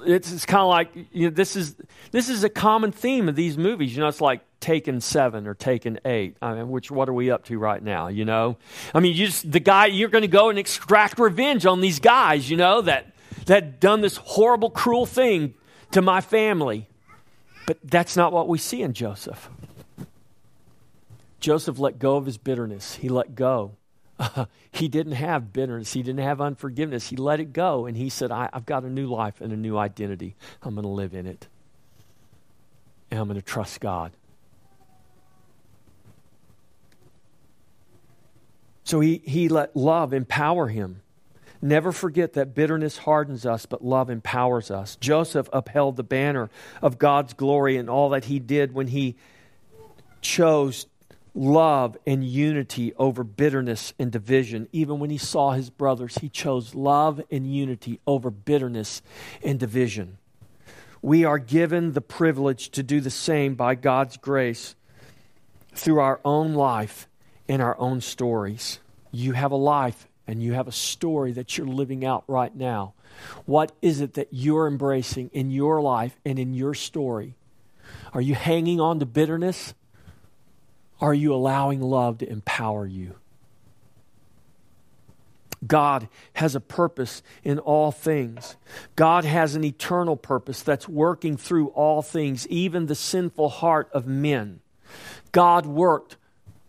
it's, 0.00 0.30
it's 0.30 0.44
kind 0.44 0.60
of 0.60 0.68
like 0.68 0.90
you 1.12 1.30
know, 1.30 1.34
this 1.34 1.56
is 1.56 1.76
this 2.10 2.28
is 2.28 2.44
a 2.44 2.50
common 2.50 2.92
theme 2.92 3.26
of 3.30 3.36
these 3.36 3.56
movies. 3.56 3.96
You 3.96 4.02
know, 4.02 4.08
it's 4.08 4.20
like 4.20 4.42
Taken 4.60 5.00
Seven 5.00 5.46
or 5.46 5.54
Taken 5.54 5.98
Eight. 6.04 6.36
I 6.42 6.52
mean, 6.52 6.68
which 6.68 6.90
what 6.90 7.08
are 7.08 7.14
we 7.14 7.30
up 7.30 7.46
to 7.46 7.58
right 7.58 7.82
now? 7.82 8.08
You 8.08 8.26
know, 8.26 8.58
I 8.94 9.00
mean, 9.00 9.16
you 9.16 9.24
just 9.24 9.50
the 9.50 9.60
guy 9.60 9.86
you're 9.86 10.10
going 10.10 10.22
to 10.22 10.28
go 10.28 10.50
and 10.50 10.58
extract 10.58 11.18
revenge 11.18 11.64
on 11.64 11.80
these 11.80 12.00
guys. 12.00 12.50
You 12.50 12.58
know 12.58 12.82
that 12.82 13.13
that 13.46 13.80
done 13.80 14.00
this 14.00 14.16
horrible, 14.16 14.70
cruel 14.70 15.06
thing 15.06 15.54
to 15.90 16.02
my 16.02 16.20
family. 16.20 16.88
But 17.66 17.78
that's 17.82 18.16
not 18.16 18.32
what 18.32 18.48
we 18.48 18.58
see 18.58 18.82
in 18.82 18.92
Joseph. 18.92 19.48
Joseph 21.40 21.78
let 21.78 21.98
go 21.98 22.16
of 22.16 22.26
his 22.26 22.38
bitterness. 22.38 22.96
He 22.96 23.08
let 23.08 23.34
go. 23.34 23.76
Uh, 24.18 24.46
he 24.72 24.88
didn't 24.88 25.12
have 25.12 25.52
bitterness. 25.52 25.92
He 25.92 26.02
didn't 26.02 26.22
have 26.22 26.40
unforgiveness. 26.40 27.08
He 27.08 27.16
let 27.16 27.40
it 27.40 27.52
go. 27.52 27.86
And 27.86 27.96
he 27.96 28.08
said, 28.08 28.30
I, 28.30 28.48
have 28.52 28.66
got 28.66 28.84
a 28.84 28.90
new 28.90 29.06
life 29.06 29.40
and 29.40 29.52
a 29.52 29.56
new 29.56 29.76
identity. 29.76 30.36
I'm 30.62 30.74
going 30.74 30.84
to 30.84 30.88
live 30.88 31.14
in 31.14 31.26
it. 31.26 31.48
And 33.10 33.20
I'm 33.20 33.28
going 33.28 33.38
to 33.38 33.44
trust 33.44 33.80
God. 33.80 34.12
So 38.84 39.00
he, 39.00 39.22
he 39.24 39.48
let 39.48 39.74
love 39.74 40.12
empower 40.12 40.68
him. 40.68 41.00
Never 41.64 41.92
forget 41.92 42.34
that 42.34 42.54
bitterness 42.54 42.98
hardens 42.98 43.46
us, 43.46 43.64
but 43.64 43.82
love 43.82 44.10
empowers 44.10 44.70
us. 44.70 44.96
Joseph 44.96 45.48
upheld 45.50 45.96
the 45.96 46.02
banner 46.02 46.50
of 46.82 46.98
God's 46.98 47.32
glory 47.32 47.78
in 47.78 47.88
all 47.88 48.10
that 48.10 48.26
he 48.26 48.38
did 48.38 48.74
when 48.74 48.88
he 48.88 49.16
chose 50.20 50.84
love 51.34 51.96
and 52.06 52.22
unity 52.22 52.92
over 52.98 53.24
bitterness 53.24 53.94
and 53.98 54.12
division. 54.12 54.68
Even 54.72 54.98
when 54.98 55.08
he 55.08 55.16
saw 55.16 55.52
his 55.52 55.70
brothers, 55.70 56.18
he 56.18 56.28
chose 56.28 56.74
love 56.74 57.22
and 57.30 57.50
unity 57.50 57.98
over 58.06 58.30
bitterness 58.30 59.00
and 59.42 59.58
division. 59.58 60.18
We 61.00 61.24
are 61.24 61.38
given 61.38 61.94
the 61.94 62.02
privilege 62.02 62.72
to 62.72 62.82
do 62.82 63.00
the 63.00 63.08
same 63.08 63.54
by 63.54 63.74
God's 63.74 64.18
grace 64.18 64.74
through 65.74 66.00
our 66.00 66.20
own 66.26 66.52
life 66.52 67.08
and 67.48 67.62
our 67.62 67.78
own 67.78 68.02
stories. 68.02 68.80
You 69.12 69.32
have 69.32 69.50
a 69.50 69.56
life 69.56 70.08
and 70.26 70.42
you 70.42 70.54
have 70.54 70.68
a 70.68 70.72
story 70.72 71.32
that 71.32 71.56
you're 71.56 71.66
living 71.66 72.04
out 72.04 72.24
right 72.26 72.54
now. 72.54 72.94
What 73.46 73.72
is 73.82 74.00
it 74.00 74.14
that 74.14 74.28
you're 74.30 74.66
embracing 74.66 75.30
in 75.32 75.50
your 75.50 75.80
life 75.80 76.18
and 76.24 76.38
in 76.38 76.54
your 76.54 76.74
story? 76.74 77.34
Are 78.12 78.20
you 78.20 78.34
hanging 78.34 78.80
on 78.80 79.00
to 79.00 79.06
bitterness? 79.06 79.74
Are 81.00 81.14
you 81.14 81.34
allowing 81.34 81.80
love 81.80 82.18
to 82.18 82.28
empower 82.28 82.86
you? 82.86 83.16
God 85.66 86.08
has 86.34 86.54
a 86.54 86.60
purpose 86.60 87.22
in 87.42 87.58
all 87.58 87.90
things. 87.90 88.56
God 88.96 89.24
has 89.24 89.54
an 89.54 89.64
eternal 89.64 90.16
purpose 90.16 90.62
that's 90.62 90.88
working 90.88 91.36
through 91.36 91.68
all 91.68 92.02
things, 92.02 92.46
even 92.48 92.86
the 92.86 92.94
sinful 92.94 93.48
heart 93.48 93.88
of 93.92 94.06
men. 94.06 94.60
God 95.32 95.66
worked 95.66 96.16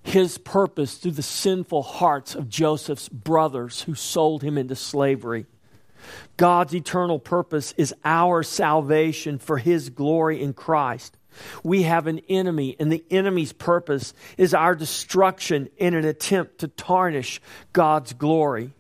his 0.06 0.38
purpose 0.38 0.98
through 0.98 1.12
the 1.12 1.24
sinful 1.24 1.82
hearts 1.82 2.36
of 2.36 2.48
Joseph's 2.48 3.10
brothers 3.10 3.82
who 3.82 3.96
sold 3.96 4.44
him 4.44 4.56
into 4.56 4.76
slavery. 4.76 5.48
God's 6.38 6.76
eternal 6.76 7.18
purpose 7.18 7.74
is 7.76 7.94
our 8.06 8.44
salvation 8.44 9.40
for 9.40 9.58
his 9.58 9.90
glory 9.90 10.44
in 10.44 10.54
Christ. 10.54 11.18
We 11.64 11.84
have 11.84 12.06
an 12.06 12.20
enemy, 12.30 12.76
and 12.80 12.92
the 12.92 13.04
enemy's 13.10 13.52
purpose 13.52 14.14
is 14.38 14.54
our 14.54 14.76
destruction 14.76 15.70
in 15.78 15.96
an 15.96 16.06
attempt 16.06 16.60
to 16.60 16.68
tarnish 16.68 17.42
God's 17.74 18.14
glory. 18.14 18.74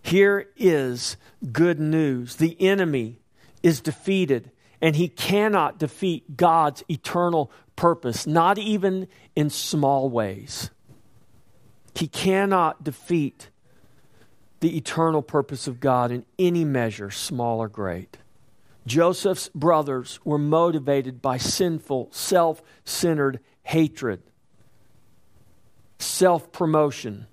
Here 0.00 0.48
is 0.56 1.16
good 1.52 1.80
news 1.80 2.36
the 2.36 2.56
enemy 2.60 3.18
is 3.64 3.80
defeated, 3.80 4.52
and 4.80 4.94
he 4.94 5.08
cannot 5.08 5.80
defeat 5.80 6.36
God's 6.36 6.84
eternal 6.88 7.50
purpose, 7.74 8.28
not 8.28 8.58
even 8.58 9.08
in 9.36 9.50
small 9.50 10.08
ways. 10.08 10.70
He 11.94 12.08
cannot 12.08 12.82
defeat 12.82 13.50
the 14.60 14.76
eternal 14.76 15.22
purpose 15.22 15.68
of 15.68 15.78
God 15.78 16.10
in 16.10 16.24
any 16.38 16.64
measure, 16.64 17.10
small 17.10 17.60
or 17.60 17.68
great. 17.68 18.16
Joseph's 18.86 19.50
brothers 19.54 20.18
were 20.24 20.38
motivated 20.38 21.20
by 21.20 21.36
sinful, 21.36 22.08
self 22.12 22.62
centered 22.84 23.40
hatred, 23.62 24.22
self 25.98 26.50
promotion, 26.52 27.26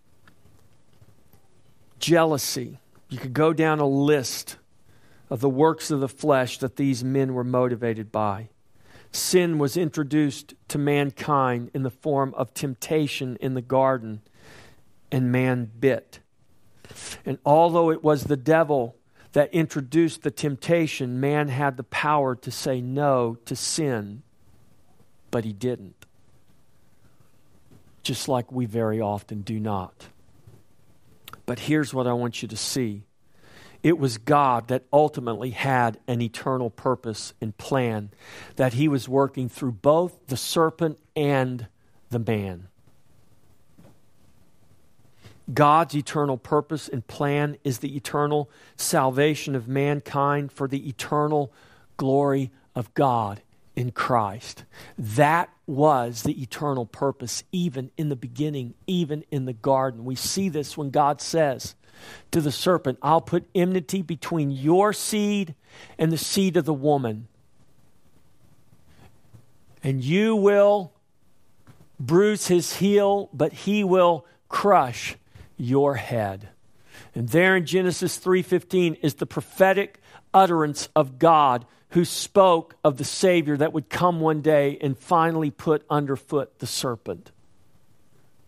jealousy. 2.00 2.80
You 3.10 3.20
could 3.20 3.34
go 3.34 3.54
down 3.54 3.80
a 3.80 3.88
list 3.88 4.58
of 5.30 5.40
the 5.40 5.50
works 5.50 5.92
of 5.92 6.00
the 6.00 6.10
flesh 6.10 6.58
that 6.58 6.76
these 6.76 7.04
men 7.04 7.34
were 7.34 7.44
motivated 7.44 8.12
by 8.12 8.50
sin 9.14 9.60
was 9.60 9.78
introduced 9.78 10.54
to 10.68 10.78
mankind 10.78 11.72
in 11.74 11.84
the 11.84 11.90
form 11.90 12.34
of 12.36 12.54
temptation 12.54 13.38
in 13.40 13.54
the 13.54 13.62
garden, 13.62 14.22
and 15.12 15.32
man 15.32 15.72
bit. 15.80 16.20
And 17.26 17.38
although 17.46 17.92
it 17.92 18.04
was 18.04 18.24
the 18.24 18.38
devil 18.38 18.96
that 19.34 19.54
introduced 19.54 20.24
the 20.24 20.32
temptation, 20.32 21.20
man 21.20 21.48
had 21.48 21.78
the 21.78 21.84
power 21.84 22.36
to 22.36 22.52
say 22.52 22.82
no 22.82 23.38
to 23.46 23.56
sin, 23.56 24.24
but 25.32 25.46
he 25.46 25.54
didn't. 25.54 26.06
Just 28.02 28.28
like 28.28 28.52
we 28.52 28.66
very 28.66 29.00
often 29.00 29.42
do 29.42 29.60
not. 29.60 30.08
But 31.46 31.60
here's 31.60 31.94
what 31.94 32.08
I 32.08 32.14
want 32.14 32.42
you 32.42 32.48
to 32.48 32.58
see 32.58 33.04
it 33.84 34.00
was 34.00 34.18
God 34.18 34.70
that 34.70 34.86
ultimately 34.92 35.52
had 35.52 36.00
an 36.08 36.22
eternal 36.22 36.70
purpose 36.70 37.34
and 37.42 37.56
plan 37.58 38.10
that 38.56 38.74
he 38.74 38.88
was 38.88 39.10
working 39.10 39.50
through 39.50 39.74
both 39.74 40.26
the 40.28 40.38
serpent 40.38 40.98
and 41.16 41.68
the 42.10 42.20
man. 42.20 42.70
God's 45.54 45.94
eternal 45.94 46.38
purpose 46.38 46.88
and 46.88 47.06
plan 47.06 47.58
is 47.66 47.80
the 47.80 47.98
eternal 47.98 48.50
salvation 48.78 49.56
of 49.56 49.68
mankind 49.68 50.54
for 50.54 50.70
the 50.70 50.88
eternal 50.88 51.52
glory 51.98 52.50
of 52.74 52.94
God 52.94 53.42
in 53.76 53.92
Christ. 53.92 54.64
That 54.98 55.50
was 55.68 56.24
the 56.24 56.42
eternal 56.42 56.86
purpose, 56.86 57.44
even 57.52 57.92
in 57.98 58.08
the 58.08 58.16
beginning, 58.16 58.76
even 58.88 59.26
in 59.32 59.44
the 59.44 59.54
garden. 59.54 60.06
We 60.06 60.16
see 60.16 60.48
this 60.48 60.78
when 60.78 60.92
God 60.92 61.20
says, 61.20 61.76
to 62.32 62.42
the 62.42 62.52
serpent, 62.52 62.98
I'll 63.02 63.22
put 63.22 63.48
enmity 63.54 64.02
between 64.02 64.52
your 64.52 64.94
seed 64.94 65.56
and 65.98 66.12
the 66.12 66.18
seed 66.18 66.58
of 66.58 66.66
the 66.66 66.74
woman. 66.74 67.28
And 69.84 70.04
you 70.04 70.36
will 70.36 70.94
bruise 72.00 72.48
his 72.48 72.78
heel, 72.78 73.30
but 73.34 73.54
he 73.54 73.84
will 73.84 74.26
crush 74.50 75.16
your 75.58 75.96
head. 75.96 76.50
And 77.16 77.30
there 77.30 77.56
in 77.56 77.66
Genesis 77.66 78.18
3:15 78.18 78.96
is 79.02 79.16
the 79.16 79.26
prophetic 79.26 80.00
utterance 80.34 80.90
of 80.96 81.20
God 81.20 81.66
who 81.90 82.06
spoke 82.06 82.76
of 82.84 82.98
the 82.98 83.04
savior 83.04 83.56
that 83.58 83.74
would 83.74 83.90
come 83.90 84.20
one 84.20 84.42
day 84.42 84.78
and 84.82 84.98
finally 84.98 85.52
put 85.52 85.86
underfoot 85.90 86.60
the 86.60 86.68
serpent 86.68 87.32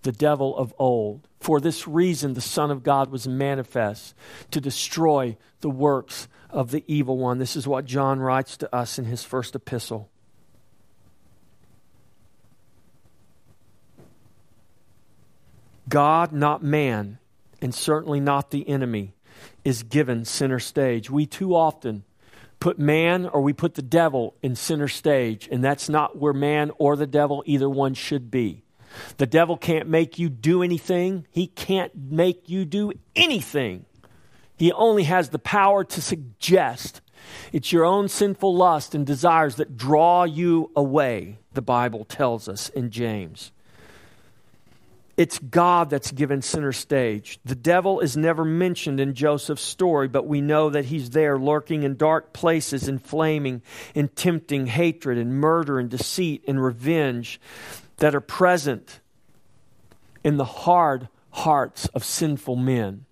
the 0.06 0.12
devil 0.12 0.56
of 0.56 0.74
old. 0.80 1.28
For 1.46 1.60
this 1.60 1.88
reason, 1.88 2.34
the 2.34 2.42
Son 2.42 2.72
of 2.72 2.82
God 2.82 3.12
was 3.12 3.28
manifest 3.28 4.16
to 4.50 4.60
destroy 4.60 5.38
the 5.60 5.70
works 5.70 6.28
of 6.50 6.72
the 6.72 6.84
evil 6.88 7.20
one. 7.20 7.38
This 7.38 7.56
is 7.56 7.68
what 7.68 7.86
John 7.86 8.20
writes 8.20 8.58
to 8.58 8.76
us 8.76 8.98
in 8.98 9.06
his 9.06 9.24
first 9.24 9.54
epistle. 9.54 10.10
God, 15.88 16.32
not 16.32 16.64
man, 16.64 17.20
and 17.62 17.76
certainly 17.76 18.20
not 18.20 18.50
the 18.50 18.68
enemy, 18.68 19.14
is 19.64 19.84
given 19.84 20.26
center 20.26 20.58
stage. 20.58 21.12
We 21.12 21.28
too 21.28 21.54
often 21.54 22.06
put 22.60 22.80
man 22.80 23.28
or 23.28 23.42
we 23.42 23.54
put 23.54 23.76
the 23.76 23.84
devil 23.84 24.34
in 24.42 24.56
center 24.56 24.88
stage, 24.88 25.48
and 25.52 25.64
that's 25.64 25.90
not 25.90 26.18
where 26.18 26.34
man 26.34 26.72
or 26.80 26.96
the 26.96 27.06
devil, 27.06 27.44
either 27.46 27.70
one, 27.70 27.94
should 27.94 28.32
be. 28.32 28.65
The 29.18 29.26
devil 29.26 29.58
can't 29.58 29.88
make 29.88 30.20
you 30.20 30.30
do 30.30 30.64
anything, 30.64 31.28
he 31.32 31.48
can't 31.48 31.96
make 31.96 32.50
you 32.50 32.66
do 32.66 32.94
anything. 33.16 33.86
He 34.58 34.72
only 34.72 35.04
has 35.04 35.30
the 35.30 35.40
power 35.40 35.84
to 35.84 36.02
suggest. 36.02 37.02
It's 37.52 37.72
your 37.72 37.84
own 37.84 38.08
sinful 38.08 38.56
lust 38.56 38.96
and 38.96 39.06
desires 39.06 39.56
that 39.56 39.78
draw 39.78 40.24
you 40.24 40.72
away, 40.76 41.40
the 41.54 41.62
Bible 41.62 42.06
tells 42.06 42.48
us 42.48 42.70
in 42.70 42.92
James. 42.92 43.52
It's 45.18 45.40
God 45.40 45.90
that's 45.90 46.12
given 46.12 46.42
center 46.42 46.74
stage. 46.74 47.40
The 47.46 47.56
devil 47.56 48.02
is 48.02 48.18
never 48.18 48.44
mentioned 48.44 49.00
in 49.00 49.14
Joseph's 49.14 49.62
story, 49.62 50.10
but 50.10 50.28
we 50.28 50.42
know 50.42 50.70
that 50.70 50.86
he's 50.86 51.12
there 51.12 51.40
lurking 51.40 51.84
in 51.84 51.96
dark 51.96 52.34
places, 52.34 52.90
inflaming 52.90 53.62
and 53.94 54.14
tempting 54.14 54.68
hatred 54.68 55.18
and 55.18 55.34
murder 55.34 55.80
and 55.80 55.90
deceit 55.90 56.44
and 56.48 56.62
revenge 56.62 57.40
that 57.98 58.16
are 58.16 58.22
present 58.22 59.00
in 60.24 60.38
the 60.38 60.46
hard 60.46 61.08
hearts 61.32 61.88
of 61.88 62.04
sinful 62.04 62.56
men. 62.56 63.06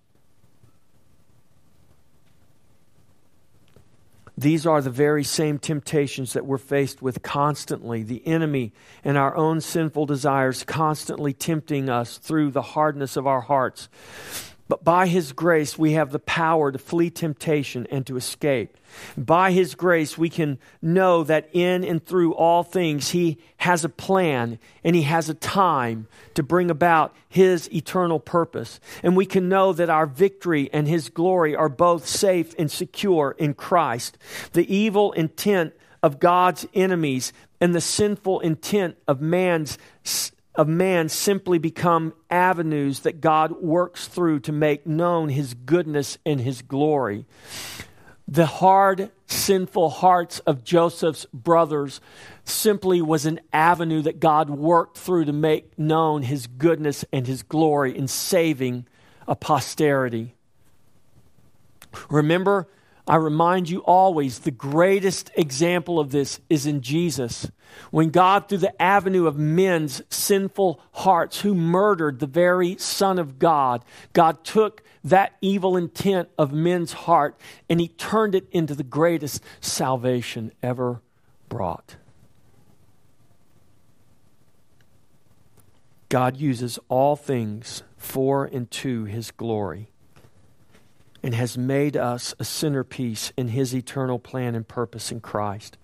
These 4.36 4.66
are 4.66 4.82
the 4.82 4.90
very 4.90 5.22
same 5.22 5.58
temptations 5.58 6.32
that 6.32 6.44
we're 6.44 6.58
faced 6.58 7.00
with 7.00 7.22
constantly. 7.22 8.02
The 8.02 8.26
enemy 8.26 8.72
and 9.04 9.16
our 9.16 9.36
own 9.36 9.60
sinful 9.60 10.06
desires 10.06 10.64
constantly 10.64 11.32
tempting 11.32 11.88
us 11.88 12.18
through 12.18 12.50
the 12.50 12.62
hardness 12.62 13.16
of 13.16 13.28
our 13.28 13.42
hearts. 13.42 13.88
But 14.66 14.82
by 14.82 15.06
His 15.06 15.32
grace, 15.32 15.78
we 15.78 15.92
have 15.92 16.10
the 16.10 16.18
power 16.18 16.72
to 16.72 16.78
flee 16.78 17.10
temptation 17.10 17.86
and 17.90 18.06
to 18.06 18.16
escape. 18.16 18.76
By 19.16 19.52
His 19.52 19.74
grace, 19.74 20.16
we 20.16 20.30
can 20.30 20.58
know 20.80 21.22
that 21.24 21.50
in 21.52 21.84
and 21.84 22.04
through 22.04 22.34
all 22.34 22.62
things, 22.62 23.10
He 23.10 23.38
has 23.58 23.84
a 23.84 23.90
plan 23.90 24.58
and 24.82 24.96
He 24.96 25.02
has 25.02 25.28
a 25.28 25.34
time 25.34 26.08
to 26.34 26.42
bring 26.42 26.70
about 26.70 27.14
His 27.28 27.70
eternal 27.74 28.18
purpose. 28.18 28.80
And 29.02 29.16
we 29.16 29.26
can 29.26 29.50
know 29.50 29.74
that 29.74 29.90
our 29.90 30.06
victory 30.06 30.70
and 30.72 30.88
His 30.88 31.10
glory 31.10 31.54
are 31.54 31.68
both 31.68 32.06
safe 32.06 32.54
and 32.58 32.70
secure 32.70 33.36
in 33.38 33.52
Christ. 33.52 34.16
The 34.52 34.74
evil 34.74 35.12
intent 35.12 35.74
of 36.02 36.20
God's 36.20 36.66
enemies 36.74 37.32
and 37.60 37.74
the 37.74 37.80
sinful 37.80 38.40
intent 38.40 38.96
of 39.08 39.20
man's 39.20 39.78
of 40.54 40.68
man 40.68 41.08
simply 41.08 41.58
become 41.58 42.14
avenues 42.30 43.00
that 43.00 43.20
God 43.20 43.60
works 43.60 44.06
through 44.06 44.40
to 44.40 44.52
make 44.52 44.86
known 44.86 45.28
his 45.28 45.54
goodness 45.54 46.18
and 46.24 46.40
his 46.40 46.62
glory. 46.62 47.26
The 48.26 48.46
hard, 48.46 49.10
sinful 49.26 49.90
hearts 49.90 50.38
of 50.40 50.64
Joseph's 50.64 51.26
brothers 51.32 52.00
simply 52.44 53.02
was 53.02 53.26
an 53.26 53.40
avenue 53.52 54.00
that 54.02 54.20
God 54.20 54.48
worked 54.48 54.96
through 54.96 55.26
to 55.26 55.32
make 55.32 55.78
known 55.78 56.22
his 56.22 56.46
goodness 56.46 57.04
and 57.12 57.26
his 57.26 57.42
glory 57.42 57.96
in 57.96 58.08
saving 58.08 58.86
a 59.28 59.34
posterity. 59.34 60.34
Remember, 62.08 62.68
I 63.06 63.16
remind 63.16 63.68
you 63.68 63.80
always 63.80 64.38
the 64.38 64.50
greatest 64.50 65.30
example 65.36 66.00
of 66.00 66.10
this 66.10 66.40
is 66.48 66.64
in 66.64 66.80
Jesus. 66.80 67.50
When 67.90 68.08
God, 68.08 68.48
through 68.48 68.58
the 68.58 68.80
avenue 68.80 69.26
of 69.26 69.36
men's 69.36 70.00
sinful 70.08 70.80
hearts 70.92 71.40
who 71.42 71.54
murdered 71.54 72.18
the 72.18 72.26
very 72.26 72.76
Son 72.78 73.18
of 73.18 73.38
God, 73.38 73.84
God 74.14 74.42
took 74.42 74.82
that 75.02 75.34
evil 75.42 75.76
intent 75.76 76.30
of 76.38 76.52
men's 76.52 76.92
heart 76.92 77.38
and 77.68 77.78
he 77.78 77.88
turned 77.88 78.34
it 78.34 78.46
into 78.52 78.74
the 78.74 78.82
greatest 78.82 79.42
salvation 79.60 80.52
ever 80.62 81.02
brought. 81.50 81.96
God 86.08 86.38
uses 86.38 86.78
all 86.88 87.16
things 87.16 87.82
for 87.98 88.46
and 88.46 88.70
to 88.70 89.04
his 89.04 89.30
glory 89.30 89.90
and 91.24 91.34
has 91.34 91.56
made 91.56 91.96
us 91.96 92.34
a 92.38 92.44
centerpiece 92.44 93.32
in 93.34 93.48
his 93.48 93.74
eternal 93.74 94.18
plan 94.18 94.54
and 94.54 94.68
purpose 94.68 95.10
in 95.10 95.20
Christ. 95.20 95.78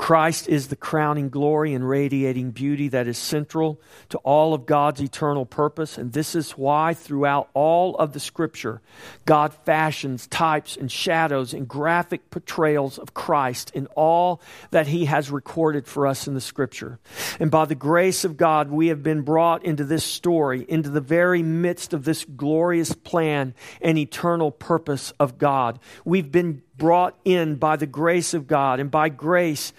Christ 0.00 0.48
is 0.48 0.68
the 0.68 0.76
crowning 0.76 1.28
glory 1.28 1.74
and 1.74 1.86
radiating 1.86 2.52
beauty 2.52 2.88
that 2.88 3.06
is 3.06 3.18
central 3.18 3.82
to 4.08 4.16
all 4.20 4.54
of 4.54 4.64
God's 4.64 5.02
eternal 5.02 5.44
purpose, 5.44 5.98
and 5.98 6.14
this 6.14 6.34
is 6.34 6.52
why 6.52 6.94
throughout 6.94 7.50
all 7.52 7.96
of 7.96 8.14
the 8.14 8.18
scripture, 8.18 8.80
God 9.26 9.52
fashions 9.52 10.26
types 10.26 10.74
and 10.74 10.90
shadows 10.90 11.52
and 11.52 11.68
graphic 11.68 12.30
portrayals 12.30 12.98
of 12.98 13.12
Christ 13.12 13.72
in 13.74 13.88
all 13.88 14.40
that 14.70 14.86
he 14.86 15.04
has 15.04 15.30
recorded 15.30 15.86
for 15.86 16.06
us 16.06 16.26
in 16.26 16.32
the 16.32 16.40
scripture. 16.40 16.98
And 17.38 17.50
by 17.50 17.66
the 17.66 17.74
grace 17.74 18.24
of 18.24 18.38
God, 18.38 18.70
we 18.70 18.86
have 18.86 19.02
been 19.02 19.20
brought 19.20 19.66
into 19.66 19.84
this 19.84 20.02
story, 20.02 20.64
into 20.66 20.88
the 20.88 21.02
very 21.02 21.42
midst 21.42 21.92
of 21.92 22.06
this 22.06 22.24
glorious 22.24 22.94
plan 22.94 23.52
and 23.82 23.98
eternal 23.98 24.50
purpose 24.50 25.12
of 25.20 25.36
God. 25.36 25.78
We've 26.06 26.32
been 26.32 26.62
brought 26.80 27.16
in 27.24 27.54
by 27.54 27.76
the 27.76 27.86
grace 27.86 28.34
of 28.34 28.48
God, 28.48 28.80
and 28.80 28.90
by 28.90 29.08
grace, 29.08 29.72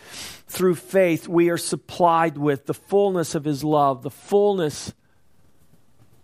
through 0.48 0.76
faith, 0.76 1.28
we 1.28 1.50
are 1.50 1.58
supplied 1.58 2.38
with 2.38 2.68
the 2.68 2.74
fullness 2.74 3.36
of 3.36 3.44
His 3.44 3.64
love, 3.66 4.04
the 4.04 4.10
fullness 4.10 4.94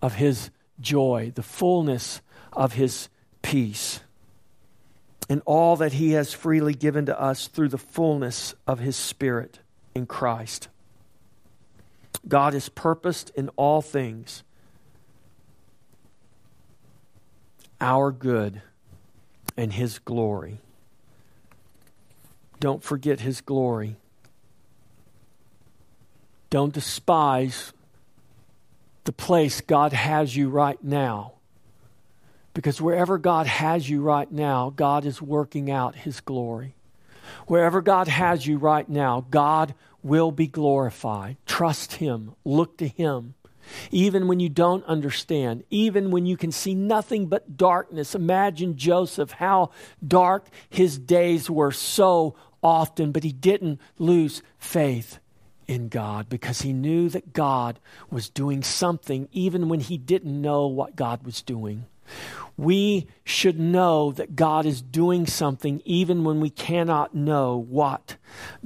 of 0.01 0.13
His 0.15 0.51
joy, 0.79 1.33
the 1.35 1.43
fullness 1.43 2.21
of 2.53 2.73
His 2.73 3.09
peace, 3.41 3.99
and 5.27 5.41
all 5.45 5.75
that 5.77 5.93
He 5.93 6.11
has 6.11 6.31
freely 6.31 6.73
given 6.73 7.07
to 7.07 7.19
us 7.19 7.47
through 7.47 7.69
the 7.69 7.77
fullness 7.77 8.53
of 8.65 8.79
His 8.79 8.95
Spirit 8.95 9.59
in 9.95 10.05
Christ. 10.05 10.69
God 12.27 12.53
is 12.53 12.69
purposed 12.69 13.31
in 13.35 13.49
all 13.55 13.81
things 13.81 14.43
our 17.81 18.11
good 18.11 18.61
and 19.55 19.73
His 19.73 19.97
glory. 19.99 20.59
Don't 22.59 22.83
forget 22.83 23.19
His 23.19 23.41
glory. 23.41 23.97
Don't 26.49 26.73
despise 26.73 27.73
the 29.03 29.11
place 29.11 29.61
God 29.61 29.93
has 29.93 30.35
you 30.35 30.49
right 30.49 30.81
now. 30.83 31.33
Because 32.53 32.81
wherever 32.81 33.17
God 33.17 33.47
has 33.47 33.89
you 33.89 34.01
right 34.01 34.31
now, 34.31 34.73
God 34.75 35.05
is 35.05 35.21
working 35.21 35.69
out 35.69 35.95
His 35.95 36.21
glory. 36.21 36.75
Wherever 37.47 37.81
God 37.81 38.07
has 38.07 38.47
you 38.47 38.57
right 38.57 38.87
now, 38.87 39.25
God 39.29 39.75
will 40.01 40.31
be 40.31 40.47
glorified. 40.47 41.37
Trust 41.45 41.93
Him, 41.93 42.33
look 42.43 42.77
to 42.77 42.87
Him. 42.87 43.35
Even 43.91 44.27
when 44.27 44.39
you 44.39 44.49
don't 44.49 44.83
understand, 44.85 45.63
even 45.69 46.11
when 46.11 46.25
you 46.25 46.37
can 46.37 46.51
see 46.51 46.73
nothing 46.73 47.27
but 47.27 47.57
darkness. 47.57 48.15
Imagine 48.15 48.77
Joseph, 48.77 49.31
how 49.31 49.71
dark 50.05 50.47
his 50.69 50.97
days 50.97 51.49
were 51.49 51.71
so 51.71 52.35
often, 52.67 53.13
but 53.13 53.23
he 53.23 53.31
didn't 53.31 53.79
lose 53.97 54.43
faith 54.59 55.19
in 55.67 55.87
God 55.87 56.27
because 56.27 56.61
he 56.61 56.73
knew 56.73 57.07
that 57.09 57.31
God 57.31 57.79
was 58.11 58.29
doing 58.29 58.61
something 58.61 59.29
even 59.31 59.69
when 59.69 59.79
he 59.79 59.97
didn't 59.97 60.41
know 60.41 60.67
what 60.67 60.97
God 60.97 61.23
was 61.23 61.41
doing. 61.41 61.85
We 62.57 63.07
should 63.23 63.59
know 63.59 64.11
that 64.13 64.35
God 64.35 64.65
is 64.65 64.81
doing 64.81 65.27
something 65.27 65.81
even 65.85 66.23
when 66.23 66.39
we 66.39 66.49
cannot 66.49 67.13
know 67.13 67.57
what 67.57 68.17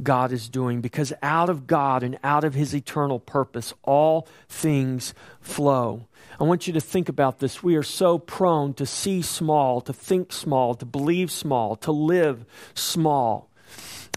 God 0.01 0.31
is 0.31 0.47
doing, 0.47 0.79
because 0.79 1.11
out 1.21 1.49
of 1.49 1.67
God 1.67 2.01
and 2.01 2.17
out 2.23 2.43
of 2.43 2.53
His 2.53 2.73
eternal 2.73 3.19
purpose, 3.19 3.73
all 3.83 4.27
things 4.47 5.13
flow. 5.41 6.07
I 6.39 6.43
want 6.45 6.67
you 6.67 6.73
to 6.73 6.81
think 6.81 7.09
about 7.09 7.39
this. 7.39 7.61
We 7.61 7.75
are 7.75 7.83
so 7.83 8.17
prone 8.17 8.73
to 8.75 8.85
see 8.85 9.21
small, 9.21 9.81
to 9.81 9.93
think 9.93 10.31
small, 10.31 10.73
to 10.75 10.85
believe 10.85 11.29
small, 11.29 11.75
to 11.77 11.91
live 11.91 12.45
small. 12.73 13.50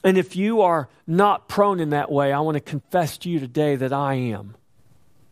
And 0.04 0.18
if 0.18 0.36
you 0.36 0.60
are 0.60 0.90
not 1.06 1.48
prone 1.48 1.80
in 1.80 1.90
that 1.90 2.12
way, 2.12 2.30
I 2.30 2.40
want 2.40 2.56
to 2.56 2.60
confess 2.60 3.16
to 3.18 3.30
you 3.30 3.40
today 3.40 3.74
that 3.74 3.92
I 3.92 4.14
am. 4.14 4.54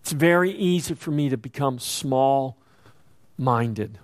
It's 0.00 0.12
very 0.12 0.50
easy 0.50 0.94
for 0.94 1.10
me 1.10 1.28
to 1.28 1.36
become 1.36 1.78
small 1.78 2.56
minded. 3.36 3.98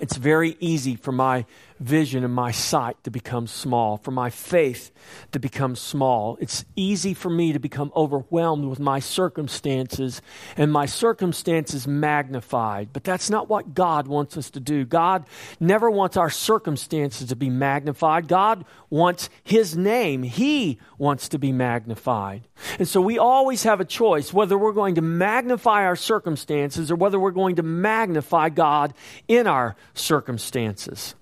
It's 0.00 0.16
very 0.16 0.56
easy 0.58 0.96
for 0.96 1.12
my 1.12 1.44
vision 1.80 2.24
and 2.24 2.34
my 2.34 2.50
sight 2.50 3.02
to 3.04 3.10
become 3.10 3.46
small, 3.46 3.96
for 3.96 4.10
my 4.10 4.30
faith 4.30 4.90
to 5.32 5.38
become 5.38 5.76
small. 5.76 6.36
It's 6.40 6.64
easy 6.74 7.14
for 7.14 7.30
me 7.30 7.52
to 7.52 7.58
become 7.58 7.92
overwhelmed 7.94 8.64
with 8.64 8.80
my 8.80 8.98
circumstances 8.98 10.22
and 10.56 10.72
my 10.72 10.86
circumstances 10.86 11.86
magnified. 11.86 12.92
But 12.92 13.04
that's 13.04 13.30
not 13.30 13.48
what 13.48 13.74
God 13.74 14.08
wants 14.08 14.36
us 14.36 14.50
to 14.50 14.60
do. 14.60 14.84
God 14.84 15.26
never 15.60 15.90
wants 15.90 16.16
our 16.16 16.30
circumstances 16.30 17.28
to 17.28 17.36
be 17.36 17.50
magnified. 17.50 18.28
God 18.28 18.64
wants 18.88 19.28
His 19.42 19.76
name, 19.76 20.22
He 20.22 20.78
wants 20.98 21.28
to 21.30 21.38
be 21.38 21.52
magnified. 21.52 22.46
And 22.78 22.88
so 22.88 23.00
we 23.00 23.18
always 23.18 23.64
have 23.64 23.80
a 23.80 23.84
choice 23.84 24.32
whether 24.32 24.56
we're 24.56 24.72
going 24.72 24.94
to 24.94 25.02
magnify 25.02 25.84
our 25.84 25.96
circumstances 25.96 26.90
or 26.90 26.96
whether 26.96 27.20
we're 27.20 27.30
going 27.30 27.56
to 27.56 27.62
magnify 27.62 28.48
God 28.48 28.94
in 29.28 29.46
our 29.46 29.76
circumstances. 29.94 31.14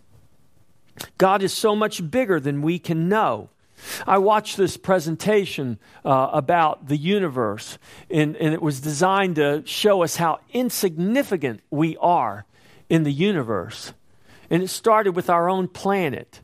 God 1.18 1.42
is 1.42 1.52
so 1.52 1.74
much 1.74 2.10
bigger 2.10 2.40
than 2.40 2.62
we 2.62 2.78
can 2.78 3.08
know. 3.08 3.50
I 4.06 4.18
watched 4.18 4.56
this 4.56 4.76
presentation 4.76 5.78
uh, 6.04 6.30
about 6.32 6.88
the 6.88 6.96
universe, 6.96 7.78
and, 8.10 8.36
and 8.36 8.54
it 8.54 8.62
was 8.62 8.80
designed 8.80 9.36
to 9.36 9.62
show 9.66 10.02
us 10.02 10.16
how 10.16 10.40
insignificant 10.52 11.60
we 11.70 11.96
are 11.98 12.46
in 12.88 13.02
the 13.02 13.12
universe. 13.12 13.92
And 14.50 14.62
it 14.62 14.68
started 14.68 15.16
with 15.16 15.30
our 15.30 15.48
own 15.48 15.68
planet. 15.68 16.40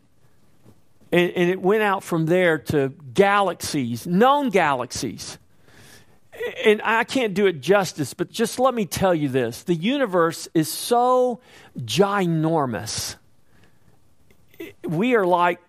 And, 1.12 1.30
and 1.32 1.50
it 1.50 1.60
went 1.60 1.82
out 1.82 2.02
from 2.02 2.26
there 2.26 2.58
to 2.58 2.92
galaxies, 3.14 4.06
known 4.06 4.50
galaxies. 4.50 5.38
And 6.64 6.80
I 6.82 7.04
can't 7.04 7.34
do 7.34 7.46
it 7.46 7.60
justice, 7.60 8.14
but 8.14 8.30
just 8.30 8.58
let 8.58 8.72
me 8.72 8.86
tell 8.86 9.14
you 9.14 9.28
this 9.28 9.62
the 9.64 9.74
universe 9.74 10.48
is 10.54 10.70
so 10.72 11.40
ginormous. 11.78 13.16
We 14.84 15.14
are 15.14 15.26
like 15.26 15.60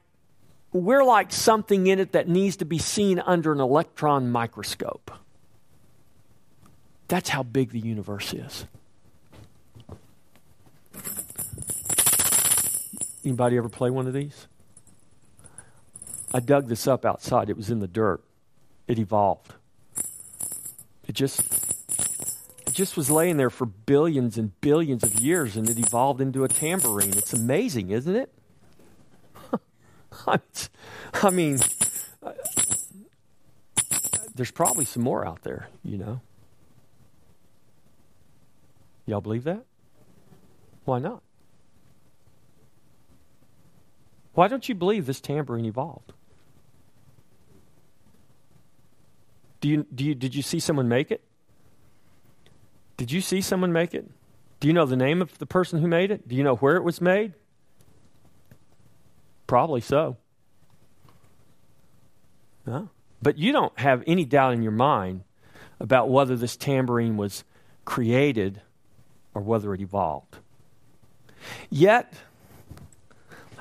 we're 0.74 1.04
like 1.04 1.32
something 1.32 1.88
in 1.88 2.00
it 2.00 2.14
that 2.14 2.30
needs 2.30 2.58
to 2.58 2.66
be 2.66 2.78
seen 2.78 3.20
under 3.20 3.52
an 3.52 3.60
electron 3.60 4.32
microscope. 4.32 5.12
That's 7.08 7.30
how 7.30 7.44
big 7.44 7.72
the 7.72 7.80
universe 7.80 8.34
is. 8.34 8.66
Anybody 13.26 13.58
ever 13.58 13.70
play 13.70 13.90
one 13.90 14.08
of 14.08 14.14
these? 14.14 14.48
I 16.34 16.40
dug 16.40 16.70
this 16.70 16.88
up 16.88 17.06
outside. 17.06 17.50
It 17.50 17.58
was 17.58 17.70
in 17.70 17.80
the 17.80 17.88
dirt. 17.88 18.24
It 18.88 18.98
evolved. 18.98 19.54
It 21.08 21.14
just 21.14 21.42
it 22.66 22.74
just 22.74 22.96
was 22.96 23.12
laying 23.12 23.36
there 23.36 23.50
for 23.50 23.66
billions 23.66 24.38
and 24.38 24.60
billions 24.62 25.04
of 25.04 25.20
years 25.20 25.58
and 25.58 25.70
it 25.70 25.78
evolved 25.78 26.22
into 26.22 26.46
a 26.46 26.48
tambourine. 26.48 27.18
It's 27.18 27.34
amazing, 27.34 27.90
isn't 27.90 28.16
it? 28.16 28.34
I 30.28 31.30
mean, 31.30 31.60
there's 34.36 34.52
probably 34.52 34.86
some 34.86 35.04
more 35.04 35.26
out 35.26 35.44
there, 35.44 35.68
you 35.84 35.98
know. 35.98 36.22
Y'all 39.06 39.22
believe 39.22 39.44
that? 39.44 39.66
Why 40.86 41.00
not? 41.00 41.22
Why 44.34 44.48
don't 44.48 44.68
you 44.70 44.76
believe 44.76 45.06
this 45.06 45.20
tambourine 45.20 45.66
evolved? 45.66 46.14
Do 49.60 49.70
you, 49.70 49.86
do 49.94 50.04
you, 50.04 50.16
did 50.16 50.34
you 50.34 50.42
see 50.42 50.60
someone 50.60 50.88
make 50.88 51.12
it? 51.12 51.22
Did 52.98 53.12
you 53.12 53.22
see 53.22 53.42
someone 53.42 53.72
make 53.72 53.94
it? 53.94 54.10
Do 54.60 54.68
you 54.68 54.74
know 54.74 54.86
the 54.86 54.96
name 54.96 55.22
of 55.22 55.38
the 55.38 55.46
person 55.46 55.80
who 55.80 55.88
made 55.88 56.12
it? 56.12 56.28
Do 56.28 56.36
you 56.36 56.44
know 56.44 56.56
where 56.56 56.76
it 56.76 56.84
was 56.84 57.02
made? 57.02 57.34
Probably 59.52 59.82
so. 59.82 60.16
But 63.22 63.38
you 63.38 63.52
don't 63.52 63.78
have 63.78 64.02
any 64.08 64.24
doubt 64.24 64.54
in 64.54 64.64
your 64.64 64.72
mind 64.72 65.26
about 65.78 66.10
whether 66.10 66.38
this 66.38 66.56
tambourine 66.56 67.18
was 67.18 67.44
created 67.84 68.62
or 69.34 69.42
whether 69.42 69.74
it 69.74 69.82
evolved. 69.82 70.38
Yet, 71.70 72.14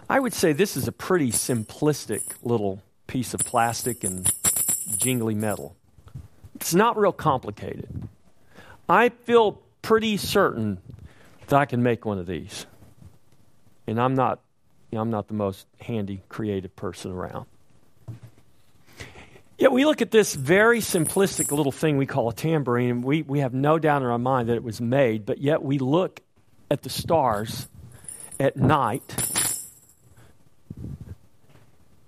I 0.08 0.20
would 0.20 0.32
say 0.32 0.52
this 0.52 0.76
is 0.76 0.86
a 0.86 0.92
pretty 0.92 1.32
simplistic 1.32 2.22
little 2.44 2.84
piece 3.08 3.34
of 3.34 3.40
plastic 3.40 4.04
and 4.04 4.30
jingly 4.96 5.34
metal. 5.34 5.74
It's 6.54 6.72
not 6.72 6.96
real 6.96 7.10
complicated. 7.10 7.88
I 8.88 9.08
feel 9.08 9.60
pretty 9.82 10.18
certain 10.18 10.78
that 11.48 11.58
I 11.58 11.64
can 11.64 11.82
make 11.82 12.04
one 12.04 12.20
of 12.20 12.26
these. 12.26 12.66
And 13.88 14.00
I'm 14.00 14.14
not 14.14 14.38
you 14.90 14.96
know, 14.96 15.02
I'm 15.02 15.10
not 15.10 15.28
the 15.28 15.34
most 15.34 15.66
handy, 15.80 16.22
creative 16.28 16.74
person 16.74 17.12
around. 17.12 17.46
Yet 19.58 19.72
we 19.72 19.84
look 19.84 20.00
at 20.00 20.10
this 20.10 20.34
very 20.34 20.80
simplistic 20.80 21.52
little 21.52 21.70
thing 21.70 21.96
we 21.96 22.06
call 22.06 22.30
a 22.30 22.34
tambourine, 22.34 22.90
and 22.90 23.04
we, 23.04 23.22
we 23.22 23.40
have 23.40 23.52
no 23.52 23.78
doubt 23.78 24.02
in 24.02 24.08
our 24.08 24.18
mind 24.18 24.48
that 24.48 24.54
it 24.54 24.62
was 24.62 24.80
made, 24.80 25.26
but 25.26 25.38
yet 25.38 25.62
we 25.62 25.78
look 25.78 26.20
at 26.70 26.82
the 26.82 26.88
stars 26.88 27.68
at 28.40 28.56
night 28.56 29.02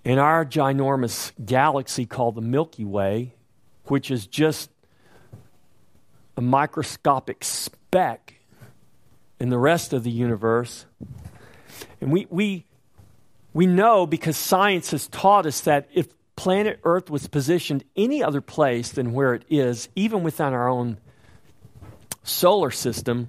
in 0.03 0.19
our 0.19 0.45
ginormous 0.45 1.33
galaxy 1.45 2.07
called 2.07 2.35
the 2.35 2.41
Milky 2.41 2.85
Way, 2.85 3.35
which 3.85 4.11
is 4.11 4.27
just 4.27 4.71
a 6.37 6.41
microscopic 6.41 7.45
speck 7.45 8.37
in 9.39 9.51
the 9.51 9.59
rest 9.59 9.93
of 9.93 10.05
the 10.05 10.11
universe. 10.11 10.87
And 12.01 12.11
we, 12.11 12.27
we, 12.31 12.65
we 13.55 13.67
know 13.67 14.07
because 14.07 14.37
science 14.37 14.91
has 14.93 15.09
taught 15.09 15.47
us 15.47 15.61
that 15.63 15.89
if 15.93 16.09
planet 16.37 16.81
Earth 16.85 17.11
was 17.11 17.27
positioned 17.27 17.85
any 17.97 18.23
other 18.23 18.41
place 18.41 18.91
than 18.91 19.13
where 19.13 19.35
it 19.35 19.45
is, 19.51 19.89
even 19.95 20.23
within 20.23 20.53
our 20.53 20.69
own 20.69 20.99
solar 22.23 22.71
system, 22.71 23.29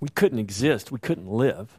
we 0.00 0.08
couldn't 0.08 0.38
exist, 0.38 0.90
we 0.90 0.98
couldn't 0.98 1.28
live. 1.28 1.78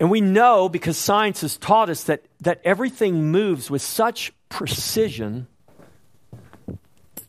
And 0.00 0.10
we 0.10 0.20
know 0.20 0.68
because 0.68 0.98
science 0.98 1.42
has 1.42 1.56
taught 1.56 1.88
us 1.88 2.04
that, 2.04 2.24
that 2.40 2.60
everything 2.64 3.30
moves 3.30 3.70
with 3.70 3.82
such 3.82 4.32
precision. 4.48 5.46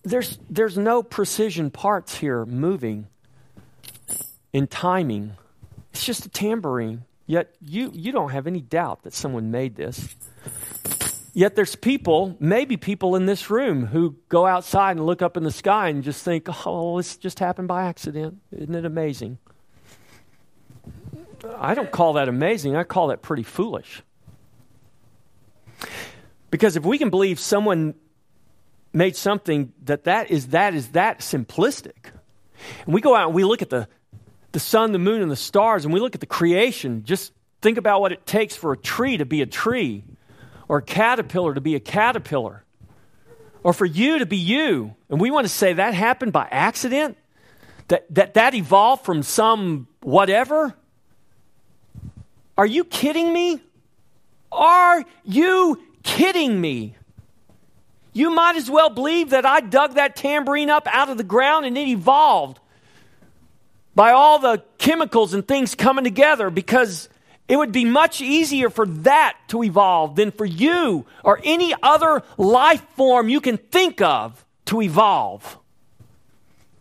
There's, 0.04 0.38
there's 0.50 0.78
no 0.78 1.04
precision 1.04 1.70
parts 1.70 2.18
here 2.18 2.46
moving 2.46 3.08
in 4.52 4.68
timing. 4.68 5.34
It's 5.92 6.06
just 6.06 6.26
a 6.26 6.30
tambourine. 6.30 7.04
Yet 7.26 7.56
you, 7.60 7.92
you 7.94 8.12
don't 8.12 8.30
have 8.30 8.48
any 8.48 8.62
doubt 8.62 9.04
that 9.04 9.14
someone 9.14 9.52
made 9.52 9.76
this. 9.76 10.16
Yet 11.34 11.56
there's 11.56 11.76
people, 11.76 12.38
maybe 12.40 12.78
people 12.78 13.16
in 13.16 13.26
this 13.26 13.50
room, 13.50 13.88
who 13.88 14.16
go 14.30 14.46
outside 14.46 14.96
and 14.96 15.06
look 15.06 15.22
up 15.22 15.36
in 15.36 15.44
the 15.44 15.52
sky 15.52 15.90
and 15.90 16.04
just 16.04 16.24
think, 16.24 16.48
oh, 16.66 16.98
this 16.98 17.18
just 17.18 17.40
happened 17.40 17.68
by 17.68 17.84
accident. 17.86 18.38
Isn't 18.52 18.76
it 18.76 18.86
amazing? 18.86 19.38
I 21.58 21.74
don't 21.74 21.92
call 21.92 22.14
that 22.14 22.30
amazing. 22.30 22.76
I 22.76 22.84
call 22.84 23.08
that 23.08 23.22
pretty 23.22 23.44
foolish. 23.44 24.02
Because 26.52 26.78
if 26.78 26.86
we 26.86 26.98
can 26.98 27.10
believe 27.10 27.40
someone 27.40 27.96
made 28.94 29.16
something 29.16 29.74
that 29.84 30.06
that 30.06 30.32
is 30.32 30.48
that 30.48 30.74
is 30.74 30.90
that 30.90 31.20
simplistic, 31.20 32.12
and 32.86 32.94
we 32.94 33.02
go 33.02 33.14
out 33.14 33.28
and 33.28 33.36
we 33.36 33.44
look 33.44 33.62
at 33.62 33.70
the 33.70 33.90
the 34.56 34.60
sun, 34.62 34.94
the 34.94 35.00
moon, 35.00 35.22
and 35.22 35.30
the 35.30 35.36
stars, 35.36 35.84
and 35.84 35.94
we 35.94 36.00
look 36.00 36.16
at 36.16 36.22
the 36.22 36.26
creation, 36.26 37.04
just 37.04 37.34
think 37.62 37.78
about 37.78 38.00
what 38.00 38.14
it 38.14 38.26
takes 38.26 38.56
for 38.56 38.72
a 38.72 38.78
tree 38.78 39.18
to 39.18 39.26
be 39.26 39.42
a 39.42 39.46
tree, 39.46 40.02
or 40.70 40.78
a 40.78 40.82
caterpillar 40.82 41.54
to 41.54 41.60
be 41.60 41.76
a 41.76 41.80
caterpillar, 41.82 42.64
or 43.64 43.74
for 43.74 43.86
you 43.86 44.20
to 44.20 44.26
be 44.26 44.38
you. 44.38 44.96
And 45.10 45.20
we 45.20 45.30
want 45.30 45.44
to 45.44 45.52
say 45.52 45.74
that 45.74 45.94
happened 45.94 46.32
by 46.32 46.48
accident? 46.50 47.18
That 47.90 48.06
that, 48.16 48.36
that 48.36 48.54
evolved 48.54 49.04
from 49.04 49.24
some 49.24 49.90
whatever? 50.00 50.74
Are 52.58 52.66
you 52.66 52.86
kidding 52.86 53.34
me? 53.34 53.60
Are 54.54 55.04
you 55.26 55.84
kidding 56.04 56.62
me? 56.62 56.96
You 58.14 58.30
might 58.30 58.56
as 58.56 58.72
well 58.72 58.90
believe 58.90 59.32
that 59.32 59.46
I 59.46 59.60
dug 59.60 59.96
that 59.96 60.16
tambourine 60.16 60.70
up 60.70 60.88
out 60.90 61.10
of 61.10 61.18
the 61.18 61.26
ground 61.26 61.66
and 61.66 61.78
it 61.78 61.90
evolved 61.90 62.62
by 63.96 64.12
all 64.12 64.40
the 64.40 64.64
chemicals 64.78 65.34
and 65.34 65.48
things 65.48 65.74
coming 65.74 66.04
together 66.04 66.50
because 66.50 67.10
it 67.48 67.58
would 67.58 67.72
be 67.72 67.86
much 67.86 68.22
easier 68.22 68.70
for 68.70 68.86
that 68.86 69.38
to 69.48 69.64
evolve 69.64 70.16
than 70.16 70.32
for 70.32 70.46
you 70.46 71.06
or 71.24 71.40
any 71.44 71.74
other 71.82 72.24
life 72.38 72.84
form 72.96 73.30
you 73.30 73.40
can 73.40 73.58
think 73.58 74.02
of 74.02 74.46
to 74.66 74.82
evolve. 74.82 75.58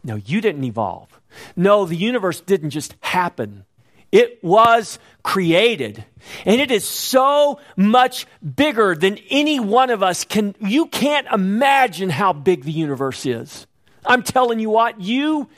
No, 0.03 0.17
you 0.17 0.41
didn't 0.41 0.65
evolve. 0.65 1.21
No, 1.57 1.85
the 1.85 1.97
universe 1.97 2.41
didn't 2.41 2.71
just 2.71 2.95
happen. 3.01 3.65
It 4.13 4.43
was 4.45 4.99
created. 5.23 6.05
And 6.47 6.61
it 6.61 6.71
is 6.71 6.87
so 6.87 7.59
much 7.77 8.27
bigger 8.43 8.95
than 8.95 9.19
any 9.29 9.59
one 9.59 9.91
of 9.91 10.03
us 10.03 10.25
can. 10.25 10.55
You 10.61 10.87
can't 10.87 11.27
imagine 11.33 12.11
how 12.11 12.33
big 12.33 12.65
the 12.65 12.73
universe 12.73 13.27
is. 13.27 13.67
I'm 14.07 14.23
telling 14.23 14.61
you 14.61 14.71
what, 14.71 15.01
you 15.01 15.49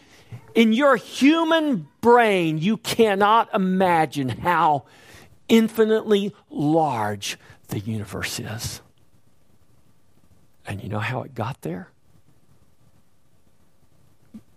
in 0.57 0.73
your 0.73 0.97
human 0.97 1.87
brain, 2.01 2.57
you 2.57 2.79
cannot 2.79 3.55
imagine 3.55 4.31
how 4.31 4.87
infinitely 5.49 6.35
large 6.51 7.39
the 7.69 7.79
universe 7.79 8.41
is. 8.41 8.81
And 10.67 10.83
you 10.83 10.89
know 10.89 10.99
how 10.99 11.23
it 11.23 11.35
got 11.35 11.61
there? 11.61 11.91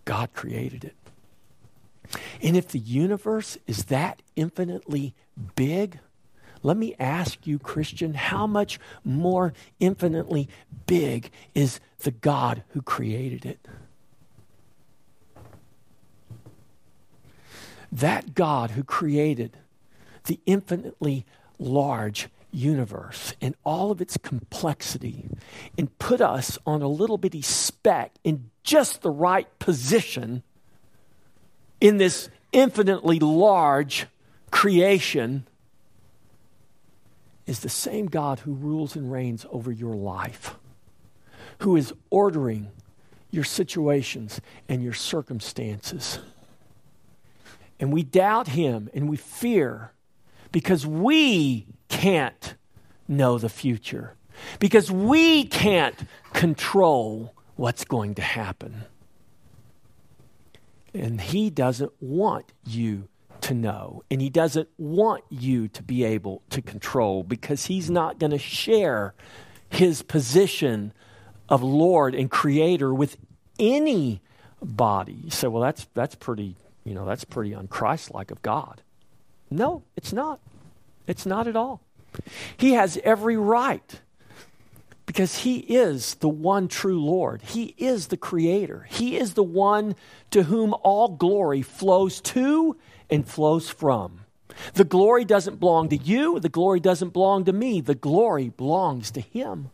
God 0.06 0.34
created 0.34 0.86
it. 0.86 0.96
And 2.42 2.56
if 2.56 2.70
the 2.70 2.80
universe 2.80 3.58
is 3.68 3.86
that 3.86 4.22
infinitely 4.38 5.14
big, 5.56 6.00
let 6.64 6.78
me 6.78 6.96
ask 6.98 7.46
you, 7.46 7.60
Christian, 7.60 8.14
how 8.14 8.48
much 8.48 8.80
more 9.04 9.54
infinitely 9.82 10.48
big 10.88 11.30
is 11.54 11.82
the 12.00 12.12
God 12.12 12.64
who 12.70 12.82
created 12.82 13.46
it? 13.46 13.68
That 17.92 18.34
God 18.34 18.72
who 18.72 18.84
created 18.84 19.58
the 20.26 20.40
infinitely 20.46 21.26
large 21.58 22.30
universe 22.52 23.34
and 23.42 23.56
all 23.64 23.92
of 23.92 24.02
its 24.02 24.18
complexity 24.18 25.26
and 25.78 25.98
put 26.00 26.22
us 26.22 26.58
on 26.66 26.82
a 26.82 26.88
little 26.88 27.18
bitty 27.18 27.42
speck 27.42 28.14
in 28.24 28.50
just 28.64 29.02
the 29.02 29.12
right 29.12 29.48
position 29.60 30.44
in 31.80 31.98
this 31.98 32.30
infinitely 32.52 33.20
large 33.20 34.08
creation 34.52 35.48
is 37.46 37.62
the 37.62 37.70
same 37.70 38.08
God 38.08 38.40
who 38.40 38.54
rules 38.54 38.96
and 38.96 39.12
reigns 39.12 39.46
over 39.52 39.72
your 39.72 39.96
life, 39.96 40.56
who 41.60 41.76
is 41.76 41.94
ordering 42.10 42.70
your 43.32 43.44
situations 43.44 44.42
and 44.68 44.84
your 44.84 44.94
circumstances. 44.94 46.20
And 47.80 47.94
we 47.94 48.04
doubt 48.04 48.50
him 48.50 48.90
and 48.94 49.10
we 49.10 49.18
fear 49.18 49.94
because 50.52 50.86
we 50.86 51.68
can't 51.88 52.56
know 53.08 53.38
the 53.38 53.50
future, 53.50 54.16
because 54.60 54.92
we 54.92 55.46
can't 55.46 55.96
control 56.34 57.34
what's 57.56 57.84
going 57.86 58.16
to 58.16 58.22
happen. 58.22 58.84
And 60.94 61.22
he 61.22 61.50
doesn't 61.50 61.92
want 62.02 62.52
you 62.66 63.08
to 63.42 63.54
know, 63.54 64.04
and 64.12 64.22
he 64.22 64.30
doesn't 64.30 64.68
want 64.78 65.24
you 65.30 65.68
to 65.70 65.84
be 65.84 66.04
able 66.04 66.42
to 66.50 66.62
control 66.62 67.24
because 67.24 67.68
he's 67.68 67.90
not 67.90 68.20
going 68.20 68.32
to 68.32 68.38
share 68.38 69.14
his 69.70 70.02
position 70.02 70.92
of 71.48 71.64
Lord 71.64 72.16
and 72.16 72.30
Creator 72.30 72.94
with 72.94 73.18
any 73.58 74.22
body. 74.62 75.20
You 75.24 75.32
say, 75.32 75.48
well, 75.48 75.62
that's, 75.62 75.88
that's 75.94 76.16
pretty, 76.16 76.56
you 76.84 76.94
know, 76.94 77.06
that's 77.06 77.24
pretty 77.24 77.52
unchristlike 77.52 78.32
of 78.32 78.42
God. 78.42 78.82
No, 79.50 79.84
it's 79.96 80.14
not. 80.14 80.40
It's 81.08 81.26
not 81.26 81.48
at 81.48 81.56
all. 81.56 81.82
He 82.58 82.74
has 82.74 83.00
every 83.04 83.38
right 83.38 84.02
because 85.06 85.40
he 85.40 85.58
is 85.58 86.16
the 86.16 86.30
one 86.30 86.68
true 86.68 87.04
Lord. 87.04 87.42
He 87.42 87.74
is 87.78 88.08
the 88.08 88.18
creator. 88.18 88.86
He 88.90 89.18
is 89.18 89.34
the 89.34 89.44
one 89.44 89.96
to 90.32 90.44
whom 90.44 90.76
all 90.84 91.10
glory 91.10 91.64
flows 91.64 92.22
to 92.22 92.78
and 93.10 93.28
flows 93.28 93.70
from. 93.70 94.20
The 94.74 94.84
glory 94.84 95.26
doesn't 95.26 95.60
belong 95.60 95.90
to 95.90 95.98
you, 95.98 96.40
the 96.40 96.50
glory 96.50 96.80
doesn't 96.80 97.14
belong 97.14 97.46
to 97.46 97.54
me. 97.54 97.82
The 97.82 97.96
glory 97.96 98.50
belongs 98.50 99.10
to 99.12 99.22
him. 99.22 99.72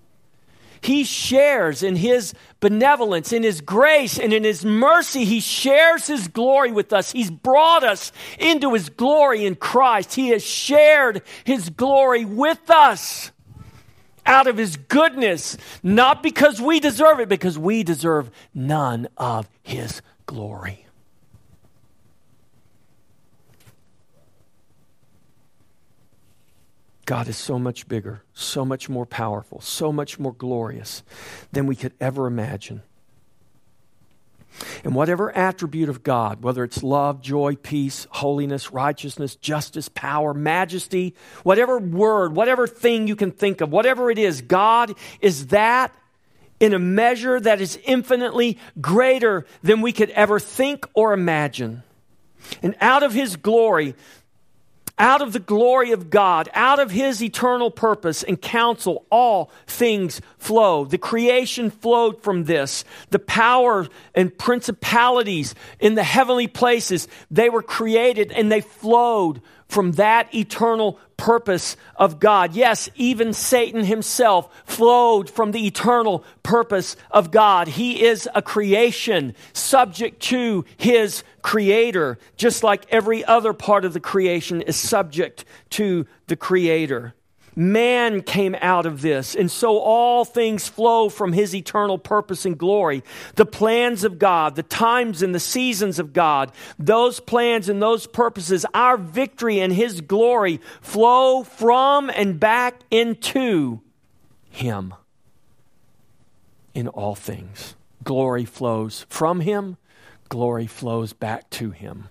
He 0.86 1.04
shares 1.04 1.82
in 1.82 1.96
His 1.96 2.36
benevolence, 2.60 3.34
in 3.34 3.42
His 3.42 3.60
grace, 3.60 4.20
and 4.20 4.32
in 4.32 4.44
His 4.44 4.64
mercy. 4.64 5.26
He 5.26 5.40
shares 5.40 6.06
His 6.06 6.28
glory 6.28 6.72
with 6.72 6.94
us. 6.94 7.12
He's 7.12 7.32
brought 7.32 7.84
us 7.84 8.12
into 8.38 8.74
His 8.74 8.90
glory 8.90 9.48
in 9.48 9.56
Christ. 9.56 10.14
He 10.14 10.30
has 10.30 10.46
shared 10.46 11.24
His 11.44 11.72
glory 11.72 12.24
with 12.24 12.70
us 12.70 13.32
out 14.28 14.46
of 14.46 14.58
His 14.58 14.78
goodness, 14.78 15.58
not 15.82 16.22
because 16.22 16.62
we 16.62 16.80
deserve 16.80 17.20
it, 17.20 17.30
because 17.30 17.58
we 17.58 17.82
deserve 17.82 18.30
none 18.54 19.08
of 19.18 19.50
His 19.64 20.04
glory. 20.28 20.85
God 27.06 27.28
is 27.28 27.38
so 27.38 27.60
much 27.60 27.88
bigger, 27.88 28.24
so 28.34 28.66
much 28.66 28.90
more 28.90 29.06
powerful, 29.06 29.62
so 29.62 29.92
much 29.92 30.20
more 30.20 30.34
glorious 30.34 31.04
than 31.52 31.68
we 31.68 31.76
could 31.76 31.94
ever 32.00 32.26
imagine. 32.26 32.82
And 34.84 34.96
whatever 34.96 35.36
attribute 35.36 35.90
of 35.90 36.04
God, 36.04 36.42
whether 36.42 36.64
it's 36.64 36.82
love, 36.82 37.22
joy, 37.22 37.56
peace, 37.56 38.08
holiness, 38.10 38.72
righteousness, 38.72 39.36
justice, 39.36 39.90
power, 39.90 40.34
majesty, 40.34 41.14
whatever 41.44 41.78
word, 41.78 42.36
whatever 42.36 42.66
thing 42.66 43.08
you 43.08 43.16
can 43.16 43.32
think 43.32 43.62
of, 43.62 43.70
whatever 43.70 44.10
it 44.10 44.18
is, 44.18 44.42
God 44.42 44.94
is 45.20 45.48
that 45.48 45.94
in 46.60 46.74
a 46.74 46.80
measure 46.80 47.40
that 47.40 47.60
is 47.60 47.78
infinitely 47.84 48.58
greater 48.80 49.46
than 49.62 49.82
we 49.82 49.92
could 49.92 50.10
ever 50.12 50.40
think 50.40 50.88
or 50.94 51.14
imagine. 51.14 51.84
And 52.64 52.76
out 52.80 53.04
of 53.04 53.14
his 53.14 53.36
glory, 53.36 53.96
out 54.98 55.22
of 55.22 55.34
the 55.34 55.40
glory 55.40 55.92
of 55.92 56.10
God, 56.10 56.50
out 56.54 56.80
of 56.80 56.92
his 56.92 57.22
eternal 57.22 57.70
purpose 57.70 58.24
and 58.24 58.42
counsel, 58.42 59.06
all 59.10 59.52
things 59.68 60.22
flow. 60.38 60.86
The 60.86 60.98
creation 60.98 61.70
flowed 61.70 62.22
from 62.24 62.46
this. 62.46 62.86
The 63.10 63.20
power 63.20 63.88
and 64.14 64.38
principalities 64.38 65.56
in 65.80 65.96
the 65.96 66.04
heavenly 66.04 66.48
places, 66.48 67.08
they 67.30 67.50
were 67.50 67.64
created 67.64 68.32
and 68.32 68.52
they 68.52 68.62
flowed 68.62 69.42
from 69.68 69.94
that 69.94 70.34
eternal 70.34 71.00
purpose 71.18 71.78
of 71.96 72.20
God. 72.20 72.54
Yes, 72.54 72.90
even 72.96 73.34
Satan 73.34 73.84
himself 73.84 74.50
flowed 74.66 75.30
from 75.30 75.52
the 75.52 75.66
eternal 75.66 76.24
purpose 76.44 76.96
of 77.12 77.32
God. 77.32 77.68
He 77.68 78.04
is 78.04 78.30
a 78.36 78.42
creation 78.42 79.34
subject 79.54 80.22
to 80.24 80.66
his 80.78 81.24
creator, 81.42 82.18
just 82.38 82.64
like 82.64 82.86
every 82.90 83.24
other 83.24 83.54
part 83.54 83.86
of 83.86 83.94
the 83.94 84.00
creation 84.00 84.62
is 84.62 84.76
subject 84.76 85.46
to 85.72 86.06
the 86.28 86.36
creator. 86.36 87.14
Man 87.56 88.22
came 88.22 88.56
out 88.60 88.86
of 88.86 89.02
this, 89.02 89.34
and 89.34 89.50
so 89.50 89.78
all 89.78 90.26
things 90.26 90.68
flow 90.68 91.08
from 91.08 91.32
his 91.32 91.56
eternal 91.56 91.98
purpose 91.98 92.46
and 92.46 92.58
glory. 92.58 93.02
The 93.36 93.46
plans 93.46 94.04
of 94.04 94.20
God, 94.20 94.56
the 94.56 94.64
times 94.64 95.22
and 95.22 95.34
the 95.34 95.40
seasons 95.40 95.98
of 95.98 96.12
God, 96.12 96.52
those 96.78 97.22
plans 97.22 97.70
and 97.70 97.82
those 97.82 98.08
purposes, 98.08 98.66
our 98.74 98.98
victory 98.98 99.62
and 99.62 99.72
his 99.72 100.02
glory 100.02 100.60
flow 100.82 101.44
from 101.44 102.10
and 102.10 102.40
back 102.40 102.82
into 102.92 103.80
him 104.50 104.94
in 106.74 106.90
all 106.90 107.16
things. 107.16 107.76
Glory 108.04 108.46
flows 108.46 109.06
from 109.10 109.40
him, 109.40 109.78
glory 110.30 110.68
flows 110.68 111.14
back 111.14 111.50
to 111.52 111.72
him. 111.72 112.10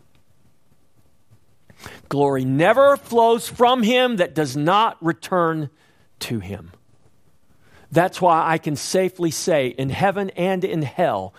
Glory 2.08 2.44
never 2.44 2.96
flows 2.96 3.48
from 3.48 3.82
him 3.82 4.16
that 4.16 4.34
does 4.34 4.56
not 4.56 5.02
return 5.04 5.70
to 6.20 6.38
him. 6.38 6.70
That's 7.90 8.20
why 8.20 8.48
I 8.48 8.58
can 8.58 8.76
safely 8.76 9.30
say 9.30 9.68
in 9.68 9.88
heaven 9.88 10.30
and 10.30 10.64
in 10.64 10.82
hell, 10.82 11.34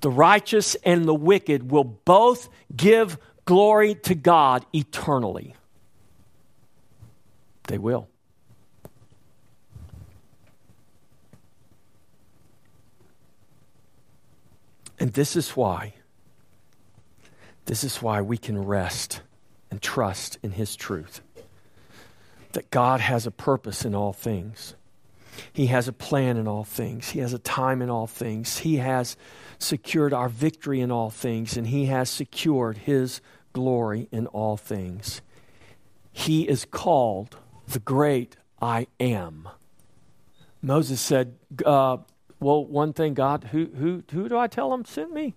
the 0.00 0.10
righteous 0.10 0.74
and 0.84 1.06
the 1.06 1.14
wicked 1.14 1.70
will 1.70 1.84
both 1.84 2.48
give 2.74 3.18
glory 3.44 3.94
to 3.94 4.14
God 4.14 4.66
eternally. 4.74 5.54
They 7.68 7.78
will. 7.78 8.08
And 14.98 15.12
this 15.12 15.36
is 15.36 15.50
why, 15.50 15.94
this 17.64 17.84
is 17.84 18.00
why 18.00 18.20
we 18.20 18.36
can 18.38 18.62
rest 18.62 19.22
and 19.74 19.82
trust 19.82 20.38
in 20.40 20.52
His 20.52 20.76
truth. 20.76 21.20
That 22.52 22.70
God 22.70 23.00
has 23.00 23.26
a 23.26 23.32
purpose 23.32 23.84
in 23.84 23.92
all 23.92 24.12
things. 24.12 24.76
He 25.52 25.66
has 25.66 25.88
a 25.88 25.92
plan 25.92 26.36
in 26.36 26.46
all 26.46 26.62
things. 26.62 27.10
He 27.10 27.18
has 27.18 27.32
a 27.32 27.40
time 27.40 27.82
in 27.82 27.90
all 27.90 28.06
things. 28.06 28.58
He 28.58 28.76
has 28.76 29.16
secured 29.58 30.12
our 30.12 30.28
victory 30.28 30.80
in 30.80 30.92
all 30.92 31.10
things, 31.10 31.56
and 31.56 31.66
He 31.66 31.86
has 31.86 32.08
secured 32.08 32.78
His 32.78 33.20
glory 33.52 34.06
in 34.12 34.28
all 34.28 34.56
things. 34.56 35.20
He 36.12 36.48
is 36.48 36.64
called 36.64 37.36
the 37.66 37.80
great 37.80 38.36
I 38.62 38.86
am. 39.00 39.48
Moses 40.62 41.00
said, 41.00 41.34
uh, 41.66 41.96
Well, 42.38 42.64
one 42.64 42.92
thing, 42.92 43.14
God, 43.14 43.48
who, 43.50 43.66
who, 43.76 44.04
who 44.12 44.28
do 44.28 44.38
I 44.38 44.46
tell 44.46 44.72
him 44.72 44.84
sent 44.84 45.12
me? 45.12 45.34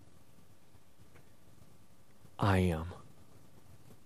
I 2.37 2.59
am. 2.59 2.93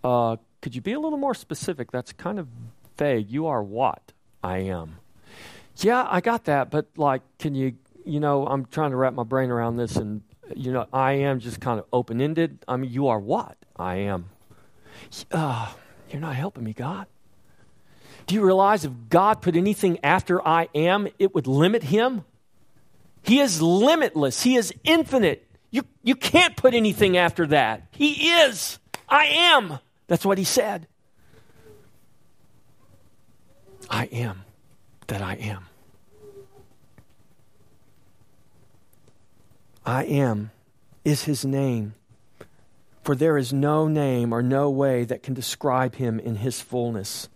Uh, 0.04 0.38
could 0.62 0.76
you 0.76 0.82
be 0.82 0.94
a 0.94 1.00
little 1.00 1.18
more 1.18 1.34
specific? 1.34 1.92
That's 1.92 2.14
kind 2.14 2.40
of 2.40 2.48
vague. 2.98 3.30
You 3.30 3.48
are 3.48 3.64
what? 3.64 4.14
I 4.44 4.60
am. 4.60 4.98
Yeah, 5.78 6.08
I 6.10 6.22
got 6.22 6.46
that, 6.46 6.70
but 6.70 6.88
like, 6.98 7.22
can 7.40 7.56
you, 7.56 7.74
you 8.06 8.20
know, 8.20 8.46
I'm 8.46 8.66
trying 8.66 8.92
to 8.92 8.98
wrap 8.98 9.14
my 9.14 9.24
brain 9.24 9.50
around 9.50 9.78
this, 9.78 9.96
and, 9.96 10.22
you 10.56 10.72
know, 10.72 10.88
I 10.92 11.14
am 11.14 11.40
just 11.40 11.60
kind 11.60 11.80
of 11.80 11.86
open 11.92 12.22
ended. 12.22 12.60
I 12.68 12.78
mean, 12.78 12.92
you 12.92 13.08
are 13.08 13.20
what? 13.20 13.58
I 13.76 13.96
am. 13.96 14.30
Uh, 15.32 15.72
you're 16.10 16.22
not 16.22 16.36
helping 16.36 16.64
me, 16.64 16.74
God. 16.74 17.08
Do 18.28 18.36
you 18.36 18.46
realize 18.46 18.86
if 18.86 18.92
God 19.10 19.42
put 19.42 19.56
anything 19.56 20.00
after 20.04 20.46
I 20.48 20.70
am, 20.76 21.08
it 21.18 21.34
would 21.34 21.48
limit 21.48 21.84
him? 21.84 22.24
He 23.24 23.40
is 23.40 23.62
limitless, 23.62 24.44
He 24.44 24.56
is 24.56 24.74
infinite. 24.84 25.48
You, 25.70 25.84
you 26.04 26.16
can't 26.16 26.58
put 26.58 26.74
anything 26.74 27.16
after 27.16 27.48
that. 27.48 27.88
He 27.92 28.30
is. 28.30 28.78
I 29.08 29.26
am. 29.26 29.80
That's 30.12 30.26
what 30.26 30.38
he 30.38 30.44
said. 30.44 30.88
I 33.90 34.08
am 34.08 34.44
that 35.08 35.22
I 35.22 35.36
am. 35.36 35.68
I 39.86 40.04
am 40.04 40.52
is 41.06 41.24
his 41.24 41.46
name. 41.46 41.94
for 43.04 43.16
there 43.16 43.38
is 43.38 43.54
no 43.54 43.88
name 43.88 44.34
or 44.34 44.44
no 44.44 44.70
way 44.70 45.06
that 45.06 45.24
can 45.24 45.34
describe 45.34 45.96
him 45.96 46.20
in 46.20 46.36
his 46.36 46.60
fullness. 46.60 47.30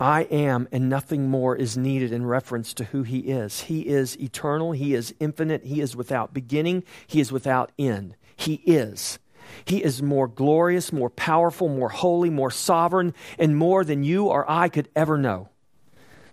I 0.00 0.22
am, 0.22 0.66
and 0.72 0.88
nothing 0.88 1.28
more 1.28 1.54
is 1.54 1.76
needed 1.76 2.10
in 2.10 2.24
reference 2.24 2.72
to 2.74 2.84
who 2.84 3.02
he 3.02 3.18
is. 3.18 3.60
He 3.60 3.82
is 3.82 4.18
eternal, 4.18 4.72
he 4.72 4.94
is 4.94 5.14
infinite, 5.20 5.64
he 5.64 5.82
is 5.82 5.94
without 5.94 6.32
beginning, 6.32 6.84
he 7.06 7.20
is 7.20 7.30
without 7.30 7.70
end. 7.78 8.16
He 8.34 8.54
is. 8.64 9.18
He 9.64 9.82
is 9.82 10.02
more 10.02 10.28
glorious, 10.28 10.92
more 10.92 11.10
powerful, 11.10 11.68
more 11.68 11.88
holy, 11.88 12.30
more 12.30 12.50
sovereign, 12.50 13.14
and 13.38 13.56
more 13.56 13.84
than 13.84 14.04
you 14.04 14.26
or 14.26 14.50
I 14.50 14.68
could 14.68 14.88
ever 14.94 15.16
know. 15.18 15.48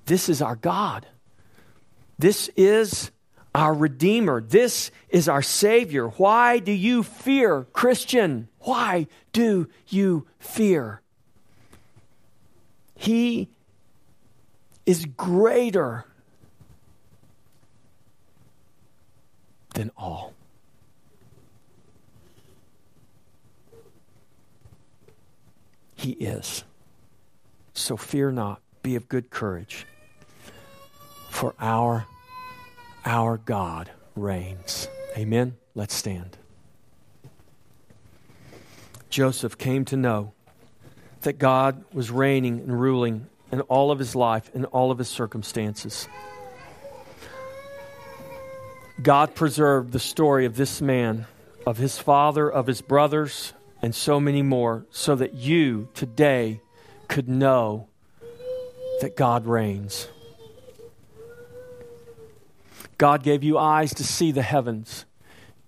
This 0.06 0.30
is 0.30 0.42
our 0.42 0.56
God. 0.56 1.06
This 2.18 2.50
is 2.56 3.12
our 3.54 3.74
Redeemer. 3.74 4.42
This 4.42 4.92
is 5.10 5.28
our 5.28 5.42
Savior. 5.42 6.08
Why 6.08 6.60
do 6.60 6.72
you 6.72 7.04
fear, 7.04 7.66
Christian? 7.74 8.48
Why 8.60 9.08
do 9.34 9.70
you 9.88 10.28
fear? 10.40 11.02
He 12.96 13.50
is 14.86 15.06
greater 15.06 16.06
than 19.74 19.92
all. 19.98 20.34
He 26.02 26.14
is. 26.14 26.64
So 27.76 27.96
fear 27.96 28.32
not, 28.32 28.60
be 28.82 28.96
of 28.96 29.08
good 29.08 29.30
courage, 29.30 29.86
for 31.30 31.54
our 31.60 32.08
our 33.06 33.38
God 33.38 33.92
reigns. 34.16 34.88
Amen. 35.16 35.58
Let's 35.76 35.94
stand. 35.94 36.38
Joseph 39.12 39.60
came 39.60 39.86
to 39.86 39.96
know 39.96 40.34
that 41.22 41.34
God 41.34 41.84
was 41.94 42.10
reigning 42.10 42.62
and 42.62 42.82
ruling 42.82 43.28
in 43.52 43.62
all 43.62 43.92
of 43.92 44.00
his 44.00 44.16
life, 44.16 44.50
in 44.56 44.66
all 44.66 44.90
of 44.90 44.98
his 44.98 45.08
circumstances. 45.08 46.08
God 49.04 49.36
preserved 49.36 49.92
the 49.92 50.00
story 50.00 50.46
of 50.48 50.58
this 50.58 50.82
man, 50.82 51.28
of 51.68 51.78
his 51.78 52.00
father, 52.00 52.50
of 52.52 52.66
his 52.66 52.82
brothers, 52.82 53.54
and 53.82 53.96
so 53.96 54.20
many 54.20 54.42
more, 54.42 54.86
so 54.92 55.16
that 55.16 55.34
you 55.34 55.90
today 55.94 56.62
could 57.08 57.28
know 57.28 57.88
that 59.02 59.18
God 59.18 59.46
reigns. 59.46 60.08
God 62.98 63.24
gave 63.24 63.44
you 63.44 63.58
eyes 63.58 63.94
to 63.96 64.04
see 64.04 64.32
the 64.32 64.44
heavens, 64.44 65.06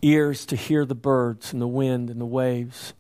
ears 0.04 0.46
to 0.46 0.56
hear 0.56 0.86
the 0.86 0.94
birds 0.94 1.52
and 1.52 1.62
the 1.62 1.68
wind 1.68 2.10
and 2.12 2.22
the 2.22 2.26
waves, 2.26 2.94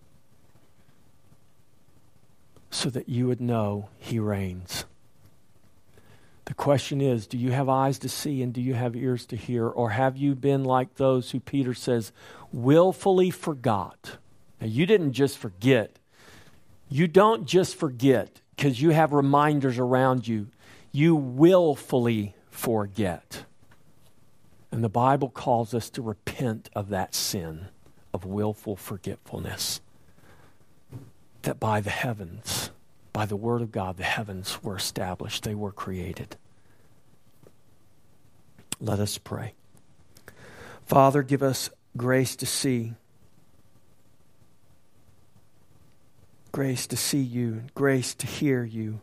so 2.71 2.89
that 2.89 3.07
you 3.07 3.27
would 3.27 3.39
know 3.39 3.89
He 3.99 4.17
reigns. 4.17 4.85
The 6.45 6.53
question 6.53 6.99
is 6.99 7.27
do 7.27 7.37
you 7.37 7.51
have 7.51 7.69
eyes 7.69 7.99
to 7.99 8.09
see 8.09 8.41
and 8.41 8.53
do 8.53 8.61
you 8.61 8.73
have 8.73 8.95
ears 8.95 9.25
to 9.27 9.35
hear? 9.35 9.67
Or 9.67 9.91
have 9.91 10.17
you 10.17 10.35
been 10.35 10.63
like 10.63 10.95
those 10.95 11.31
who 11.31 11.39
Peter 11.39 11.73
says 11.73 12.11
willfully 12.51 13.29
forgot? 13.29 14.17
Now, 14.63 14.69
you 14.69 14.85
didn't 14.85 15.11
just 15.11 15.37
forget. 15.37 15.99
You 16.87 17.09
don't 17.09 17.45
just 17.45 17.75
forget 17.75 18.39
because 18.55 18.81
you 18.81 18.91
have 18.91 19.11
reminders 19.11 19.77
around 19.77 20.25
you. 20.25 20.47
You 20.93 21.17
willfully 21.17 22.33
forget. 22.49 23.43
And 24.71 24.81
the 24.81 24.87
Bible 24.87 25.27
calls 25.27 25.73
us 25.73 25.89
to 25.89 26.01
repent 26.01 26.69
of 26.73 26.87
that 26.89 27.13
sin 27.13 27.67
of 28.13 28.23
willful 28.23 28.77
forgetfulness. 28.77 29.81
That 31.41 31.59
by 31.59 31.81
the 31.81 31.89
heavens, 31.89 32.71
by 33.11 33.25
the 33.25 33.35
Word 33.35 33.61
of 33.61 33.73
God, 33.73 33.97
the 33.97 34.03
heavens 34.03 34.63
were 34.63 34.77
established, 34.77 35.43
they 35.43 35.55
were 35.55 35.73
created. 35.73 36.37
Let 38.79 39.01
us 39.01 39.17
pray. 39.17 39.55
Father, 40.85 41.21
give 41.21 41.43
us 41.43 41.69
grace 41.97 42.37
to 42.37 42.45
see. 42.45 42.93
Grace 46.53 46.85
to 46.85 46.95
see 46.95 47.19
you, 47.19 47.63
grace 47.73 48.13
to 48.13 48.27
hear 48.27 48.63
you. 48.63 49.01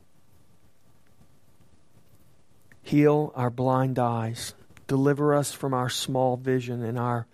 Heal 2.81 3.33
our 3.35 3.51
blind 3.51 3.99
eyes. 3.99 4.55
Deliver 4.87 5.35
us 5.35 5.51
from 5.51 5.75
our 5.75 5.91
small 5.91 6.37
vision 6.37 6.85
and 6.85 6.97
our 6.97 7.27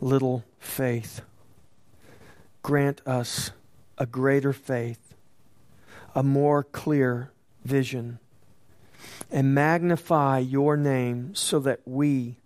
little 0.00 0.44
faith. 0.58 1.20
Grant 2.64 3.02
us 3.06 3.52
a 3.98 4.04
greater 4.04 4.52
faith, 4.52 5.14
a 6.12 6.24
more 6.24 6.64
clear 6.64 7.30
vision, 7.64 8.18
and 9.30 9.54
magnify 9.54 10.40
your 10.40 10.76
name 10.76 11.36
so 11.36 11.60
that 11.60 11.82
we 11.84 12.36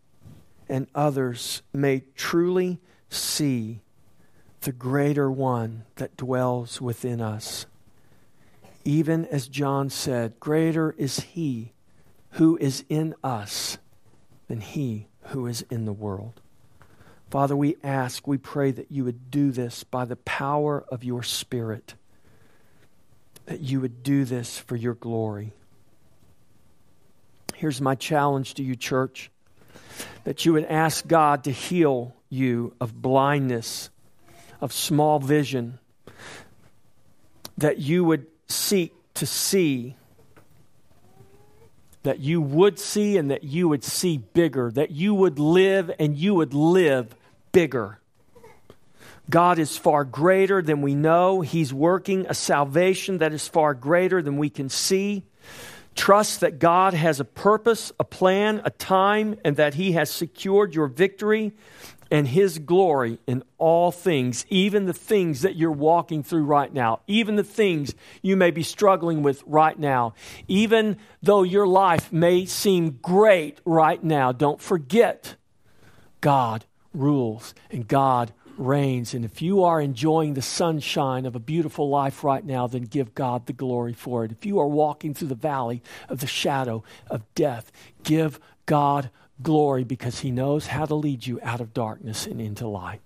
and 0.68 0.86
others 0.94 1.62
may 1.72 2.04
truly 2.14 2.78
see 3.08 3.80
the 4.66 4.72
greater 4.72 5.30
one 5.30 5.84
that 5.94 6.16
dwells 6.16 6.80
within 6.80 7.20
us. 7.20 7.66
Even 8.84 9.24
as 9.26 9.46
John 9.46 9.90
said, 9.90 10.40
Greater 10.40 10.92
is 10.98 11.20
he 11.20 11.72
who 12.30 12.56
is 12.56 12.84
in 12.88 13.14
us 13.22 13.78
than 14.48 14.60
he 14.60 15.06
who 15.26 15.46
is 15.46 15.62
in 15.70 15.84
the 15.84 15.92
world. 15.92 16.40
Father, 17.30 17.54
we 17.54 17.76
ask, 17.84 18.26
we 18.26 18.38
pray 18.38 18.72
that 18.72 18.90
you 18.90 19.04
would 19.04 19.30
do 19.30 19.52
this 19.52 19.84
by 19.84 20.04
the 20.04 20.16
power 20.16 20.84
of 20.88 21.04
your 21.04 21.22
Spirit, 21.22 21.94
that 23.44 23.60
you 23.60 23.80
would 23.80 24.02
do 24.02 24.24
this 24.24 24.58
for 24.58 24.74
your 24.74 24.94
glory. 24.94 25.52
Here's 27.54 27.80
my 27.80 27.94
challenge 27.94 28.54
to 28.54 28.64
you, 28.64 28.74
church 28.74 29.30
that 30.24 30.44
you 30.44 30.54
would 30.54 30.64
ask 30.64 31.06
God 31.06 31.44
to 31.44 31.52
heal 31.52 32.16
you 32.28 32.74
of 32.80 33.00
blindness, 33.00 33.90
of 34.60 34.72
small 34.72 35.18
vision, 35.18 35.78
that 37.58 37.78
you 37.78 38.04
would 38.04 38.26
seek 38.48 38.94
to 39.14 39.26
see 39.26 39.96
that 42.06 42.20
you 42.20 42.40
would 42.40 42.78
see 42.78 43.16
and 43.16 43.32
that 43.32 43.42
you 43.42 43.68
would 43.68 43.82
see 43.82 44.16
bigger, 44.16 44.70
that 44.70 44.92
you 44.92 45.12
would 45.12 45.40
live 45.40 45.90
and 45.98 46.16
you 46.16 46.34
would 46.34 46.54
live 46.54 47.16
bigger. 47.50 47.98
God 49.28 49.58
is 49.58 49.76
far 49.76 50.04
greater 50.04 50.62
than 50.62 50.82
we 50.82 50.94
know. 50.94 51.40
He's 51.40 51.74
working 51.74 52.24
a 52.28 52.34
salvation 52.34 53.18
that 53.18 53.32
is 53.32 53.48
far 53.48 53.74
greater 53.74 54.22
than 54.22 54.36
we 54.36 54.48
can 54.48 54.68
see. 54.68 55.24
Trust 55.96 56.40
that 56.40 56.60
God 56.60 56.94
has 56.94 57.18
a 57.18 57.24
purpose, 57.24 57.90
a 57.98 58.04
plan, 58.04 58.62
a 58.64 58.70
time, 58.70 59.40
and 59.44 59.56
that 59.56 59.74
He 59.74 59.92
has 59.92 60.08
secured 60.08 60.76
your 60.76 60.86
victory 60.86 61.54
and 62.10 62.28
His 62.28 62.58
glory 62.58 63.18
in 63.26 63.42
all 63.58 63.90
things, 63.90 64.46
even 64.48 64.86
the 64.86 64.92
things 64.92 65.42
that 65.42 65.56
you're 65.56 65.70
walking 65.70 66.22
through 66.22 66.44
right 66.44 66.72
now, 66.72 67.00
even 67.06 67.36
the 67.36 67.44
things 67.44 67.94
you 68.22 68.36
may 68.36 68.50
be 68.50 68.62
struggling 68.62 69.22
with 69.22 69.42
right 69.46 69.78
now, 69.78 70.14
even 70.48 70.96
though 71.22 71.42
your 71.42 71.66
life 71.66 72.12
may 72.12 72.46
seem 72.46 72.98
great 73.02 73.60
right 73.64 74.02
now. 74.02 74.32
Don't 74.32 74.60
forget, 74.60 75.36
God 76.20 76.64
rules 76.94 77.54
and 77.70 77.86
God 77.86 78.32
reigns. 78.58 79.14
And 79.14 79.24
if 79.24 79.42
you 79.42 79.64
are 79.64 79.80
enjoying 79.80 80.34
the 80.34 80.42
sunshine 80.42 81.26
of 81.26 81.36
a 81.36 81.40
beautiful 81.40 81.88
life 81.88 82.24
right 82.24 82.44
now, 82.44 82.66
then 82.66 82.82
give 82.82 83.14
God 83.14 83.46
the 83.46 83.52
glory 83.52 83.92
for 83.92 84.24
it. 84.24 84.32
If 84.32 84.46
you 84.46 84.58
are 84.58 84.66
walking 84.66 85.14
through 85.14 85.28
the 85.28 85.34
valley 85.34 85.82
of 86.08 86.20
the 86.20 86.26
shadow 86.26 86.82
of 87.08 87.22
death, 87.34 87.70
give 88.02 88.40
God 88.64 89.10
glory 89.42 89.84
because 89.84 90.20
he 90.20 90.30
knows 90.30 90.68
how 90.68 90.86
to 90.86 90.94
lead 90.94 91.26
you 91.26 91.38
out 91.42 91.60
of 91.60 91.74
darkness 91.74 92.26
and 92.26 92.40
into 92.40 92.66
light. 92.66 93.00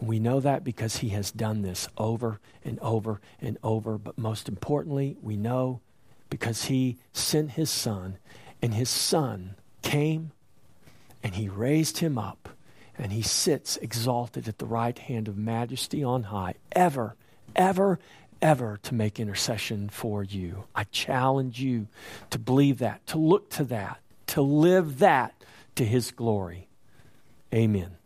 We 0.00 0.20
know 0.20 0.40
that 0.40 0.62
because 0.64 0.98
he 0.98 1.08
has 1.10 1.30
done 1.30 1.62
this 1.62 1.88
over 1.98 2.40
and 2.64 2.78
over 2.80 3.20
and 3.40 3.58
over. 3.62 3.98
But 3.98 4.16
most 4.16 4.48
importantly, 4.48 5.16
we 5.22 5.36
know 5.36 5.80
because 6.30 6.66
he 6.66 6.98
sent 7.12 7.52
his 7.52 7.70
son, 7.70 8.18
and 8.62 8.74
his 8.74 8.88
son 8.88 9.54
came 9.82 10.32
and 11.22 11.34
he 11.34 11.48
raised 11.48 11.98
him 11.98 12.16
up, 12.16 12.48
and 12.96 13.12
he 13.12 13.22
sits 13.22 13.76
exalted 13.78 14.46
at 14.46 14.58
the 14.58 14.66
right 14.66 14.98
hand 14.98 15.26
of 15.26 15.36
majesty 15.36 16.04
on 16.04 16.24
high, 16.24 16.54
ever, 16.72 17.16
ever, 17.56 17.98
ever 18.40 18.78
to 18.82 18.94
make 18.94 19.18
intercession 19.18 19.88
for 19.88 20.22
you. 20.22 20.64
I 20.74 20.84
challenge 20.84 21.60
you 21.60 21.88
to 22.30 22.38
believe 22.38 22.78
that, 22.78 23.04
to 23.08 23.18
look 23.18 23.50
to 23.50 23.64
that, 23.64 23.98
to 24.28 24.42
live 24.42 24.98
that 25.00 25.44
to 25.76 25.84
his 25.84 26.10
glory. 26.10 26.68
Amen. 27.52 27.97